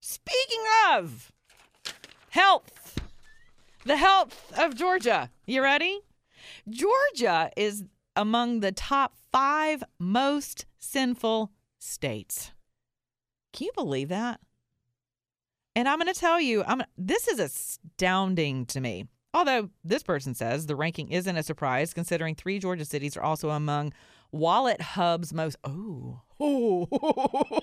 Speaking 0.00 0.64
of 0.92 1.32
health, 2.30 3.00
the 3.84 3.96
health 3.96 4.52
of 4.56 4.76
Georgia. 4.76 5.30
You 5.46 5.62
ready? 5.62 6.00
Georgia 6.68 7.50
is 7.56 7.84
among 8.14 8.60
the 8.60 8.72
top 8.72 9.14
five 9.32 9.82
most 9.98 10.66
sinful 10.78 11.50
states. 11.78 12.52
Can 13.52 13.66
you 13.66 13.72
believe 13.74 14.08
that? 14.10 14.40
And 15.74 15.88
I'm 15.88 15.98
going 15.98 16.12
to 16.12 16.18
tell 16.18 16.40
you, 16.40 16.62
I'm 16.66 16.82
this 16.96 17.28
is 17.28 17.38
astounding 17.38 18.66
to 18.66 18.80
me. 18.80 19.06
Although 19.36 19.68
this 19.84 20.02
person 20.02 20.34
says 20.34 20.64
the 20.64 20.74
ranking 20.74 21.10
isn't 21.10 21.36
a 21.36 21.42
surprise, 21.42 21.92
considering 21.92 22.34
three 22.34 22.58
Georgia 22.58 22.86
cities 22.86 23.18
are 23.18 23.22
also 23.22 23.50
among 23.50 23.92
Wallet 24.32 24.80
Hub's 24.80 25.34
most. 25.34 25.58
Oh, 25.62 26.22
oh. 26.40 26.86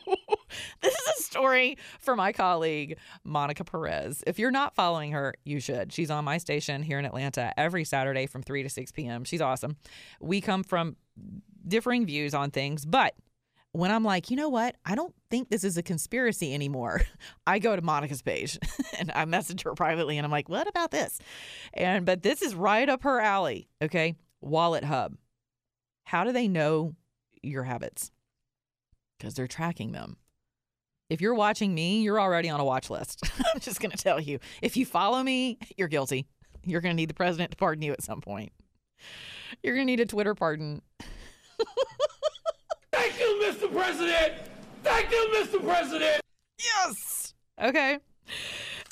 this 0.84 0.94
is 0.94 1.08
a 1.18 1.24
story 1.24 1.80
for 2.00 2.16
my 2.16 2.32
colleague 2.32 3.00
Monica 3.24 3.64
Perez. 3.64 4.24
If 4.28 4.38
you're 4.38 4.52
not 4.52 4.76
following 4.76 5.14
her, 5.14 5.34
you 5.46 5.60
should. 5.60 5.92
She's 5.92 6.12
on 6.12 6.26
my 6.26 6.38
station 6.38 6.84
here 6.84 7.00
in 7.00 7.06
Atlanta 7.06 7.52
every 7.58 7.86
Saturday 7.86 8.28
from 8.28 8.44
3 8.44 8.62
to 8.62 8.70
6 8.70 8.92
p.m. 8.92 9.24
She's 9.24 9.42
awesome. 9.42 9.78
We 10.22 10.42
come 10.42 10.64
from 10.64 10.96
differing 11.68 12.06
views 12.06 12.36
on 12.36 12.52
things, 12.52 12.86
but 12.86 13.16
when 13.74 13.92
I'm 13.92 14.04
like, 14.04 14.32
you 14.32 14.38
know 14.38 14.50
what? 14.50 14.76
I 14.86 14.96
don't 14.96 15.14
think 15.30 15.50
this 15.50 15.64
is 15.64 15.78
a 15.78 15.84
conspiracy 15.84 16.54
anymore. 16.54 17.02
I 17.48 17.60
go 17.60 17.76
to 17.76 17.82
Monica's 17.82 18.22
page 18.22 18.58
and 18.98 19.12
I 19.14 19.26
message 19.26 19.64
her 19.64 19.74
privately 19.74 20.18
and 20.18 20.26
I'm 20.26 20.32
like, 20.32 20.50
what 20.50 20.68
about 20.68 20.92
this? 20.92 21.20
And 21.74 22.06
but 22.06 22.24
this 22.24 22.42
is 22.42 22.56
right 22.56 22.88
up 22.88 23.04
her 23.04 23.20
alley. 23.20 23.68
Okay. 23.82 24.16
Wallet 24.42 24.84
Hub. 24.84 25.16
How 26.06 26.24
do 26.24 26.32
they 26.32 26.48
know 26.48 26.96
your 27.42 27.64
habits? 27.64 28.12
because 29.24 29.36
they're 29.36 29.48
tracking 29.48 29.94
them. 29.94 30.18
If 31.10 31.22
you're 31.22 31.34
watching 31.34 31.74
me, 31.74 32.02
you're 32.02 32.20
already 32.20 32.50
on 32.50 32.60
a 32.60 32.66
watch 32.66 32.90
list. 32.90 33.22
I'm 33.54 33.62
just 33.62 33.80
going 33.80 33.92
to 33.92 33.98
tell 33.98 34.20
you. 34.20 34.40
If 34.62 34.76
you 34.76 34.86
follow 34.86 35.24
me, 35.24 35.58
you're 35.78 35.88
guilty. 35.88 36.26
You're 36.66 36.82
going 36.82 36.92
to 36.92 36.98
need 36.98 37.10
the 37.10 37.14
president 37.14 37.52
to 37.52 37.58
pardon 37.58 37.84
you 37.84 37.94
at 37.94 38.04
some 38.04 38.20
point. 38.20 38.52
You're 39.62 39.76
going 39.76 39.88
to 39.88 39.92
need 39.92 40.02
a 40.02 40.06
Twitter 40.06 40.36
pardon. 40.36 40.82
Thank 43.04 43.20
you, 43.20 43.42
Mr. 43.44 43.76
President. 43.76 44.34
Thank 44.82 45.12
you, 45.12 45.30
Mr. 45.36 45.62
President. 45.62 46.22
Yes. 46.58 47.34
Okay. 47.62 48.00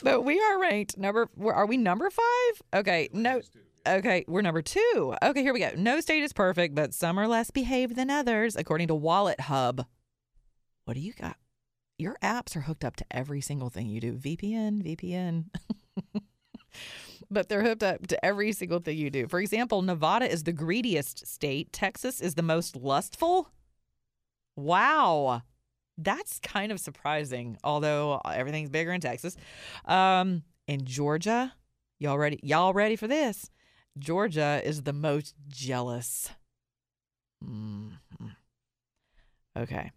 But 0.04 0.26
we 0.26 0.38
are 0.38 0.60
ranked 0.60 0.98
number. 0.98 1.30
Are 1.42 1.66
we 1.66 1.78
number 1.78 2.10
five? 2.10 2.62
Okay. 2.82 3.08
No. 3.14 3.40
Okay, 3.88 4.26
we're 4.28 4.42
number 4.42 4.62
two. 4.62 5.16
Okay, 5.24 5.42
here 5.42 5.54
we 5.54 5.62
go. 5.62 5.72
No 5.78 6.02
state 6.02 6.24
is 6.24 6.34
perfect, 6.34 6.76
but 6.76 6.94
some 6.94 7.18
are 7.18 7.26
less 7.26 7.52
behaved 7.52 7.96
than 7.96 8.10
others, 8.10 8.58
according 8.58 8.90
to 8.90 8.96
Wallet 8.96 9.40
Hub. 9.40 9.86
What 10.84 10.96
do 10.96 11.00
you 11.00 11.14
got? 11.14 11.38
Your 11.98 12.18
apps 12.22 12.58
are 12.58 12.62
hooked 12.62 12.84
up 12.84 12.98
to 12.98 13.06
every 13.12 13.40
single 13.40 13.70
thing 13.70 13.88
you 13.88 14.02
do. 14.02 14.18
VPN, 14.18 14.84
VPN. 14.86 15.46
but 17.32 17.48
they're 17.48 17.64
hooked 17.64 17.82
up 17.82 18.08
to 18.08 18.26
every 18.26 18.52
single 18.52 18.80
thing 18.80 18.98
you 18.98 19.10
do. 19.10 19.28
For 19.30 19.40
example, 19.40 19.82
Nevada 19.82 20.30
is 20.30 20.44
the 20.44 20.52
greediest 20.52 21.26
state, 21.26 21.72
Texas 21.72 22.20
is 22.20 22.36
the 22.36 22.44
most 22.44 22.76
lustful. 22.76 23.48
Wow. 24.56 25.42
That's 25.98 26.40
kind 26.40 26.72
of 26.72 26.80
surprising, 26.80 27.58
although 27.64 28.22
everything's 28.26 28.70
bigger 28.70 28.92
in 28.92 29.02
Texas. 29.02 29.36
Um, 29.86 30.44
in 30.68 30.86
Georgia, 30.86 31.54
y'all 32.00 32.18
ready? 32.18 32.40
Y'all 32.44 32.74
ready 32.74 32.96
for 32.96 33.08
this? 33.08 33.50
Georgia 34.00 34.62
is 34.64 34.84
the 34.84 34.94
most 34.94 35.36
jealous. 35.48 36.32
Mm-hmm. 37.44 38.28
Okay. 39.58 39.92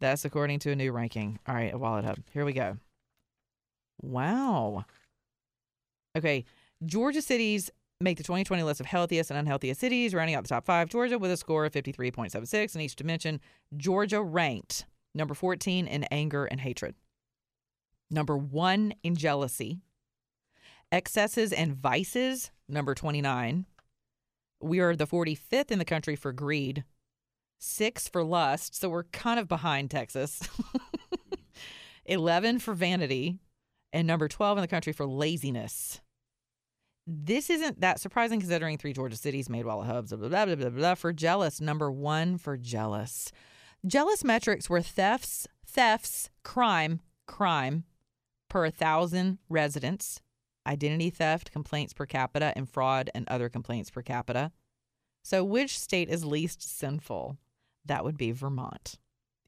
That's 0.00 0.24
according 0.24 0.60
to 0.60 0.70
a 0.70 0.76
new 0.76 0.92
ranking. 0.92 1.38
All 1.46 1.54
right, 1.54 1.78
Wallet 1.78 2.04
Hub. 2.04 2.18
Here 2.32 2.44
we 2.44 2.52
go. 2.52 2.76
Wow. 4.00 4.84
Okay. 6.16 6.44
Georgia 6.84 7.20
cities 7.20 7.70
make 8.00 8.16
the 8.16 8.22
2020 8.22 8.62
list 8.62 8.78
of 8.78 8.86
healthiest 8.86 9.30
and 9.30 9.38
unhealthiest 9.38 9.80
cities, 9.80 10.14
rounding 10.14 10.36
out 10.36 10.44
the 10.44 10.48
top 10.48 10.64
five. 10.64 10.88
Georgia 10.88 11.18
with 11.18 11.32
a 11.32 11.36
score 11.36 11.64
of 11.64 11.72
53.76 11.72 12.74
in 12.74 12.80
each 12.80 12.94
dimension. 12.94 13.40
Georgia 13.76 14.22
ranked 14.22 14.86
number 15.14 15.34
14 15.34 15.88
in 15.88 16.04
anger 16.04 16.44
and 16.44 16.60
hatred, 16.60 16.94
number 18.10 18.36
one 18.36 18.94
in 19.02 19.16
jealousy, 19.16 19.80
excesses 20.92 21.52
and 21.52 21.74
vices, 21.74 22.52
number 22.68 22.94
29. 22.94 23.66
We 24.60 24.78
are 24.80 24.94
the 24.94 25.06
45th 25.06 25.70
in 25.72 25.80
the 25.80 25.84
country 25.84 26.14
for 26.14 26.32
greed, 26.32 26.84
six 27.58 28.06
for 28.06 28.22
lust, 28.22 28.76
so 28.76 28.88
we're 28.88 29.04
kind 29.04 29.40
of 29.40 29.48
behind 29.48 29.90
Texas, 29.90 30.40
11 32.06 32.60
for 32.60 32.74
vanity, 32.74 33.40
and 33.92 34.06
number 34.06 34.28
12 34.28 34.58
in 34.58 34.62
the 34.62 34.68
country 34.68 34.92
for 34.92 35.06
laziness 35.06 36.00
this 37.10 37.48
isn't 37.48 37.80
that 37.80 37.98
surprising 38.00 38.38
considering 38.38 38.76
three 38.76 38.92
Georgia 38.92 39.16
cities 39.16 39.48
made 39.48 39.64
Wallet 39.64 39.86
Hubs, 39.86 40.12
blah, 40.12 40.28
blah, 40.28 40.44
blah, 40.44 40.54
blah, 40.54 40.68
blah, 40.68 40.94
for 40.94 41.10
jealous. 41.12 41.58
Number 41.58 41.90
one 41.90 42.36
for 42.36 42.58
jealous. 42.58 43.32
Jealous 43.86 44.22
metrics 44.22 44.68
were 44.68 44.82
thefts, 44.82 45.48
thefts, 45.66 46.28
crime, 46.42 47.00
crime 47.26 47.84
per 48.50 48.66
a 48.66 48.70
thousand 48.70 49.38
residents, 49.48 50.20
identity 50.66 51.08
theft, 51.08 51.50
complaints 51.50 51.94
per 51.94 52.04
capita, 52.04 52.52
and 52.56 52.68
fraud 52.68 53.10
and 53.14 53.26
other 53.28 53.48
complaints 53.48 53.90
per 53.90 54.02
capita. 54.02 54.52
So, 55.22 55.42
which 55.44 55.78
state 55.78 56.10
is 56.10 56.24
least 56.26 56.62
sinful? 56.62 57.38
That 57.86 58.04
would 58.04 58.18
be 58.18 58.32
Vermont. 58.32 58.98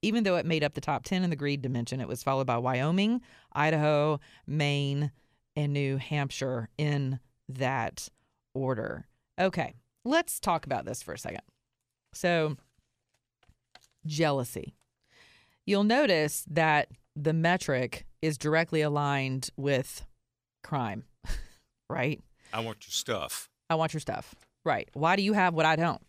Even 0.01 0.25
though 0.25 0.37
it 0.37 0.47
made 0.47 0.65
up 0.65 0.73
the 0.73 0.81
top 0.81 1.05
10 1.05 1.25
in 1.25 1.31
the 1.31 1.37
greed 1.37 1.61
dimension, 1.61 2.01
it 2.01 2.09
was 2.09 2.23
followed 2.23 2.47
by 2.47 2.57
Wyoming, 2.57 3.21
Idaho, 3.53 4.19
Maine, 4.47 5.13
and 5.55 5.75
New 5.75 5.99
Hampshire 5.99 6.71
in 6.79 7.21
that 7.57 8.09
order. 8.55 9.07
Okay, 9.41 9.75
let's 10.05 10.41
talk 10.41 10.67
about 10.67 10.85
this 10.85 11.03
for 11.03 11.15
a 11.15 11.19
second. 11.19 11.43
So, 12.13 12.57
jealousy. 14.07 14.75
You'll 15.67 15.85
notice 15.85 16.45
that 16.51 16.89
the 17.15 17.33
metric 17.33 18.07
is 18.23 18.39
directly 18.39 18.81
aligned 18.81 19.51
with 19.57 20.05
crime, 20.63 21.05
right? 21.91 22.21
I 22.53 22.61
want 22.61 22.87
your 22.87 22.93
stuff. 22.93 23.49
I 23.69 23.77
want 23.77 23.93
your 23.95 24.01
stuff. 24.01 24.35
Right. 24.65 24.89
Why 24.93 25.17
do 25.17 25.23
you 25.23 25.33
have 25.33 25.55
what 25.55 25.67
I 25.67 25.77
don't? 25.77 26.03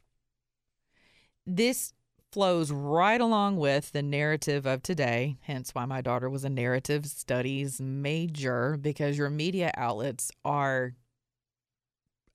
This 1.45 1.93
flows 2.31 2.71
right 2.71 3.19
along 3.19 3.57
with 3.57 3.91
the 3.91 4.01
narrative 4.01 4.65
of 4.65 4.81
today, 4.81 5.37
hence 5.41 5.75
why 5.75 5.85
my 5.85 6.01
daughter 6.01 6.29
was 6.29 6.45
a 6.45 6.49
narrative 6.49 7.05
studies 7.05 7.81
major 7.81 8.77
because 8.77 9.17
your 9.17 9.29
media 9.29 9.71
outlets 9.75 10.31
are 10.45 10.93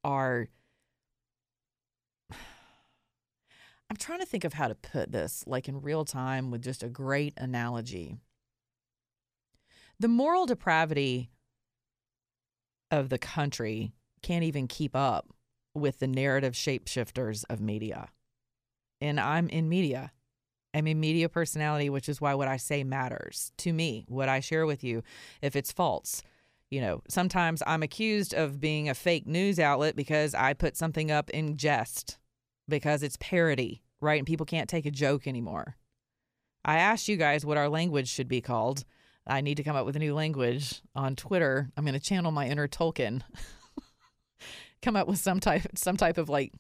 are 0.07 0.49
I'm 2.33 3.97
trying 3.99 4.21
to 4.21 4.27
think 4.27 4.45
of 4.45 4.55
how 4.55 4.69
to 4.69 4.75
put 4.75 5.13
this 5.13 5.45
like 5.47 5.69
in 5.69 5.83
real 5.83 6.07
time 6.07 6.51
with 6.51 6.63
just 6.63 6.83
a 6.83 6.89
great 6.89 7.35
analogy. 7.37 8.17
The 9.99 10.09
moral 10.09 10.47
depravity 10.47 11.31
of 12.91 13.09
the 13.09 13.19
country 13.19 13.93
can't 14.23 14.45
even 14.45 14.69
keep 14.69 14.95
up 14.95 15.29
with 15.75 15.99
the 15.99 16.07
narrative 16.07 16.55
shapeshifters 16.55 17.45
of 17.51 17.61
media. 17.61 18.09
And 19.01 19.21
I'm 19.21 19.49
in 19.49 19.69
media. 19.69 20.13
I'm 20.73 20.87
a 20.87 20.95
media 20.95 21.29
personality, 21.29 21.91
which 21.91 22.09
is 22.09 22.21
why 22.21 22.35
what 22.35 22.49
I 22.49 22.59
say 22.59 22.85
matters 22.85 23.53
to 23.59 23.73
me, 23.73 24.05
what 24.09 24.29
I 24.29 24.41
share 24.41 24.67
with 24.67 24.85
you. 24.85 25.03
If 25.41 25.57
it's 25.57 25.73
false, 25.73 26.23
you 26.71 26.81
know, 26.81 27.03
sometimes 27.09 27.63
I'm 27.67 27.83
accused 27.83 28.35
of 28.35 28.61
being 28.61 28.89
a 28.89 28.95
fake 28.95 29.27
news 29.27 29.59
outlet 29.59 29.95
because 29.95 30.35
I 30.35 30.53
put 30.53 30.77
something 30.77 31.11
up 31.11 31.31
in 31.31 31.57
jest 31.57 32.19
because 32.69 33.03
it's 33.03 33.17
parody, 33.21 33.83
right? 34.01 34.19
And 34.19 34.27
people 34.27 34.47
can't 34.47 34.69
take 34.69 34.87
a 34.87 34.91
joke 34.91 35.27
anymore. 35.27 35.77
I 36.65 36.79
asked 36.79 37.09
you 37.09 37.17
guys 37.17 37.47
what 37.47 37.57
our 37.57 37.69
language 37.69 38.09
should 38.09 38.29
be 38.29 38.41
called. 38.41 38.85
I 39.27 39.41
need 39.41 39.57
to 39.57 39.63
come 39.63 39.77
up 39.77 39.87
with 39.87 39.97
a 39.97 40.01
new 40.01 40.15
language 40.15 40.83
on 40.95 41.15
Twitter. 41.15 41.69
I'm 41.77 41.85
going 41.85 41.95
to 41.95 42.01
channel 42.01 42.33
my 42.33 42.49
inner 42.49 42.67
Tolkien. 42.67 43.23
come 44.83 44.97
up 44.97 45.09
with 45.09 45.19
some 45.19 45.41
type 45.41 45.63
some 45.75 45.97
type 45.97 46.19
of 46.19 46.29
like 46.29 46.53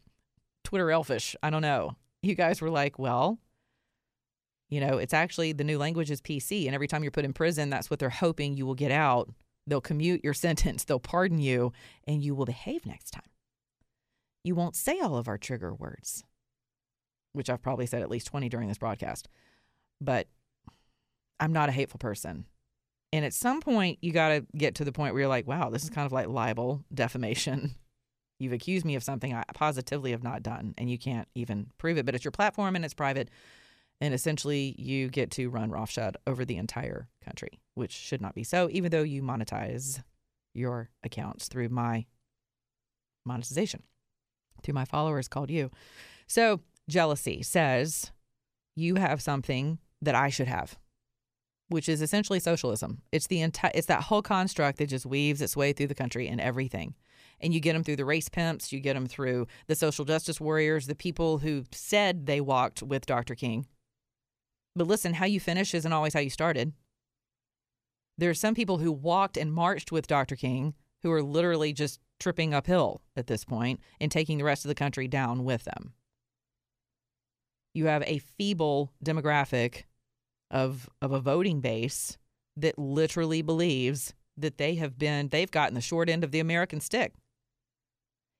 Twitter 0.64 0.90
elfish. 0.90 1.36
I 1.42 1.50
don't 1.50 1.62
know. 1.62 1.96
You 2.22 2.34
guys 2.34 2.60
were 2.60 2.70
like, 2.70 2.98
"Well, 2.98 3.38
you 4.68 4.80
know, 4.80 4.98
it's 4.98 5.14
actually 5.14 5.52
the 5.52 5.64
new 5.64 5.78
language 5.78 6.10
is 6.10 6.20
PC 6.20 6.66
and 6.66 6.74
every 6.74 6.88
time 6.88 7.02
you're 7.02 7.12
put 7.12 7.24
in 7.24 7.32
prison, 7.32 7.70
that's 7.70 7.90
what 7.90 7.98
they're 7.98 8.10
hoping 8.10 8.56
you 8.56 8.66
will 8.66 8.74
get 8.74 8.90
out 8.90 9.28
They'll 9.66 9.80
commute 9.80 10.22
your 10.22 10.34
sentence, 10.34 10.84
they'll 10.84 11.00
pardon 11.00 11.38
you, 11.38 11.72
and 12.06 12.22
you 12.22 12.34
will 12.34 12.44
behave 12.44 12.86
next 12.86 13.10
time. 13.10 13.24
You 14.44 14.54
won't 14.54 14.76
say 14.76 15.00
all 15.00 15.16
of 15.16 15.26
our 15.26 15.38
trigger 15.38 15.74
words, 15.74 16.22
which 17.32 17.50
I've 17.50 17.62
probably 17.62 17.86
said 17.86 18.02
at 18.02 18.10
least 18.10 18.28
20 18.28 18.48
during 18.48 18.68
this 18.68 18.78
broadcast. 18.78 19.28
But 20.00 20.28
I'm 21.40 21.52
not 21.52 21.68
a 21.68 21.72
hateful 21.72 21.98
person. 21.98 22.44
And 23.12 23.24
at 23.24 23.32
some 23.32 23.60
point, 23.60 23.98
you 24.02 24.12
got 24.12 24.28
to 24.28 24.46
get 24.56 24.76
to 24.76 24.84
the 24.84 24.92
point 24.92 25.14
where 25.14 25.20
you're 25.20 25.28
like, 25.28 25.46
wow, 25.46 25.70
this 25.70 25.82
is 25.82 25.90
kind 25.90 26.06
of 26.06 26.12
like 26.12 26.28
libel, 26.28 26.84
defamation. 26.92 27.74
You've 28.38 28.52
accused 28.52 28.84
me 28.84 28.96
of 28.96 29.02
something 29.02 29.32
I 29.32 29.44
positively 29.54 30.10
have 30.10 30.22
not 30.22 30.42
done, 30.42 30.74
and 30.76 30.90
you 30.90 30.98
can't 30.98 31.26
even 31.34 31.70
prove 31.78 31.96
it. 31.96 32.04
But 32.04 32.14
it's 32.14 32.24
your 32.24 32.32
platform 32.32 32.76
and 32.76 32.84
it's 32.84 32.92
private. 32.92 33.30
And 34.00 34.12
essentially, 34.12 34.74
you 34.78 35.08
get 35.08 35.30
to 35.32 35.48
run 35.48 35.70
roughshod 35.70 36.18
over 36.26 36.44
the 36.44 36.58
entire 36.58 37.08
country, 37.26 37.60
which 37.74 37.92
should 37.92 38.22
not 38.22 38.34
be 38.34 38.44
so, 38.44 38.68
even 38.70 38.90
though 38.90 39.02
you 39.02 39.22
monetize 39.22 40.02
your 40.54 40.90
accounts 41.02 41.48
through 41.48 41.68
my 41.68 42.06
monetization, 43.24 43.82
through 44.62 44.74
my 44.74 44.84
followers 44.84 45.28
called 45.28 45.50
you. 45.50 45.70
So, 46.26 46.60
jealousy 46.88 47.42
says 47.42 48.12
you 48.74 48.94
have 48.94 49.20
something 49.20 49.78
that 50.00 50.14
I 50.14 50.28
should 50.28 50.48
have, 50.48 50.78
which 51.68 51.88
is 51.88 52.00
essentially 52.00 52.40
socialism. 52.40 53.02
It's 53.12 53.26
the 53.26 53.40
entire 53.40 53.72
it's 53.74 53.88
that 53.88 54.04
whole 54.04 54.22
construct 54.22 54.78
that 54.78 54.88
just 54.88 55.06
weaves 55.06 55.42
its 55.42 55.56
way 55.56 55.72
through 55.72 55.88
the 55.88 55.94
country 55.94 56.28
and 56.28 56.40
everything. 56.40 56.94
And 57.40 57.52
you 57.52 57.60
get 57.60 57.74
them 57.74 57.84
through 57.84 57.96
the 57.96 58.04
race 58.06 58.30
pimps, 58.30 58.72
you 58.72 58.80
get 58.80 58.94
them 58.94 59.06
through 59.06 59.46
the 59.66 59.74
social 59.74 60.06
justice 60.06 60.40
warriors, 60.40 60.86
the 60.86 60.94
people 60.94 61.38
who 61.38 61.64
said 61.70 62.24
they 62.24 62.40
walked 62.40 62.82
with 62.82 63.04
Dr. 63.04 63.34
King 63.34 63.66
but 64.76 64.86
listen, 64.86 65.14
how 65.14 65.24
you 65.24 65.40
finish 65.40 65.74
isn't 65.74 65.92
always 65.92 66.12
how 66.12 66.20
you 66.20 66.30
started. 66.30 66.74
There 68.18 68.30
are 68.30 68.34
some 68.34 68.54
people 68.54 68.78
who 68.78 68.92
walked 68.92 69.36
and 69.36 69.52
marched 69.52 69.92
with 69.92 70.06
Dr. 70.06 70.36
King 70.36 70.74
who 71.02 71.12
are 71.12 71.22
literally 71.22 71.72
just 71.72 72.00
tripping 72.18 72.54
uphill 72.54 73.02
at 73.16 73.26
this 73.26 73.44
point 73.44 73.80
and 74.00 74.10
taking 74.10 74.38
the 74.38 74.44
rest 74.44 74.64
of 74.64 74.68
the 74.68 74.74
country 74.74 75.06
down 75.06 75.44
with 75.44 75.64
them. 75.64 75.92
You 77.74 77.86
have 77.86 78.02
a 78.06 78.18
feeble 78.18 78.92
demographic 79.04 79.84
of 80.50 80.88
of 81.02 81.12
a 81.12 81.20
voting 81.20 81.60
base 81.60 82.16
that 82.56 82.78
literally 82.78 83.42
believes 83.42 84.14
that 84.36 84.58
they 84.58 84.76
have 84.76 84.98
been 84.98 85.28
they've 85.28 85.50
gotten 85.50 85.74
the 85.74 85.80
short 85.80 86.08
end 86.08 86.24
of 86.24 86.30
the 86.30 86.40
American 86.40 86.80
stick. 86.80 87.12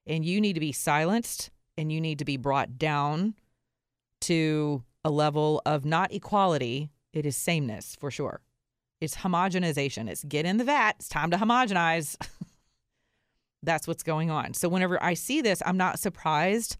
And 0.06 0.24
you 0.24 0.40
need 0.40 0.54
to 0.54 0.60
be 0.60 0.72
silenced 0.72 1.50
and 1.76 1.92
you 1.92 2.00
need 2.00 2.18
to 2.20 2.24
be 2.24 2.36
brought 2.36 2.78
down 2.78 3.34
to 4.22 4.82
a 5.04 5.10
level 5.10 5.60
of 5.66 5.84
not 5.84 6.12
equality, 6.12 6.90
it 7.12 7.26
is 7.26 7.36
sameness 7.36 7.96
for 7.98 8.10
sure. 8.10 8.40
It's 9.00 9.16
homogenization. 9.16 10.08
It's 10.08 10.24
get 10.24 10.46
in 10.46 10.56
the 10.56 10.64
vat. 10.64 10.96
It's 10.98 11.08
time 11.08 11.30
to 11.30 11.36
homogenize. 11.36 12.16
That's 13.62 13.86
what's 13.86 14.02
going 14.02 14.30
on. 14.30 14.54
So 14.54 14.68
whenever 14.68 15.02
I 15.02 15.14
see 15.14 15.42
this, 15.42 15.62
I'm 15.66 15.76
not 15.76 15.98
surprised. 15.98 16.76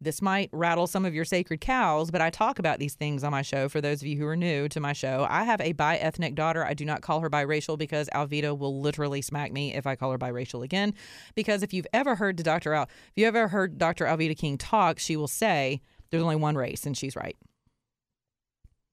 This 0.00 0.20
might 0.20 0.50
rattle 0.52 0.86
some 0.86 1.06
of 1.06 1.14
your 1.14 1.24
sacred 1.24 1.60
cows, 1.60 2.10
but 2.10 2.20
I 2.20 2.28
talk 2.28 2.58
about 2.58 2.78
these 2.78 2.94
things 2.94 3.24
on 3.24 3.30
my 3.30 3.40
show. 3.40 3.68
For 3.68 3.80
those 3.80 4.02
of 4.02 4.06
you 4.06 4.18
who 4.18 4.26
are 4.26 4.36
new 4.36 4.68
to 4.68 4.80
my 4.80 4.92
show, 4.92 5.26
I 5.30 5.44
have 5.44 5.60
a 5.60 5.72
bi 5.72 5.96
ethnic 5.96 6.34
daughter. 6.34 6.64
I 6.64 6.74
do 6.74 6.84
not 6.84 7.00
call 7.00 7.20
her 7.20 7.30
biracial 7.30 7.78
because 7.78 8.10
Alveda 8.12 8.58
will 8.58 8.80
literally 8.80 9.22
smack 9.22 9.52
me 9.52 9.74
if 9.74 9.86
I 9.86 9.96
call 9.96 10.10
her 10.10 10.18
biracial 10.18 10.62
again. 10.62 10.92
Because 11.34 11.62
if 11.62 11.72
you've 11.72 11.86
ever 11.94 12.16
heard 12.16 12.36
Dr. 12.36 12.74
Al, 12.74 12.82
if 12.82 13.12
you 13.16 13.26
ever 13.26 13.48
heard 13.48 13.78
Dr. 13.78 14.04
Alveda 14.04 14.36
King 14.36 14.58
talk, 14.58 14.98
she 14.98 15.16
will 15.16 15.28
say 15.28 15.80
there's 16.10 16.22
only 16.22 16.36
one 16.36 16.56
race, 16.56 16.84
and 16.84 16.96
she's 16.96 17.16
right. 17.16 17.36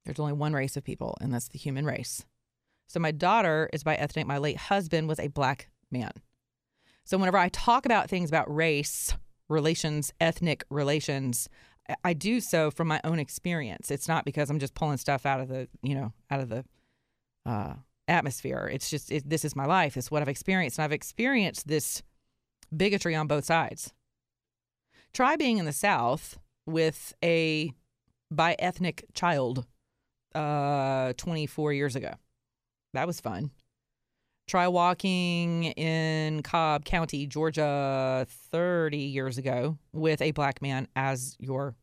There's 0.05 0.19
only 0.19 0.33
one 0.33 0.53
race 0.53 0.77
of 0.77 0.83
people, 0.83 1.17
and 1.19 1.33
that's 1.33 1.49
the 1.49 1.59
human 1.59 1.85
race. 1.85 2.25
So 2.91 2.99
my 2.99 3.11
daughter 3.11 3.69
is 3.71 3.83
bi 3.85 3.95
ethnic. 3.95 4.27
My 4.27 4.37
late 4.37 4.57
husband 4.57 5.07
was 5.07 5.17
a 5.17 5.27
black 5.27 5.69
man. 5.91 6.11
So 7.05 7.17
whenever 7.17 7.37
I 7.37 7.47
talk 7.47 7.85
about 7.85 8.09
things 8.09 8.29
about 8.29 8.53
race, 8.53 9.15
relations, 9.47 10.11
ethnic 10.19 10.65
relations, 10.69 11.47
I 12.03 12.11
do 12.11 12.41
so 12.41 12.69
from 12.69 12.89
my 12.89 12.99
own 13.05 13.17
experience. 13.17 13.91
It's 13.91 14.09
not 14.09 14.25
because 14.25 14.49
I'm 14.49 14.59
just 14.59 14.73
pulling 14.73 14.97
stuff 14.97 15.25
out 15.25 15.39
of 15.39 15.47
the, 15.47 15.69
you 15.81 15.95
know, 15.95 16.11
out 16.29 16.41
of 16.41 16.49
the 16.49 16.65
uh, 17.45 17.75
atmosphere. 18.09 18.69
It's 18.71 18.89
just 18.89 19.09
it, 19.09 19.29
this 19.29 19.45
is 19.45 19.55
my 19.55 19.65
life. 19.65 19.95
It's 19.95 20.11
what 20.11 20.21
I've 20.21 20.27
experienced, 20.27 20.77
and 20.77 20.83
I've 20.83 20.91
experienced 20.91 21.69
this 21.69 22.03
bigotry 22.75 23.15
on 23.15 23.25
both 23.25 23.45
sides. 23.45 23.93
Try 25.13 25.37
being 25.37 25.59
in 25.59 25.65
the 25.65 25.71
South 25.71 26.37
with 26.65 27.13
a 27.23 27.71
bi 28.29 28.57
ethnic 28.59 29.05
child 29.13 29.65
uh, 30.35 31.13
24 31.13 31.71
years 31.71 31.95
ago. 31.95 32.15
That 32.93 33.07
was 33.07 33.19
fun. 33.19 33.51
Try 34.47 34.67
walking 34.67 35.65
in 35.65 36.43
Cobb 36.43 36.83
County, 36.83 37.25
Georgia, 37.25 38.25
30 38.51 38.97
years 38.97 39.37
ago 39.37 39.77
with 39.93 40.21
a 40.21 40.31
black 40.31 40.61
man 40.61 40.87
as 40.95 41.37
your 41.39 41.75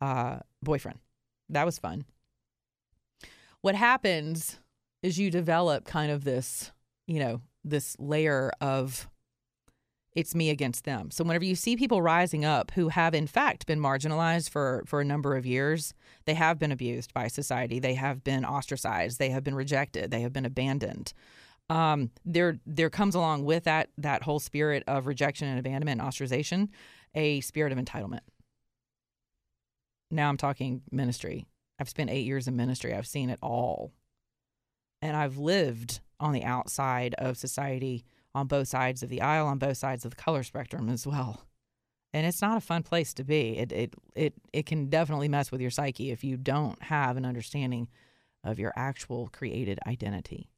uh, 0.00 0.38
boyfriend. 0.62 0.98
That 1.50 1.66
was 1.66 1.78
fun. 1.78 2.04
What 3.60 3.74
happens 3.74 4.58
is 5.02 5.18
you 5.18 5.30
develop 5.30 5.84
kind 5.84 6.10
of 6.10 6.24
this, 6.24 6.72
you 7.06 7.20
know, 7.20 7.42
this 7.64 7.96
layer 7.98 8.50
of 8.60 9.08
it's 10.14 10.34
me 10.34 10.50
against 10.50 10.84
them. 10.84 11.10
So 11.10 11.24
whenever 11.24 11.44
you 11.44 11.56
see 11.56 11.76
people 11.76 12.00
rising 12.00 12.44
up 12.44 12.70
who 12.72 12.88
have 12.88 13.14
in 13.14 13.26
fact 13.26 13.66
been 13.66 13.80
marginalized 13.80 14.50
for 14.50 14.84
for 14.86 15.00
a 15.00 15.04
number 15.04 15.36
of 15.36 15.46
years, 15.46 15.94
they 16.24 16.34
have 16.34 16.58
been 16.58 16.72
abused 16.72 17.12
by 17.12 17.28
society, 17.28 17.78
they 17.78 17.94
have 17.94 18.22
been 18.24 18.44
ostracized, 18.44 19.18
they 19.18 19.30
have 19.30 19.44
been 19.44 19.54
rejected, 19.54 20.10
they 20.10 20.20
have 20.20 20.32
been 20.32 20.46
abandoned 20.46 21.12
um, 21.70 22.10
there 22.24 22.58
there 22.66 22.90
comes 22.90 23.14
along 23.14 23.44
with 23.44 23.64
that 23.64 23.88
that 23.98 24.22
whole 24.22 24.40
spirit 24.40 24.84
of 24.86 25.06
rejection 25.06 25.48
and 25.48 25.58
abandonment 25.58 26.00
and 26.00 26.10
ostracization 26.10 26.68
a 27.14 27.40
spirit 27.40 27.72
of 27.72 27.78
entitlement. 27.78 28.20
Now 30.10 30.28
I'm 30.28 30.36
talking 30.36 30.82
ministry. 30.90 31.46
I've 31.78 31.88
spent 31.88 32.10
eight 32.10 32.26
years 32.26 32.46
in 32.46 32.56
ministry. 32.56 32.94
I've 32.94 33.06
seen 33.06 33.30
it 33.30 33.38
all, 33.42 33.92
and 35.00 35.16
I've 35.16 35.38
lived 35.38 36.00
on 36.20 36.32
the 36.32 36.44
outside 36.44 37.14
of 37.18 37.36
society 37.36 38.04
on 38.34 38.46
both 38.46 38.68
sides 38.68 39.02
of 39.02 39.08
the 39.08 39.20
aisle, 39.20 39.46
on 39.46 39.58
both 39.58 39.76
sides 39.76 40.04
of 40.04 40.10
the 40.10 40.22
color 40.22 40.42
spectrum 40.42 40.88
as 40.88 41.06
well. 41.06 41.46
And 42.12 42.26
it's 42.26 42.42
not 42.42 42.56
a 42.56 42.60
fun 42.60 42.82
place 42.82 43.12
to 43.14 43.24
be. 43.24 43.58
It 43.58 43.72
it 43.72 43.94
it 44.14 44.34
it 44.52 44.66
can 44.66 44.88
definitely 44.88 45.28
mess 45.28 45.50
with 45.50 45.60
your 45.60 45.70
psyche 45.70 46.10
if 46.10 46.22
you 46.22 46.36
don't 46.36 46.80
have 46.84 47.16
an 47.16 47.24
understanding 47.24 47.88
of 48.44 48.58
your 48.58 48.72
actual 48.76 49.28
created 49.32 49.78
identity 49.86 50.50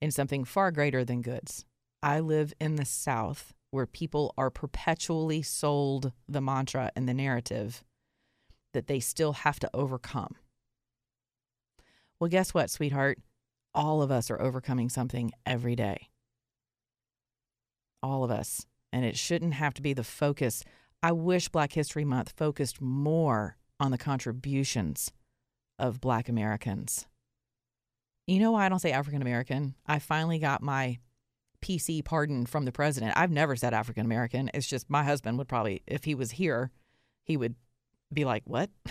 in 0.00 0.10
something 0.10 0.44
far 0.44 0.70
greater 0.70 1.04
than 1.04 1.22
goods. 1.22 1.64
I 2.02 2.20
live 2.20 2.52
in 2.60 2.76
the 2.76 2.84
South 2.84 3.52
where 3.70 3.86
people 3.86 4.34
are 4.36 4.50
perpetually 4.50 5.42
sold 5.42 6.12
the 6.28 6.40
mantra 6.40 6.90
and 6.96 7.08
the 7.08 7.14
narrative 7.14 7.84
that 8.72 8.86
they 8.86 9.00
still 9.00 9.32
have 9.32 9.60
to 9.60 9.70
overcome. 9.74 10.34
Well, 12.18 12.30
guess 12.30 12.52
what, 12.52 12.70
sweetheart? 12.70 13.18
All 13.74 14.02
of 14.02 14.10
us 14.10 14.30
are 14.30 14.40
overcoming 14.40 14.88
something 14.88 15.32
every 15.46 15.76
day. 15.76 16.08
All 18.02 18.24
of 18.24 18.30
us. 18.30 18.66
And 18.92 19.04
it 19.04 19.16
shouldn't 19.16 19.54
have 19.54 19.74
to 19.74 19.82
be 19.82 19.92
the 19.92 20.04
focus. 20.04 20.64
I 21.02 21.12
wish 21.12 21.48
Black 21.48 21.72
History 21.72 22.04
Month 22.04 22.34
focused 22.36 22.80
more 22.80 23.56
on 23.78 23.90
the 23.90 23.98
contributions 23.98 25.12
of 25.78 26.00
Black 26.00 26.28
Americans 26.28 27.06
you 28.30 28.38
know 28.38 28.52
why 28.52 28.64
I 28.64 28.68
don't 28.68 28.78
say 28.78 28.92
African 28.92 29.22
American? 29.22 29.74
I 29.86 29.98
finally 29.98 30.38
got 30.38 30.62
my 30.62 30.98
PC 31.60 32.04
pardon 32.04 32.46
from 32.46 32.64
the 32.64 32.72
president. 32.72 33.14
I've 33.16 33.30
never 33.30 33.56
said 33.56 33.74
African 33.74 34.06
American. 34.06 34.50
It's 34.54 34.68
just 34.68 34.88
my 34.88 35.02
husband 35.02 35.36
would 35.38 35.48
probably, 35.48 35.82
if 35.86 36.04
he 36.04 36.14
was 36.14 36.32
here, 36.32 36.70
he 37.24 37.36
would 37.36 37.56
be 38.12 38.24
like, 38.24 38.42
What? 38.46 38.70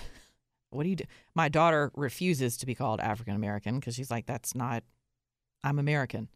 What 0.71 0.83
do 0.83 0.89
you 0.89 0.97
do? 0.97 1.05
My 1.33 1.49
daughter 1.49 1.91
refuses 1.95 2.55
to 2.57 2.67
be 2.67 2.75
called 2.75 2.99
African 2.99 3.35
American 3.35 3.79
because 3.79 3.95
she's 3.95 4.11
like, 4.11 4.27
That's 4.27 4.53
not, 4.53 4.83
I'm 5.63 5.79
American. 5.79 6.27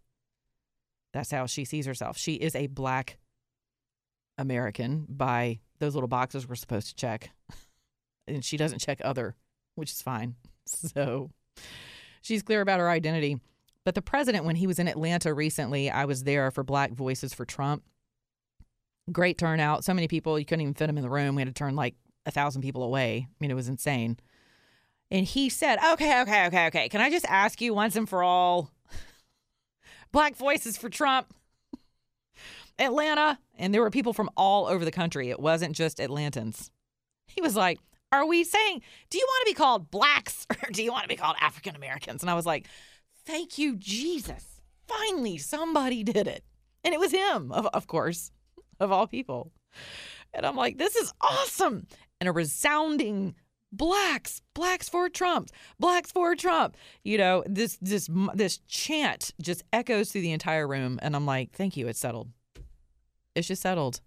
That's 1.13 1.31
how 1.31 1.45
she 1.45 1.63
sees 1.63 1.85
herself. 1.85 2.17
She 2.17 2.33
is 2.33 2.55
a 2.55 2.67
black 2.67 3.17
American 4.37 5.05
by 5.07 5.59
those 5.79 5.93
little 5.93 6.07
boxes 6.07 6.47
we're 6.47 6.55
supposed 6.55 6.87
to 6.87 6.95
check. 6.95 7.31
And 8.25 8.45
she 8.45 8.55
doesn't 8.55 8.79
check 8.79 9.01
other, 9.03 9.35
which 9.75 9.91
is 9.91 10.01
fine. 10.01 10.35
So 10.65 11.29
she's 12.21 12.41
clear 12.41 12.61
about 12.61 12.79
her 12.79 12.89
identity. 12.89 13.37
But 13.83 13.95
the 13.95 14.01
president, 14.01 14.45
when 14.45 14.55
he 14.55 14.65
was 14.65 14.79
in 14.79 14.87
Atlanta 14.87 15.33
recently, 15.33 15.91
I 15.91 16.05
was 16.05 16.23
there 16.23 16.49
for 16.51 16.63
Black 16.63 16.93
Voices 16.93 17.33
for 17.33 17.43
Trump. 17.43 17.83
Great 19.11 19.37
turnout. 19.37 19.83
So 19.83 19.93
many 19.93 20.07
people, 20.07 20.39
you 20.39 20.45
couldn't 20.45 20.61
even 20.61 20.73
fit 20.73 20.87
them 20.87 20.95
in 20.95 21.03
the 21.03 21.09
room. 21.09 21.35
We 21.35 21.41
had 21.41 21.49
to 21.49 21.53
turn 21.53 21.75
like 21.75 21.95
a 22.25 22.31
thousand 22.31 22.61
people 22.61 22.81
away. 22.81 23.27
I 23.29 23.35
mean, 23.41 23.51
it 23.51 23.55
was 23.55 23.67
insane. 23.67 24.17
And 25.11 25.25
he 25.25 25.49
said, 25.49 25.79
okay, 25.93 26.21
okay, 26.21 26.47
okay, 26.47 26.67
okay. 26.67 26.87
Can 26.87 27.01
I 27.01 27.09
just 27.09 27.25
ask 27.25 27.59
you 27.59 27.73
once 27.73 27.97
and 27.97 28.07
for 28.07 28.23
all 28.23 28.71
Black 30.13 30.37
Voices 30.37 30.77
for 30.77 30.89
Trump? 30.89 31.33
Atlanta. 32.79 33.37
And 33.57 33.73
there 33.73 33.81
were 33.81 33.91
people 33.91 34.13
from 34.13 34.29
all 34.37 34.67
over 34.67 34.85
the 34.85 34.91
country. 34.91 35.29
It 35.29 35.39
wasn't 35.39 35.75
just 35.75 35.97
Atlantans. 35.97 36.69
He 37.27 37.41
was 37.41 37.55
like, 37.55 37.79
are 38.11 38.25
we 38.25 38.43
saying, 38.43 38.81
do 39.09 39.17
you 39.17 39.25
want 39.27 39.45
to 39.45 39.51
be 39.51 39.55
called 39.55 39.91
blacks 39.91 40.47
or 40.63 40.69
do 40.71 40.83
you 40.83 40.91
want 40.91 41.03
to 41.03 41.09
be 41.09 41.15
called 41.15 41.35
African 41.41 41.75
Americans? 41.75 42.23
And 42.23 42.29
I 42.29 42.35
was 42.35 42.45
like, 42.45 42.67
thank 43.25 43.57
you, 43.57 43.75
Jesus. 43.75 44.61
Finally, 44.87 45.39
somebody 45.39 46.03
did 46.03 46.27
it. 46.27 46.43
And 46.83 46.93
it 46.93 46.99
was 46.99 47.11
him, 47.11 47.51
of, 47.51 47.65
of 47.67 47.87
course, 47.87 48.31
of 48.79 48.91
all 48.91 49.07
people. 49.07 49.51
And 50.33 50.45
I'm 50.45 50.55
like, 50.55 50.77
this 50.77 50.95
is 50.95 51.11
awesome. 51.21 51.87
And 52.19 52.29
a 52.29 52.31
resounding 52.31 53.35
blacks, 53.73 54.41
blacks 54.53 54.87
for 54.87 55.09
Trump, 55.09 55.49
blacks 55.79 56.11
for 56.11 56.35
Trump. 56.35 56.77
You 57.03 57.17
know, 57.17 57.43
this 57.45 57.77
this 57.81 58.09
this 58.33 58.59
chant 58.67 59.31
just 59.41 59.63
echoes 59.73 60.11
through 60.11 60.21
the 60.21 60.31
entire 60.31 60.67
room 60.67 60.99
and 61.01 61.15
I'm 61.15 61.25
like, 61.25 61.51
thank 61.51 61.75
you, 61.75 61.87
it's 61.87 61.99
settled. 61.99 62.29
It's 63.35 63.47
just 63.47 63.61
settled. 63.61 63.99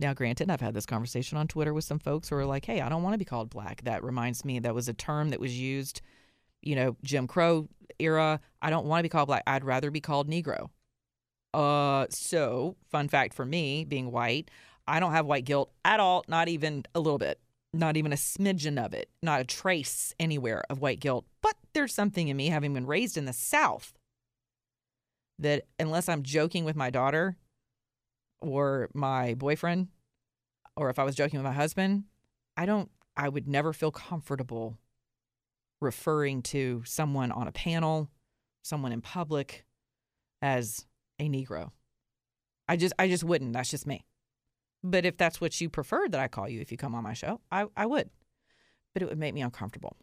Now, 0.00 0.14
granted, 0.14 0.48
I've 0.50 0.60
had 0.60 0.74
this 0.74 0.86
conversation 0.86 1.38
on 1.38 1.48
Twitter 1.48 1.74
with 1.74 1.84
some 1.84 1.98
folks 1.98 2.28
who 2.28 2.36
are 2.36 2.46
like, 2.46 2.64
hey, 2.64 2.80
I 2.80 2.88
don't 2.88 3.02
want 3.02 3.14
to 3.14 3.18
be 3.18 3.24
called 3.24 3.50
black. 3.50 3.82
That 3.82 4.04
reminds 4.04 4.44
me, 4.44 4.60
that 4.60 4.74
was 4.74 4.88
a 4.88 4.94
term 4.94 5.30
that 5.30 5.40
was 5.40 5.58
used, 5.58 6.02
you 6.62 6.76
know, 6.76 6.96
Jim 7.02 7.26
Crow 7.26 7.68
era. 7.98 8.40
I 8.62 8.70
don't 8.70 8.86
want 8.86 9.00
to 9.00 9.02
be 9.02 9.08
called 9.08 9.26
black. 9.26 9.42
I'd 9.46 9.64
rather 9.64 9.90
be 9.90 10.00
called 10.00 10.30
Negro. 10.30 10.70
Uh, 11.52 12.06
so, 12.10 12.76
fun 12.90 13.08
fact 13.08 13.34
for 13.34 13.44
me, 13.44 13.84
being 13.84 14.12
white, 14.12 14.50
I 14.86 15.00
don't 15.00 15.12
have 15.12 15.26
white 15.26 15.44
guilt 15.44 15.72
at 15.84 15.98
all, 15.98 16.24
not 16.28 16.48
even 16.48 16.84
a 16.94 17.00
little 17.00 17.18
bit, 17.18 17.40
not 17.72 17.96
even 17.96 18.12
a 18.12 18.16
smidgen 18.16 18.82
of 18.82 18.94
it, 18.94 19.10
not 19.22 19.40
a 19.40 19.44
trace 19.44 20.14
anywhere 20.18 20.62
of 20.70 20.80
white 20.80 21.00
guilt. 21.00 21.26
But 21.42 21.54
there's 21.74 21.94
something 21.94 22.28
in 22.28 22.36
me, 22.36 22.48
having 22.48 22.74
been 22.74 22.86
raised 22.86 23.16
in 23.16 23.26
the 23.26 23.32
South, 23.32 23.92
that 25.38 25.64
unless 25.78 26.08
I'm 26.08 26.22
joking 26.22 26.64
with 26.64 26.76
my 26.76 26.90
daughter, 26.90 27.36
or 28.40 28.88
my 28.94 29.34
boyfriend 29.34 29.88
or 30.76 30.90
if 30.90 30.98
I 30.98 31.04
was 31.04 31.16
joking 31.16 31.38
with 31.38 31.46
my 31.46 31.52
husband, 31.52 32.04
I 32.56 32.66
don't 32.66 32.90
I 33.16 33.28
would 33.28 33.48
never 33.48 33.72
feel 33.72 33.90
comfortable 33.90 34.78
referring 35.80 36.42
to 36.42 36.82
someone 36.86 37.32
on 37.32 37.48
a 37.48 37.52
panel, 37.52 38.10
someone 38.62 38.92
in 38.92 39.00
public 39.00 39.64
as 40.40 40.86
a 41.18 41.28
negro. 41.28 41.72
I 42.68 42.76
just 42.76 42.94
I 42.98 43.08
just 43.08 43.24
wouldn't. 43.24 43.52
That's 43.54 43.70
just 43.70 43.86
me. 43.86 44.04
But 44.90 45.04
if 45.04 45.16
that's 45.16 45.40
what 45.40 45.60
you 45.60 45.68
prefer 45.68 46.08
that 46.08 46.20
I 46.20 46.28
call 46.28 46.48
you 46.48 46.60
if 46.60 46.70
you 46.70 46.78
come 46.78 46.94
on 46.94 47.02
my 47.02 47.14
show, 47.14 47.40
I, 47.50 47.66
I 47.76 47.86
would. 47.86 48.10
But 48.94 49.02
it 49.02 49.08
would 49.08 49.18
make 49.18 49.34
me 49.34 49.42
uncomfortable. 49.42 49.96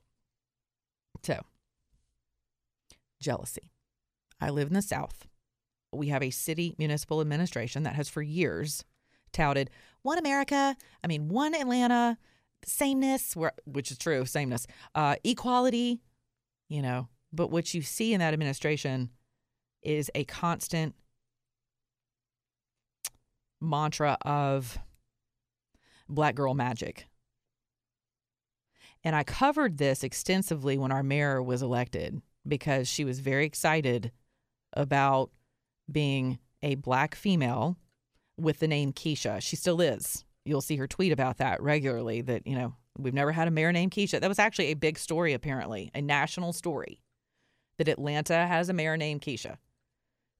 So, 1.23 1.41
jealousy. 3.21 3.71
I 4.39 4.49
live 4.49 4.67
in 4.67 4.73
the 4.73 4.81
South 4.81 5.27
we 5.95 6.07
have 6.07 6.23
a 6.23 6.29
city 6.29 6.75
municipal 6.77 7.21
administration 7.21 7.83
that 7.83 7.95
has 7.95 8.09
for 8.09 8.21
years 8.21 8.83
touted 9.31 9.69
one 10.01 10.17
America, 10.17 10.75
I 11.03 11.07
mean, 11.07 11.29
one 11.29 11.55
Atlanta. 11.55 12.17
sameness. 12.63 13.35
which 13.65 13.91
is 13.91 13.97
true, 13.97 14.25
sameness, 14.25 14.65
uh, 14.95 15.15
equality, 15.23 16.01
you 16.67 16.81
know. 16.81 17.07
But 17.31 17.51
what 17.51 17.73
you 17.73 17.81
see 17.81 18.13
in 18.13 18.19
that 18.19 18.33
administration 18.33 19.11
is 19.83 20.09
a 20.15 20.23
constant 20.25 20.95
mantra 23.61 24.17
of 24.21 24.77
black 26.07 26.35
girl 26.35 26.53
magic. 26.53 27.07
And 29.03 29.15
I 29.15 29.23
covered 29.23 29.77
this 29.77 30.03
extensively 30.03 30.77
when 30.77 30.91
our 30.91 31.03
mayor 31.03 31.41
was 31.41 31.61
elected 31.61 32.21
because 32.47 32.87
she 32.87 33.05
was 33.05 33.19
very 33.19 33.45
excited 33.45 34.11
about 34.73 35.31
being 35.91 36.39
a 36.63 36.75
black 36.75 37.15
female 37.15 37.77
with 38.37 38.59
the 38.59 38.67
name 38.67 38.91
Keisha. 38.91 39.41
She 39.41 39.55
still 39.55 39.79
is. 39.79 40.25
You'll 40.43 40.61
see 40.61 40.75
her 40.77 40.87
tweet 40.87 41.11
about 41.11 41.37
that 41.37 41.61
regularly 41.61 42.21
that, 42.21 42.45
you 42.45 42.55
know, 42.55 42.73
we've 42.97 43.13
never 43.13 43.31
had 43.31 43.47
a 43.47 43.51
mayor 43.51 43.71
named 43.71 43.91
Keisha. 43.91 44.19
That 44.19 44.27
was 44.27 44.39
actually 44.39 44.67
a 44.67 44.75
big 44.75 44.97
story, 44.97 45.33
apparently, 45.33 45.91
a 45.93 46.01
national 46.01 46.53
story 46.53 47.01
that 47.77 47.87
Atlanta 47.87 48.47
has 48.47 48.69
a 48.69 48.73
mayor 48.73 48.97
named 48.97 49.21
Keisha. 49.21 49.57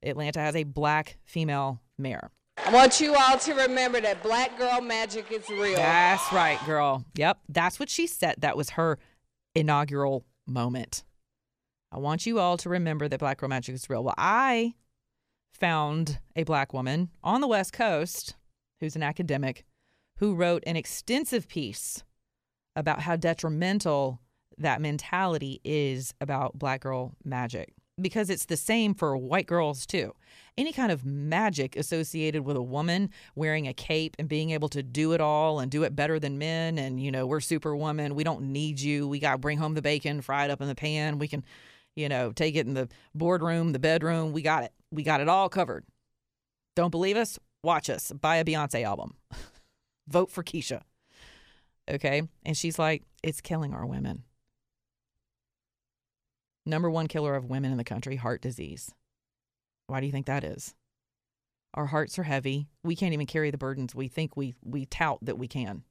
Atlanta 0.04 0.40
has 0.40 0.56
a 0.56 0.64
black 0.64 1.18
female 1.24 1.82
mayor. 1.98 2.32
I 2.66 2.72
want 2.72 3.00
you 3.00 3.14
all 3.14 3.38
to 3.38 3.54
remember 3.54 4.02
that 4.02 4.24
black 4.24 4.58
girl 4.58 4.82
magic 4.82 5.32
is 5.32 5.48
real. 5.50 5.76
That's 5.76 6.34
right, 6.34 6.60
girl. 6.66 7.06
Yep. 7.14 7.38
That's 7.48 7.80
what 7.80 7.92
she 7.92 8.08
said. 8.08 8.38
That 8.40 8.58
was 8.58 8.72
her 8.72 8.98
inaugural 9.54 10.26
moment. 10.48 11.04
I 11.92 12.00
want 12.00 12.26
you 12.26 12.40
all 12.40 12.58
to 12.58 12.70
remember 12.70 13.08
that 13.08 13.20
black 13.20 13.38
girl 13.38 13.50
magic 13.50 13.76
is 13.76 13.88
real. 13.88 14.04
Well, 14.04 14.16
I 14.18 14.74
found 15.54 16.20
a 16.36 16.44
black 16.44 16.74
woman 16.74 17.12
on 17.24 17.40
the 17.40 17.48
West 17.48 17.72
Coast 17.72 18.36
who's 18.80 18.96
an 18.96 19.04
academic 19.04 19.64
who 20.18 20.34
wrote 20.34 20.64
an 20.66 20.76
extensive 20.76 21.48
piece 21.48 22.04
about 22.76 23.02
how 23.02 23.16
detrimental 23.16 24.20
that 24.58 24.82
mentality 24.82 25.62
is 25.64 26.16
about 26.20 26.58
black 26.58 26.82
girl 26.82 27.14
magic 27.24 27.75
because 28.00 28.30
it's 28.30 28.46
the 28.46 28.58
same 28.58 28.94
for 28.94 29.16
white 29.16 29.48
girls 29.48 29.86
too. 29.86 30.14
Any 30.58 30.74
kind 30.74 30.92
of 30.92 31.06
magic 31.06 31.76
associated 31.76 32.44
with 32.44 32.58
a 32.58 32.62
woman 32.62 33.10
wearing 33.36 33.68
a 33.68 33.74
cape 33.74 34.16
and 34.20 34.28
being 34.28 34.52
able 34.52 34.70
to 34.70 34.84
do 34.84 35.14
it 35.14 35.22
all 35.22 35.60
and 35.60 35.72
do 35.72 35.84
it 35.84 35.96
better 35.96 36.20
than 36.20 36.38
men 36.38 36.78
and 36.78 37.00
you 37.00 37.12
know, 37.12 37.26
we're 37.26 37.40
superwoman, 37.40 38.16
we 38.16 38.24
don't 38.24 38.52
need 38.52 38.80
you. 38.80 39.08
We 39.08 39.20
got 39.20 39.34
to 39.34 39.38
bring 39.38 39.58
home 39.58 39.74
the 39.74 39.82
bacon, 39.82 40.22
fry 40.22 40.46
it 40.46 40.52
up 40.52 40.62
in 40.62 40.68
the 40.68 40.76
pan. 40.76 41.20
We 41.20 41.28
can, 41.28 41.44
you 41.96 42.10
know, 42.10 42.32
take 42.32 42.56
it 42.56 42.68
in 42.68 42.74
the 42.74 42.90
boardroom, 43.14 43.72
the 43.72 43.80
bedroom. 43.80 44.34
We 44.34 44.42
got 44.42 44.64
it. 44.64 44.74
We 44.92 45.04
got 45.04 45.22
it 45.22 45.30
all 45.30 45.50
covered. 45.50 45.86
Don't 46.76 46.92
believe 46.92 47.18
us? 47.18 47.40
Watch 47.64 47.90
us. 47.90 48.12
Buy 48.12 48.38
a 48.38 48.46
Beyonce 48.46 48.84
album. 48.84 49.16
Vote 50.08 50.30
for 50.30 50.44
Keisha. 50.44 50.82
Okay? 51.90 52.24
And 52.46 52.58
she's 52.58 52.78
like, 52.78 53.04
it's 53.24 53.42
killing 53.42 53.74
our 53.74 53.86
women 53.86 54.24
number 56.66 56.90
one 56.90 57.08
killer 57.08 57.36
of 57.36 57.46
women 57.46 57.72
in 57.72 57.78
the 57.78 57.84
country 57.84 58.16
heart 58.16 58.42
disease. 58.42 58.92
Why 59.88 60.00
do 60.00 60.06
you 60.06 60.12
think 60.12 60.26
that 60.26 60.44
is? 60.44 60.74
Our 61.74 61.88
hearts 61.88 62.18
are 62.18 62.24
heavy. 62.24 62.68
We 62.84 62.96
can't 62.96 63.14
even 63.14 63.28
carry 63.28 63.52
the 63.52 63.58
burdens 63.58 63.94
we 63.94 64.08
think 64.08 64.36
we, 64.36 64.56
we 64.64 64.86
tout 64.86 65.20
that 65.22 65.38
we 65.38 65.48
can. 65.48 65.84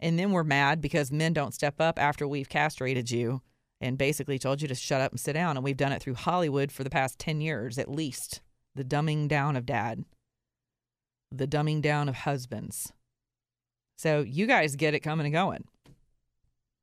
And 0.00 0.18
then 0.18 0.32
we're 0.32 0.44
mad 0.44 0.80
because 0.80 1.10
men 1.10 1.32
don't 1.32 1.54
step 1.54 1.80
up 1.80 1.98
after 1.98 2.28
we've 2.28 2.48
castrated 2.48 3.10
you 3.10 3.42
and 3.80 3.96
basically 3.96 4.38
told 4.38 4.60
you 4.60 4.68
to 4.68 4.74
shut 4.74 5.00
up 5.00 5.12
and 5.12 5.20
sit 5.20 5.34
down. 5.34 5.56
And 5.56 5.64
we've 5.64 5.76
done 5.76 5.92
it 5.92 6.02
through 6.02 6.14
Hollywood 6.14 6.72
for 6.72 6.84
the 6.84 6.90
past 6.90 7.18
10 7.18 7.40
years 7.40 7.78
at 7.78 7.90
least. 7.90 8.42
The 8.74 8.84
dumbing 8.84 9.28
down 9.28 9.56
of 9.56 9.64
dad, 9.64 10.04
the 11.32 11.46
dumbing 11.46 11.80
down 11.80 12.10
of 12.10 12.14
husbands. 12.14 12.92
So 13.96 14.20
you 14.20 14.46
guys 14.46 14.76
get 14.76 14.92
it 14.92 15.00
coming 15.00 15.24
and 15.24 15.32
going. 15.32 15.64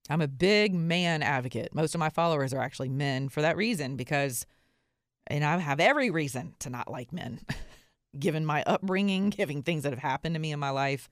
I'm 0.09 0.21
a 0.21 0.27
big 0.27 0.73
man 0.73 1.21
advocate. 1.21 1.73
Most 1.73 1.95
of 1.95 1.99
my 1.99 2.09
followers 2.09 2.53
are 2.53 2.61
actually 2.61 2.89
men 2.89 3.29
for 3.29 3.41
that 3.41 3.55
reason 3.55 3.95
because, 3.95 4.45
and 5.27 5.43
I 5.43 5.57
have 5.57 5.79
every 5.79 6.09
reason 6.09 6.55
to 6.59 6.69
not 6.69 6.91
like 6.91 7.13
men, 7.13 7.39
given 8.19 8.45
my 8.45 8.63
upbringing, 8.63 9.29
given 9.29 9.63
things 9.63 9.83
that 9.83 9.93
have 9.93 9.99
happened 9.99 10.35
to 10.35 10.41
me 10.41 10.51
in 10.51 10.59
my 10.59 10.71
life. 10.71 11.09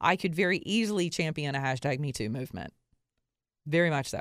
I 0.00 0.16
could 0.16 0.34
very 0.34 0.58
easily 0.66 1.08
champion 1.08 1.54
a 1.54 1.58
hashtag 1.58 1.98
Me 1.98 2.12
Too 2.12 2.28
movement. 2.28 2.74
Very 3.66 3.88
much 3.88 4.08
so. 4.08 4.20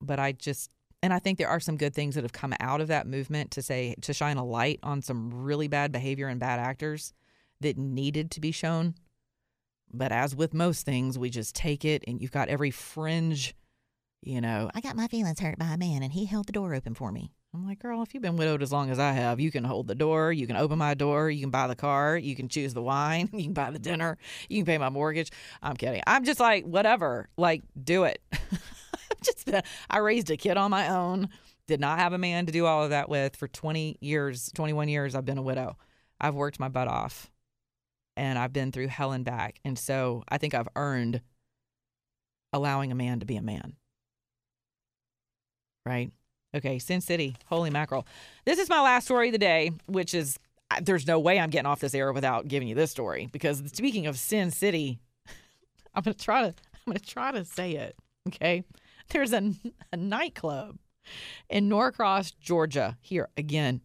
But 0.00 0.18
I 0.18 0.32
just, 0.32 0.70
and 1.02 1.12
I 1.12 1.18
think 1.18 1.36
there 1.36 1.48
are 1.48 1.60
some 1.60 1.76
good 1.76 1.94
things 1.94 2.14
that 2.14 2.24
have 2.24 2.32
come 2.32 2.54
out 2.60 2.80
of 2.80 2.88
that 2.88 3.06
movement 3.06 3.50
to 3.52 3.62
say, 3.62 3.94
to 4.00 4.14
shine 4.14 4.38
a 4.38 4.44
light 4.44 4.80
on 4.82 5.02
some 5.02 5.34
really 5.34 5.68
bad 5.68 5.92
behavior 5.92 6.28
and 6.28 6.40
bad 6.40 6.60
actors 6.60 7.12
that 7.60 7.76
needed 7.76 8.30
to 8.30 8.40
be 8.40 8.52
shown 8.52 8.94
but 9.92 10.12
as 10.12 10.34
with 10.34 10.54
most 10.54 10.84
things, 10.84 11.18
we 11.18 11.30
just 11.30 11.54
take 11.54 11.84
it 11.84 12.04
and 12.06 12.20
you've 12.20 12.32
got 12.32 12.48
every 12.48 12.70
fringe, 12.70 13.54
you 14.22 14.40
know. 14.40 14.70
I 14.74 14.80
got 14.80 14.96
my 14.96 15.08
feelings 15.08 15.40
hurt 15.40 15.58
by 15.58 15.66
a 15.66 15.76
man 15.76 16.02
and 16.02 16.12
he 16.12 16.24
held 16.24 16.46
the 16.46 16.52
door 16.52 16.74
open 16.74 16.94
for 16.94 17.12
me. 17.12 17.32
I'm 17.54 17.66
like, 17.66 17.78
girl, 17.78 18.02
if 18.02 18.12
you've 18.12 18.22
been 18.22 18.36
widowed 18.36 18.62
as 18.62 18.72
long 18.72 18.90
as 18.90 18.98
I 18.98 19.12
have, 19.12 19.40
you 19.40 19.50
can 19.50 19.64
hold 19.64 19.86
the 19.86 19.94
door, 19.94 20.32
you 20.32 20.46
can 20.46 20.56
open 20.56 20.78
my 20.78 20.92
door, 20.92 21.30
you 21.30 21.40
can 21.40 21.50
buy 21.50 21.66
the 21.66 21.74
car, 21.74 22.16
you 22.16 22.36
can 22.36 22.48
choose 22.48 22.74
the 22.74 22.82
wine, 22.82 23.30
you 23.32 23.44
can 23.44 23.54
buy 23.54 23.70
the 23.70 23.78
dinner, 23.78 24.18
you 24.48 24.58
can 24.58 24.66
pay 24.66 24.78
my 24.78 24.90
mortgage. 24.90 25.30
I'm 25.62 25.76
kidding. 25.76 26.02
I'm 26.06 26.24
just 26.24 26.40
like, 26.40 26.64
whatever, 26.64 27.28
like, 27.38 27.62
do 27.82 28.04
it. 28.04 28.20
just, 29.22 29.50
I 29.88 29.98
raised 29.98 30.30
a 30.30 30.36
kid 30.36 30.58
on 30.58 30.70
my 30.70 30.88
own, 30.88 31.30
did 31.66 31.80
not 31.80 31.98
have 31.98 32.12
a 32.12 32.18
man 32.18 32.44
to 32.46 32.52
do 32.52 32.66
all 32.66 32.84
of 32.84 32.90
that 32.90 33.08
with 33.08 33.34
for 33.34 33.48
20 33.48 33.96
years, 34.00 34.52
21 34.54 34.88
years. 34.88 35.14
I've 35.14 35.24
been 35.24 35.38
a 35.38 35.42
widow. 35.42 35.78
I've 36.20 36.34
worked 36.34 36.60
my 36.60 36.68
butt 36.68 36.88
off 36.88 37.30
and 38.18 38.36
I've 38.38 38.52
been 38.52 38.72
through 38.72 38.88
hell 38.88 39.12
and 39.12 39.24
back. 39.24 39.60
And 39.64 39.78
so 39.78 40.24
I 40.28 40.38
think 40.38 40.52
I've 40.52 40.68
earned 40.74 41.22
allowing 42.52 42.90
a 42.90 42.96
man 42.96 43.20
to 43.20 43.26
be 43.26 43.36
a 43.36 43.42
man. 43.42 43.76
Right? 45.86 46.10
Okay, 46.54 46.78
Sin 46.78 47.00
City, 47.00 47.36
holy 47.46 47.70
mackerel. 47.70 48.06
This 48.44 48.58
is 48.58 48.68
my 48.68 48.80
last 48.80 49.04
story 49.04 49.28
of 49.28 49.32
the 49.32 49.38
day, 49.38 49.70
which 49.86 50.14
is 50.14 50.38
there's 50.82 51.06
no 51.06 51.18
way 51.20 51.38
I'm 51.38 51.50
getting 51.50 51.66
off 51.66 51.80
this 51.80 51.94
air 51.94 52.12
without 52.12 52.48
giving 52.48 52.68
you 52.68 52.74
this 52.74 52.90
story 52.90 53.28
because 53.32 53.62
speaking 53.72 54.06
of 54.06 54.18
Sin 54.18 54.50
City, 54.50 54.98
I'm 55.94 56.02
going 56.02 56.14
to 56.14 56.24
try 56.24 56.42
to 56.42 56.48
I'm 56.48 56.92
going 56.92 56.98
to 56.98 57.04
try 57.04 57.30
to 57.30 57.44
say 57.44 57.72
it, 57.72 57.96
okay? 58.26 58.64
There's 59.10 59.32
a, 59.32 59.52
a 59.92 59.96
nightclub 59.96 60.78
in 61.48 61.68
Norcross, 61.68 62.32
Georgia. 62.32 62.96
Here 63.00 63.28
again, 63.36 63.82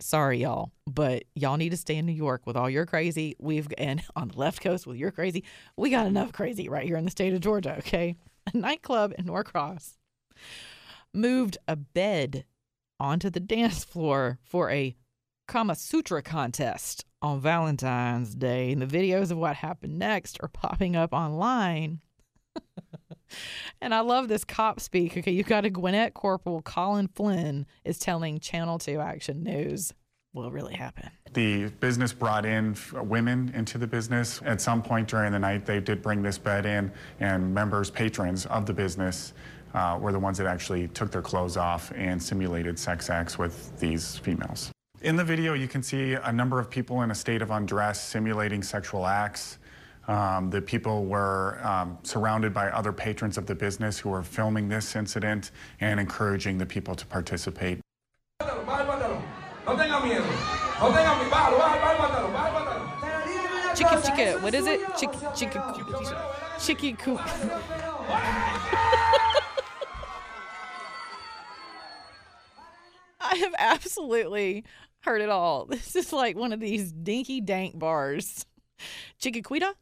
sorry 0.00 0.42
y'all 0.42 0.72
but 0.86 1.24
y'all 1.34 1.56
need 1.56 1.70
to 1.70 1.76
stay 1.76 1.96
in 1.96 2.06
new 2.06 2.12
york 2.12 2.42
with 2.46 2.56
all 2.56 2.68
your 2.68 2.86
crazy. 2.86 3.34
We've 3.38 3.68
and 3.78 4.02
on 4.16 4.28
the 4.28 4.38
left 4.38 4.60
coast 4.60 4.86
with 4.86 4.96
your 4.96 5.10
crazy 5.10 5.44
we 5.76 5.90
got 5.90 6.06
enough 6.06 6.32
crazy 6.32 6.68
right 6.68 6.86
here 6.86 6.96
in 6.96 7.04
the 7.04 7.10
state 7.10 7.32
of 7.32 7.40
georgia 7.40 7.76
okay? 7.78 8.16
A 8.52 8.56
nightclub 8.56 9.12
in 9.18 9.26
norcross 9.26 9.96
moved 11.12 11.58
a 11.66 11.76
bed 11.76 12.44
onto 13.00 13.30
the 13.30 13.40
dance 13.40 13.84
floor 13.84 14.38
for 14.44 14.70
a 14.70 14.94
kama 15.48 15.74
sutra 15.74 16.22
contest 16.22 17.04
on 17.22 17.40
valentine's 17.40 18.34
day. 18.34 18.72
And 18.72 18.82
the 18.82 18.86
videos 18.86 19.30
of 19.30 19.38
what 19.38 19.56
happened 19.56 19.98
next 19.98 20.38
are 20.40 20.48
popping 20.48 20.96
up 20.96 21.12
online 21.12 22.00
and 23.80 23.94
I 23.94 24.00
love 24.00 24.28
this 24.28 24.44
cop 24.44 24.80
speak. 24.80 25.16
Okay, 25.16 25.30
you 25.30 25.42
got 25.42 25.64
a 25.64 25.70
Gwinnett 25.70 26.14
Corporal 26.14 26.62
Colin 26.62 27.08
Flynn 27.08 27.66
is 27.84 27.98
telling 27.98 28.40
Channel 28.40 28.78
2 28.78 29.00
Action 29.00 29.42
News 29.42 29.92
what 30.32 30.52
really 30.52 30.74
happened. 30.74 31.10
The 31.32 31.66
business 31.80 32.12
brought 32.12 32.44
in 32.44 32.76
women 32.92 33.50
into 33.54 33.78
the 33.78 33.86
business. 33.86 34.40
At 34.44 34.60
some 34.60 34.82
point 34.82 35.08
during 35.08 35.32
the 35.32 35.38
night, 35.38 35.64
they 35.64 35.80
did 35.80 36.02
bring 36.02 36.22
this 36.22 36.36
bed 36.36 36.66
in, 36.66 36.92
and 37.20 37.54
members, 37.54 37.90
patrons 37.90 38.46
of 38.46 38.66
the 38.66 38.72
business, 38.74 39.32
uh, 39.74 39.98
were 40.00 40.12
the 40.12 40.18
ones 40.18 40.38
that 40.38 40.46
actually 40.46 40.88
took 40.88 41.10
their 41.10 41.22
clothes 41.22 41.56
off 41.56 41.92
and 41.96 42.22
simulated 42.22 42.78
sex 42.78 43.10
acts 43.10 43.38
with 43.38 43.78
these 43.78 44.18
females. 44.18 44.70
In 45.02 45.16
the 45.16 45.24
video, 45.24 45.52
you 45.52 45.68
can 45.68 45.82
see 45.82 46.14
a 46.14 46.32
number 46.32 46.58
of 46.58 46.70
people 46.70 47.02
in 47.02 47.10
a 47.10 47.14
state 47.14 47.42
of 47.42 47.50
undress 47.50 48.00
simulating 48.00 48.62
sexual 48.62 49.06
acts. 49.06 49.58
Um, 50.08 50.50
the 50.50 50.62
people 50.62 51.04
were 51.04 51.58
um, 51.64 51.98
surrounded 52.02 52.54
by 52.54 52.68
other 52.70 52.92
patrons 52.92 53.36
of 53.36 53.46
the 53.46 53.54
business 53.54 53.98
who 53.98 54.10
were 54.10 54.22
filming 54.22 54.68
this 54.68 54.94
incident 54.94 55.50
and 55.80 55.98
encouraging 55.98 56.58
the 56.58 56.66
people 56.66 56.94
to 56.94 57.06
participate. 57.06 57.80
Chicky 63.74 63.96
chicka, 63.96 64.40
what 64.42 64.54
is 64.54 64.66
it? 64.66 64.80
Chicky 64.96 65.18
chicky 65.34 65.58
chicky 66.58 66.92
coop. 66.94 67.20
I 73.20 73.34
have 73.36 73.54
absolutely 73.58 74.64
heard 75.00 75.20
it 75.20 75.28
all. 75.28 75.66
This 75.66 75.96
is 75.96 76.12
like 76.12 76.36
one 76.36 76.52
of 76.52 76.60
these 76.60 76.92
dinky 76.92 77.40
dank 77.40 77.78
bars. 77.78 78.46
Chiquiquita? 79.20 79.74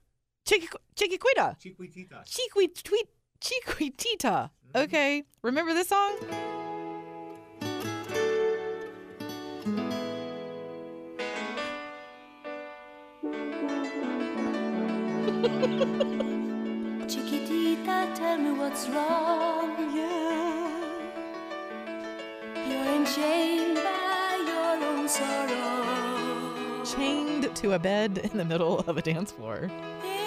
Chiqui 0.45 0.69
Chiquiquita. 0.95 1.57
Chiquitita. 1.59 2.23
Chiqui 2.27 2.69
tweet 2.83 3.09
Chiquitita. 3.41 4.51
Mm-hmm. 4.51 4.83
Okay. 4.83 5.25
Remember 5.43 5.73
this 5.73 5.89
song? 5.89 6.19
Chiquitita. 17.07 18.15
tell 18.15 18.37
me 18.37 18.51
what's 18.53 18.87
wrong. 18.89 19.97
Yeah. 19.97 20.91
You're 22.69 22.95
enchained 22.97 23.77
by 23.77 24.45
your 24.47 24.85
own 24.91 25.09
sorrow. 25.09 26.85
Chained 26.85 27.57
to 27.57 27.73
a 27.73 27.79
bed 27.79 28.19
in 28.31 28.37
the 28.37 28.45
middle 28.45 28.81
of 28.81 28.99
a 28.99 29.03
dance 29.03 29.33
floor. 29.33 29.71
In 30.05 30.24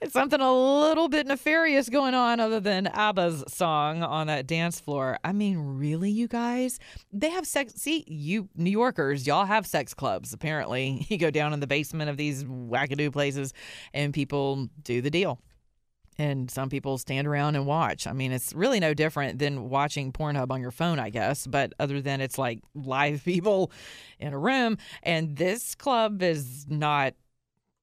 It's 0.00 0.12
something 0.12 0.40
a 0.40 0.52
little 0.52 1.08
bit 1.08 1.26
nefarious 1.26 1.88
going 1.88 2.14
on 2.14 2.40
other 2.40 2.60
than 2.60 2.86
ABBA's 2.86 3.44
song 3.48 4.02
on 4.02 4.26
that 4.28 4.46
dance 4.46 4.80
floor. 4.80 5.18
I 5.24 5.32
mean, 5.32 5.58
really, 5.58 6.10
you 6.10 6.28
guys? 6.28 6.78
They 7.12 7.30
have 7.30 7.46
sex. 7.46 7.74
See, 7.74 8.04
you 8.06 8.48
New 8.54 8.70
Yorkers, 8.70 9.26
y'all 9.26 9.46
have 9.46 9.66
sex 9.66 9.94
clubs, 9.94 10.32
apparently. 10.32 11.06
You 11.08 11.16
go 11.16 11.30
down 11.30 11.54
in 11.54 11.60
the 11.60 11.66
basement 11.66 12.10
of 12.10 12.18
these 12.18 12.44
wackadoo 12.44 13.10
places 13.10 13.54
and 13.94 14.12
people 14.12 14.68
do 14.82 15.00
the 15.00 15.10
deal. 15.10 15.40
And 16.18 16.50
some 16.50 16.68
people 16.68 16.98
stand 16.98 17.26
around 17.26 17.54
and 17.54 17.64
watch. 17.64 18.06
I 18.06 18.12
mean, 18.12 18.32
it's 18.32 18.52
really 18.52 18.80
no 18.80 18.92
different 18.92 19.38
than 19.38 19.70
watching 19.70 20.12
Pornhub 20.12 20.50
on 20.50 20.60
your 20.60 20.72
phone, 20.72 20.98
I 20.98 21.10
guess. 21.10 21.46
But 21.46 21.72
other 21.78 22.00
than 22.00 22.20
it's 22.20 22.36
like 22.36 22.60
live 22.74 23.24
people 23.24 23.70
in 24.18 24.32
a 24.32 24.38
room. 24.38 24.76
And 25.02 25.36
this 25.36 25.74
club 25.74 26.22
is 26.22 26.66
not 26.68 27.14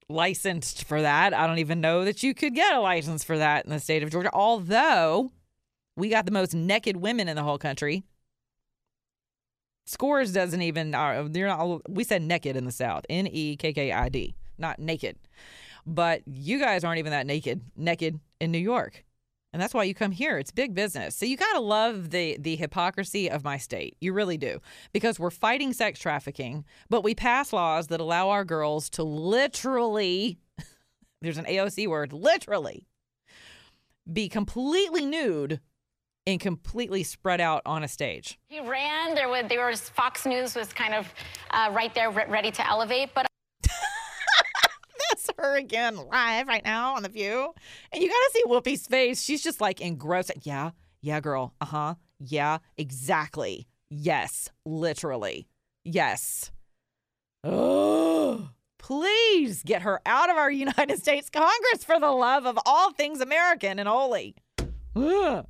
licensed 0.10 0.84
for 0.84 1.02
that. 1.02 1.34
I 1.34 1.48
don't 1.48 1.60
even 1.60 1.82
know 1.82 2.06
that 2.06 2.24
you 2.24 2.34
could 2.34 2.54
get 2.54 2.76
a 2.76 2.82
license 2.82 3.24
for 3.24 3.38
that 3.38 3.66
in 3.66 3.72
the 3.72 3.80
state 3.80 4.04
of 4.04 4.12
Georgia, 4.12 4.30
although 4.34 5.32
we 5.98 6.10
got 6.10 6.26
the 6.26 6.32
most 6.32 6.54
naked 6.54 6.98
women 6.98 7.28
in 7.28 7.36
the 7.36 7.44
whole 7.44 7.58
country. 7.58 8.04
Scores 9.88 10.34
doesn't 10.34 10.62
even, 10.62 10.96
uh, 10.96 11.28
they're 11.30 11.48
not, 11.48 11.90
we 11.90 12.04
said 12.04 12.22
naked 12.22 12.56
in 12.56 12.66
the 12.66 12.72
South, 12.72 13.06
N 13.10 13.28
E 13.28 13.56
K 13.56 13.72
K 13.72 13.92
I 13.92 14.10
D, 14.10 14.36
not 14.58 14.80
naked. 14.80 15.18
But 15.86 16.24
you 16.26 16.60
guys 16.60 16.84
aren't 16.84 16.98
even 17.00 17.12
that 17.12 17.28
naked, 17.28 17.62
naked 17.76 18.20
in 18.40 18.52
New 18.52 18.58
York. 18.58 19.04
And 19.56 19.62
that's 19.62 19.74
why 19.74 19.86
you 19.86 19.94
come 19.94 20.12
here. 20.12 20.38
It's 20.38 20.52
big 20.52 20.76
business. 20.76 21.16
So 21.16 21.26
you 21.26 21.38
got 21.38 21.54
to 21.54 21.62
love 21.62 22.10
the 22.10 22.36
the 22.38 22.58
hypocrisy 22.58 23.32
of 23.32 23.46
my 23.46 23.56
state. 23.56 23.96
You 24.02 24.12
really 24.12 24.36
do. 24.36 24.60
Because 24.92 25.18
we're 25.18 25.30
fighting 25.30 25.72
sex 25.72 25.98
trafficking, 25.98 26.66
but 26.90 27.06
we 27.06 27.16
pass 27.16 27.54
laws 27.54 27.88
that 27.88 28.02
allow 28.02 28.32
our 28.32 28.44
girls 28.44 28.90
to 28.90 29.04
literally 29.04 30.40
there's 31.22 31.38
an 31.38 31.46
AOC 31.46 31.88
word, 31.88 32.12
literally 32.12 32.86
be 34.12 34.28
completely 34.28 35.06
nude 35.06 35.62
and 36.28 36.42
completely 36.42 37.04
spread 37.04 37.40
out 37.40 37.62
on 37.66 37.82
a 37.82 37.88
stage. 37.88 38.38
He 38.50 38.60
ran. 38.60 39.16
There 39.16 39.42
there 39.48 39.68
was 39.68 39.88
Fox 39.88 40.26
News 40.26 40.54
was 40.54 40.74
kind 40.74 40.94
of 40.94 41.08
uh, 41.52 41.70
right 41.72 41.96
there, 41.96 42.12
re- 42.12 42.26
ready 42.28 42.52
to 42.52 42.68
elevate. 42.68 43.12
But 43.16 43.26
That's 45.26 45.40
her 45.40 45.58
again 45.58 45.98
live 45.98 46.48
right 46.48 46.64
now 46.64 46.96
on 46.96 47.04
The 47.04 47.10
View. 47.10 47.54
And 47.92 48.02
you 48.02 48.10
got 48.10 48.16
to 48.16 48.32
see 48.34 48.44
Whoopi's 48.46 48.88
face. 48.88 49.22
She's 49.22 49.44
just 49.44 49.62
like 49.62 49.82
engrossed. 49.82 50.32
Yeah, 50.44 50.72
yeah, 51.02 51.20
girl. 51.20 51.54
Uh 51.62 51.66
huh. 51.66 51.96
Yeah, 52.20 52.60
exactly. 52.78 53.68
Yes, 53.90 54.50
literally. 54.66 55.48
Yes. 55.84 56.52
Oh, 57.44 58.50
please 58.80 59.64
get 59.64 59.84
her 59.84 60.02
out 60.06 60.30
of 60.30 60.38
our 60.38 60.52
United 60.66 61.00
States 61.00 61.30
Congress 61.30 61.84
for 61.84 62.00
the 62.00 62.12
love 62.12 62.46
of 62.46 62.58
all 62.66 62.92
things 62.92 63.22
American 63.22 63.80
and 63.80 63.88
holy. 63.88 64.36
Ugh. 64.96 65.46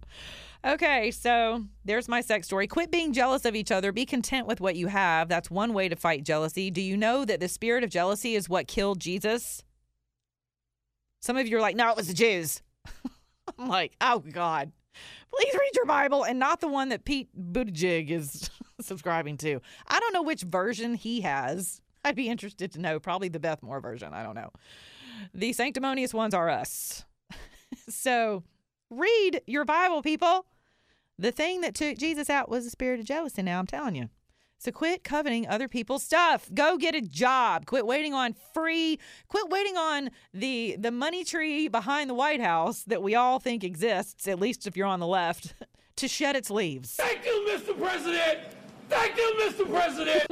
Okay, 0.66 1.12
so 1.12 1.64
there's 1.84 2.08
my 2.08 2.22
sex 2.22 2.48
story. 2.48 2.66
Quit 2.66 2.90
being 2.90 3.14
jealous 3.14 3.46
of 3.46 3.56
each 3.56 3.72
other. 3.72 3.92
Be 3.92 4.04
content 4.04 4.48
with 4.48 4.60
what 4.60 4.76
you 4.76 4.88
have. 4.88 5.30
That's 5.30 5.52
one 5.52 5.74
way 5.74 5.88
to 5.90 5.96
fight 5.96 6.24
jealousy. 6.24 6.72
Do 6.72 6.82
you 6.82 6.98
know 6.98 7.24
that 7.24 7.40
the 7.40 7.48
spirit 7.48 7.84
of 7.84 7.92
jealousy 7.92 8.34
is 8.34 8.50
what 8.50 8.68
killed 8.68 9.00
Jesus? 9.00 9.64
Some 11.22 11.38
of 11.38 11.48
you 11.48 11.58
are 11.58 11.62
like, 11.62 11.76
no, 11.76 11.92
it 11.92 11.96
was 11.96 12.08
the 12.08 12.16
Jews. 12.16 12.64
I'm 13.60 13.68
like, 13.68 13.96
oh, 14.02 14.20
God. 14.20 14.72
Please 15.32 15.54
read 15.54 15.76
your 15.76 15.86
Bible 15.86 16.24
and 16.24 16.40
not 16.40 16.62
the 16.62 16.68
one 16.68 16.90
that 16.90 17.06
Pete 17.06 17.30
Buttigieg 17.38 18.10
is 18.10 18.50
subscribing 18.82 19.38
to. 19.38 19.62
I 19.88 20.00
don't 20.00 20.14
know 20.14 20.24
which 20.24 20.42
version 20.42 20.96
he 20.96 21.22
has. 21.22 21.80
I'd 22.04 22.16
be 22.16 22.28
interested 22.28 22.72
to 22.72 22.82
know. 22.82 23.00
Probably 23.00 23.28
the 23.30 23.40
Beth 23.40 23.62
Moore 23.62 23.82
version. 23.82 24.14
I 24.14 24.24
don't 24.24 24.36
know. 24.36 24.50
The 25.32 25.54
sanctimonious 25.54 26.12
ones 26.12 26.34
are 26.34 26.50
us. 26.50 27.06
so 27.90 28.42
read 28.90 29.42
your 29.46 29.66
Bible, 29.66 30.02
people. 30.02 30.48
The 31.18 31.32
thing 31.32 31.62
that 31.62 31.76
took 31.76 31.98
Jesus 31.98 32.30
out 32.30 32.50
was 32.50 32.66
the 32.66 32.70
spirit 32.70 33.00
of 33.00 33.06
jealousy. 33.06 33.42
Now 33.42 33.60
I'm 33.60 33.68
telling 33.68 33.96
you. 33.96 34.10
So 34.58 34.72
quit 34.72 35.04
coveting 35.04 35.48
other 35.48 35.68
people's 35.68 36.04
stuff. 36.04 36.50
Go 36.54 36.78
get 36.78 36.96
a 36.96 37.02
job. 37.02 37.66
Quit 37.66 37.86
waiting 37.86 38.14
on 38.14 38.34
free. 38.54 39.00
Quit 39.28 39.50
waiting 39.50 39.78
on 39.78 40.10
the 40.34 40.76
the 40.80 40.92
money 40.92 41.24
tree 41.24 41.68
behind 41.68 42.10
the 42.10 42.14
White 42.14 42.42
House 42.42 42.84
that 42.84 43.04
we 43.04 43.16
all 43.16 43.40
think 43.40 43.64
exists, 43.64 44.28
at 44.28 44.40
least 44.40 44.66
if 44.66 44.76
you're 44.76 44.88
on 44.88 45.00
the 45.00 45.08
left, 45.08 45.54
to 45.98 46.08
shed 46.08 46.36
its 46.36 46.50
leaves. 46.50 46.96
Thank 46.96 47.26
you, 47.26 47.48
Mr. 47.50 47.78
President. 47.78 48.40
Thank 48.90 49.18
you, 49.18 49.34
Mr. 49.42 49.70
President. 49.70 50.26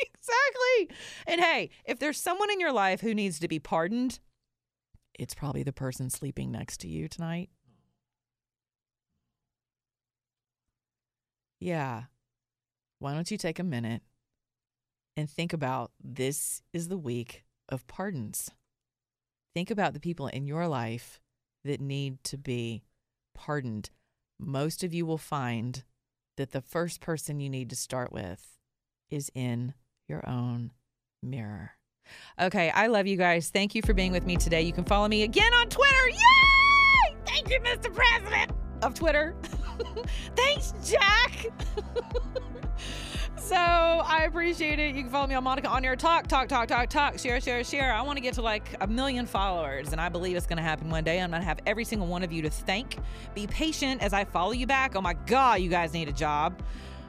exactly. 0.00 0.96
And 1.26 1.40
hey, 1.40 1.70
if 1.84 1.98
there's 1.98 2.20
someone 2.20 2.50
in 2.50 2.60
your 2.60 2.72
life 2.72 3.00
who 3.00 3.14
needs 3.14 3.38
to 3.40 3.48
be 3.48 3.58
pardoned, 3.58 4.18
it's 5.18 5.34
probably 5.34 5.62
the 5.62 5.72
person 5.72 6.10
sleeping 6.10 6.50
next 6.50 6.78
to 6.80 6.88
you 6.88 7.08
tonight. 7.08 7.50
Yeah. 11.60 12.04
Why 12.98 13.14
don't 13.14 13.30
you 13.30 13.38
take 13.38 13.58
a 13.58 13.64
minute 13.64 14.02
and 15.16 15.28
think 15.28 15.52
about 15.52 15.90
this 16.02 16.62
is 16.72 16.88
the 16.88 16.98
week 16.98 17.44
of 17.68 17.86
pardons. 17.86 18.50
Think 19.54 19.70
about 19.70 19.94
the 19.94 20.00
people 20.00 20.28
in 20.28 20.46
your 20.46 20.68
life 20.68 21.20
that 21.64 21.80
need 21.80 22.22
to 22.24 22.36
be 22.38 22.82
pardoned. 23.34 23.90
Most 24.38 24.84
of 24.84 24.94
you 24.94 25.04
will 25.06 25.18
find 25.18 25.82
that 26.36 26.52
the 26.52 26.60
first 26.60 27.00
person 27.00 27.40
you 27.40 27.50
need 27.50 27.70
to 27.70 27.76
start 27.76 28.12
with 28.12 28.58
is 29.10 29.30
in 29.34 29.74
your 30.08 30.26
own 30.28 30.72
mirror. 31.22 31.72
Okay, 32.40 32.70
I 32.70 32.86
love 32.86 33.06
you 33.06 33.16
guys. 33.16 33.50
Thank 33.50 33.74
you 33.74 33.82
for 33.82 33.92
being 33.92 34.12
with 34.12 34.24
me 34.24 34.36
today. 34.36 34.62
You 34.62 34.72
can 34.72 34.84
follow 34.84 35.08
me 35.08 35.24
again 35.24 35.52
on 35.52 35.68
Twitter. 35.68 36.08
Yay! 36.08 37.16
Thank 37.26 37.50
you, 37.50 37.60
Mr. 37.60 37.92
President 37.92 38.52
of 38.82 38.94
Twitter. 38.94 39.34
Thanks, 40.36 40.74
Jack. 40.84 41.46
so 43.36 43.56
I 43.56 44.24
appreciate 44.26 44.78
it. 44.78 44.94
You 44.94 45.02
can 45.02 45.10
follow 45.10 45.26
me 45.26 45.34
on 45.34 45.44
Monica 45.44 45.68
on 45.68 45.84
your 45.84 45.96
talk, 45.96 46.26
talk, 46.26 46.48
talk, 46.48 46.68
talk, 46.68 46.88
talk, 46.88 47.18
share, 47.18 47.40
share, 47.40 47.64
share. 47.64 47.92
I 47.92 48.02
want 48.02 48.16
to 48.16 48.22
get 48.22 48.34
to 48.34 48.42
like 48.42 48.74
a 48.80 48.86
million 48.86 49.26
followers, 49.26 49.92
and 49.92 50.00
I 50.00 50.08
believe 50.08 50.36
it's 50.36 50.46
going 50.46 50.58
to 50.58 50.62
happen 50.62 50.90
one 50.90 51.04
day. 51.04 51.20
I'm 51.20 51.30
going 51.30 51.42
to 51.42 51.46
have 51.46 51.60
every 51.66 51.84
single 51.84 52.06
one 52.06 52.22
of 52.22 52.32
you 52.32 52.42
to 52.42 52.50
thank. 52.50 52.98
Be 53.34 53.46
patient 53.46 54.02
as 54.02 54.12
I 54.12 54.24
follow 54.24 54.52
you 54.52 54.66
back. 54.66 54.96
Oh 54.96 55.00
my 55.00 55.14
God, 55.14 55.60
you 55.60 55.70
guys 55.70 55.92
need 55.92 56.08
a 56.08 56.12
job. 56.12 56.60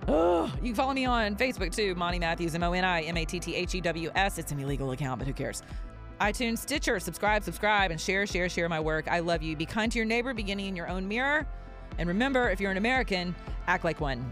Oh, 0.08 0.52
you 0.58 0.70
can 0.70 0.76
follow 0.76 0.94
me 0.94 1.06
on 1.06 1.36
Facebook 1.36 1.76
too, 1.76 1.94
Moni 1.96 2.20
Matthews, 2.20 2.56
M 2.56 2.64
O 2.64 2.72
N 2.74 2.84
I 2.84 3.02
M 3.02 3.18
A 3.18 3.26
T 3.26 3.40
T 3.40 3.56
H 3.56 3.76
E 3.76 3.82
W 3.82 4.10
S. 4.16 4.38
It's 4.38 4.52
an 4.52 4.60
illegal 4.60 4.92
account, 4.92 5.20
but 5.20 5.28
who 5.28 5.34
cares? 5.34 5.62
iTunes, 6.20 6.58
Stitcher, 6.60 7.00
subscribe, 7.00 7.44
subscribe, 7.44 7.92
and 7.92 8.00
share, 8.00 8.28
share, 8.28 8.50
share 8.50 8.68
my 8.68 8.80
work. 8.80 9.08
I 9.08 9.20
love 9.20 9.42
you. 9.42 9.56
Be 9.56 9.66
kind 9.66 9.92
to 9.92 9.98
your 9.98 10.06
neighbor, 10.06 10.34
beginning 10.34 10.68
in 10.68 10.76
your 10.76 10.90
own 10.90 11.08
mirror. 11.08 11.48
And 12.00 12.08
remember, 12.08 12.50
if 12.50 12.62
you're 12.62 12.72
an 12.72 12.78
American, 12.78 13.36
act 13.68 13.84
like 13.84 14.00
one. 14.00 14.32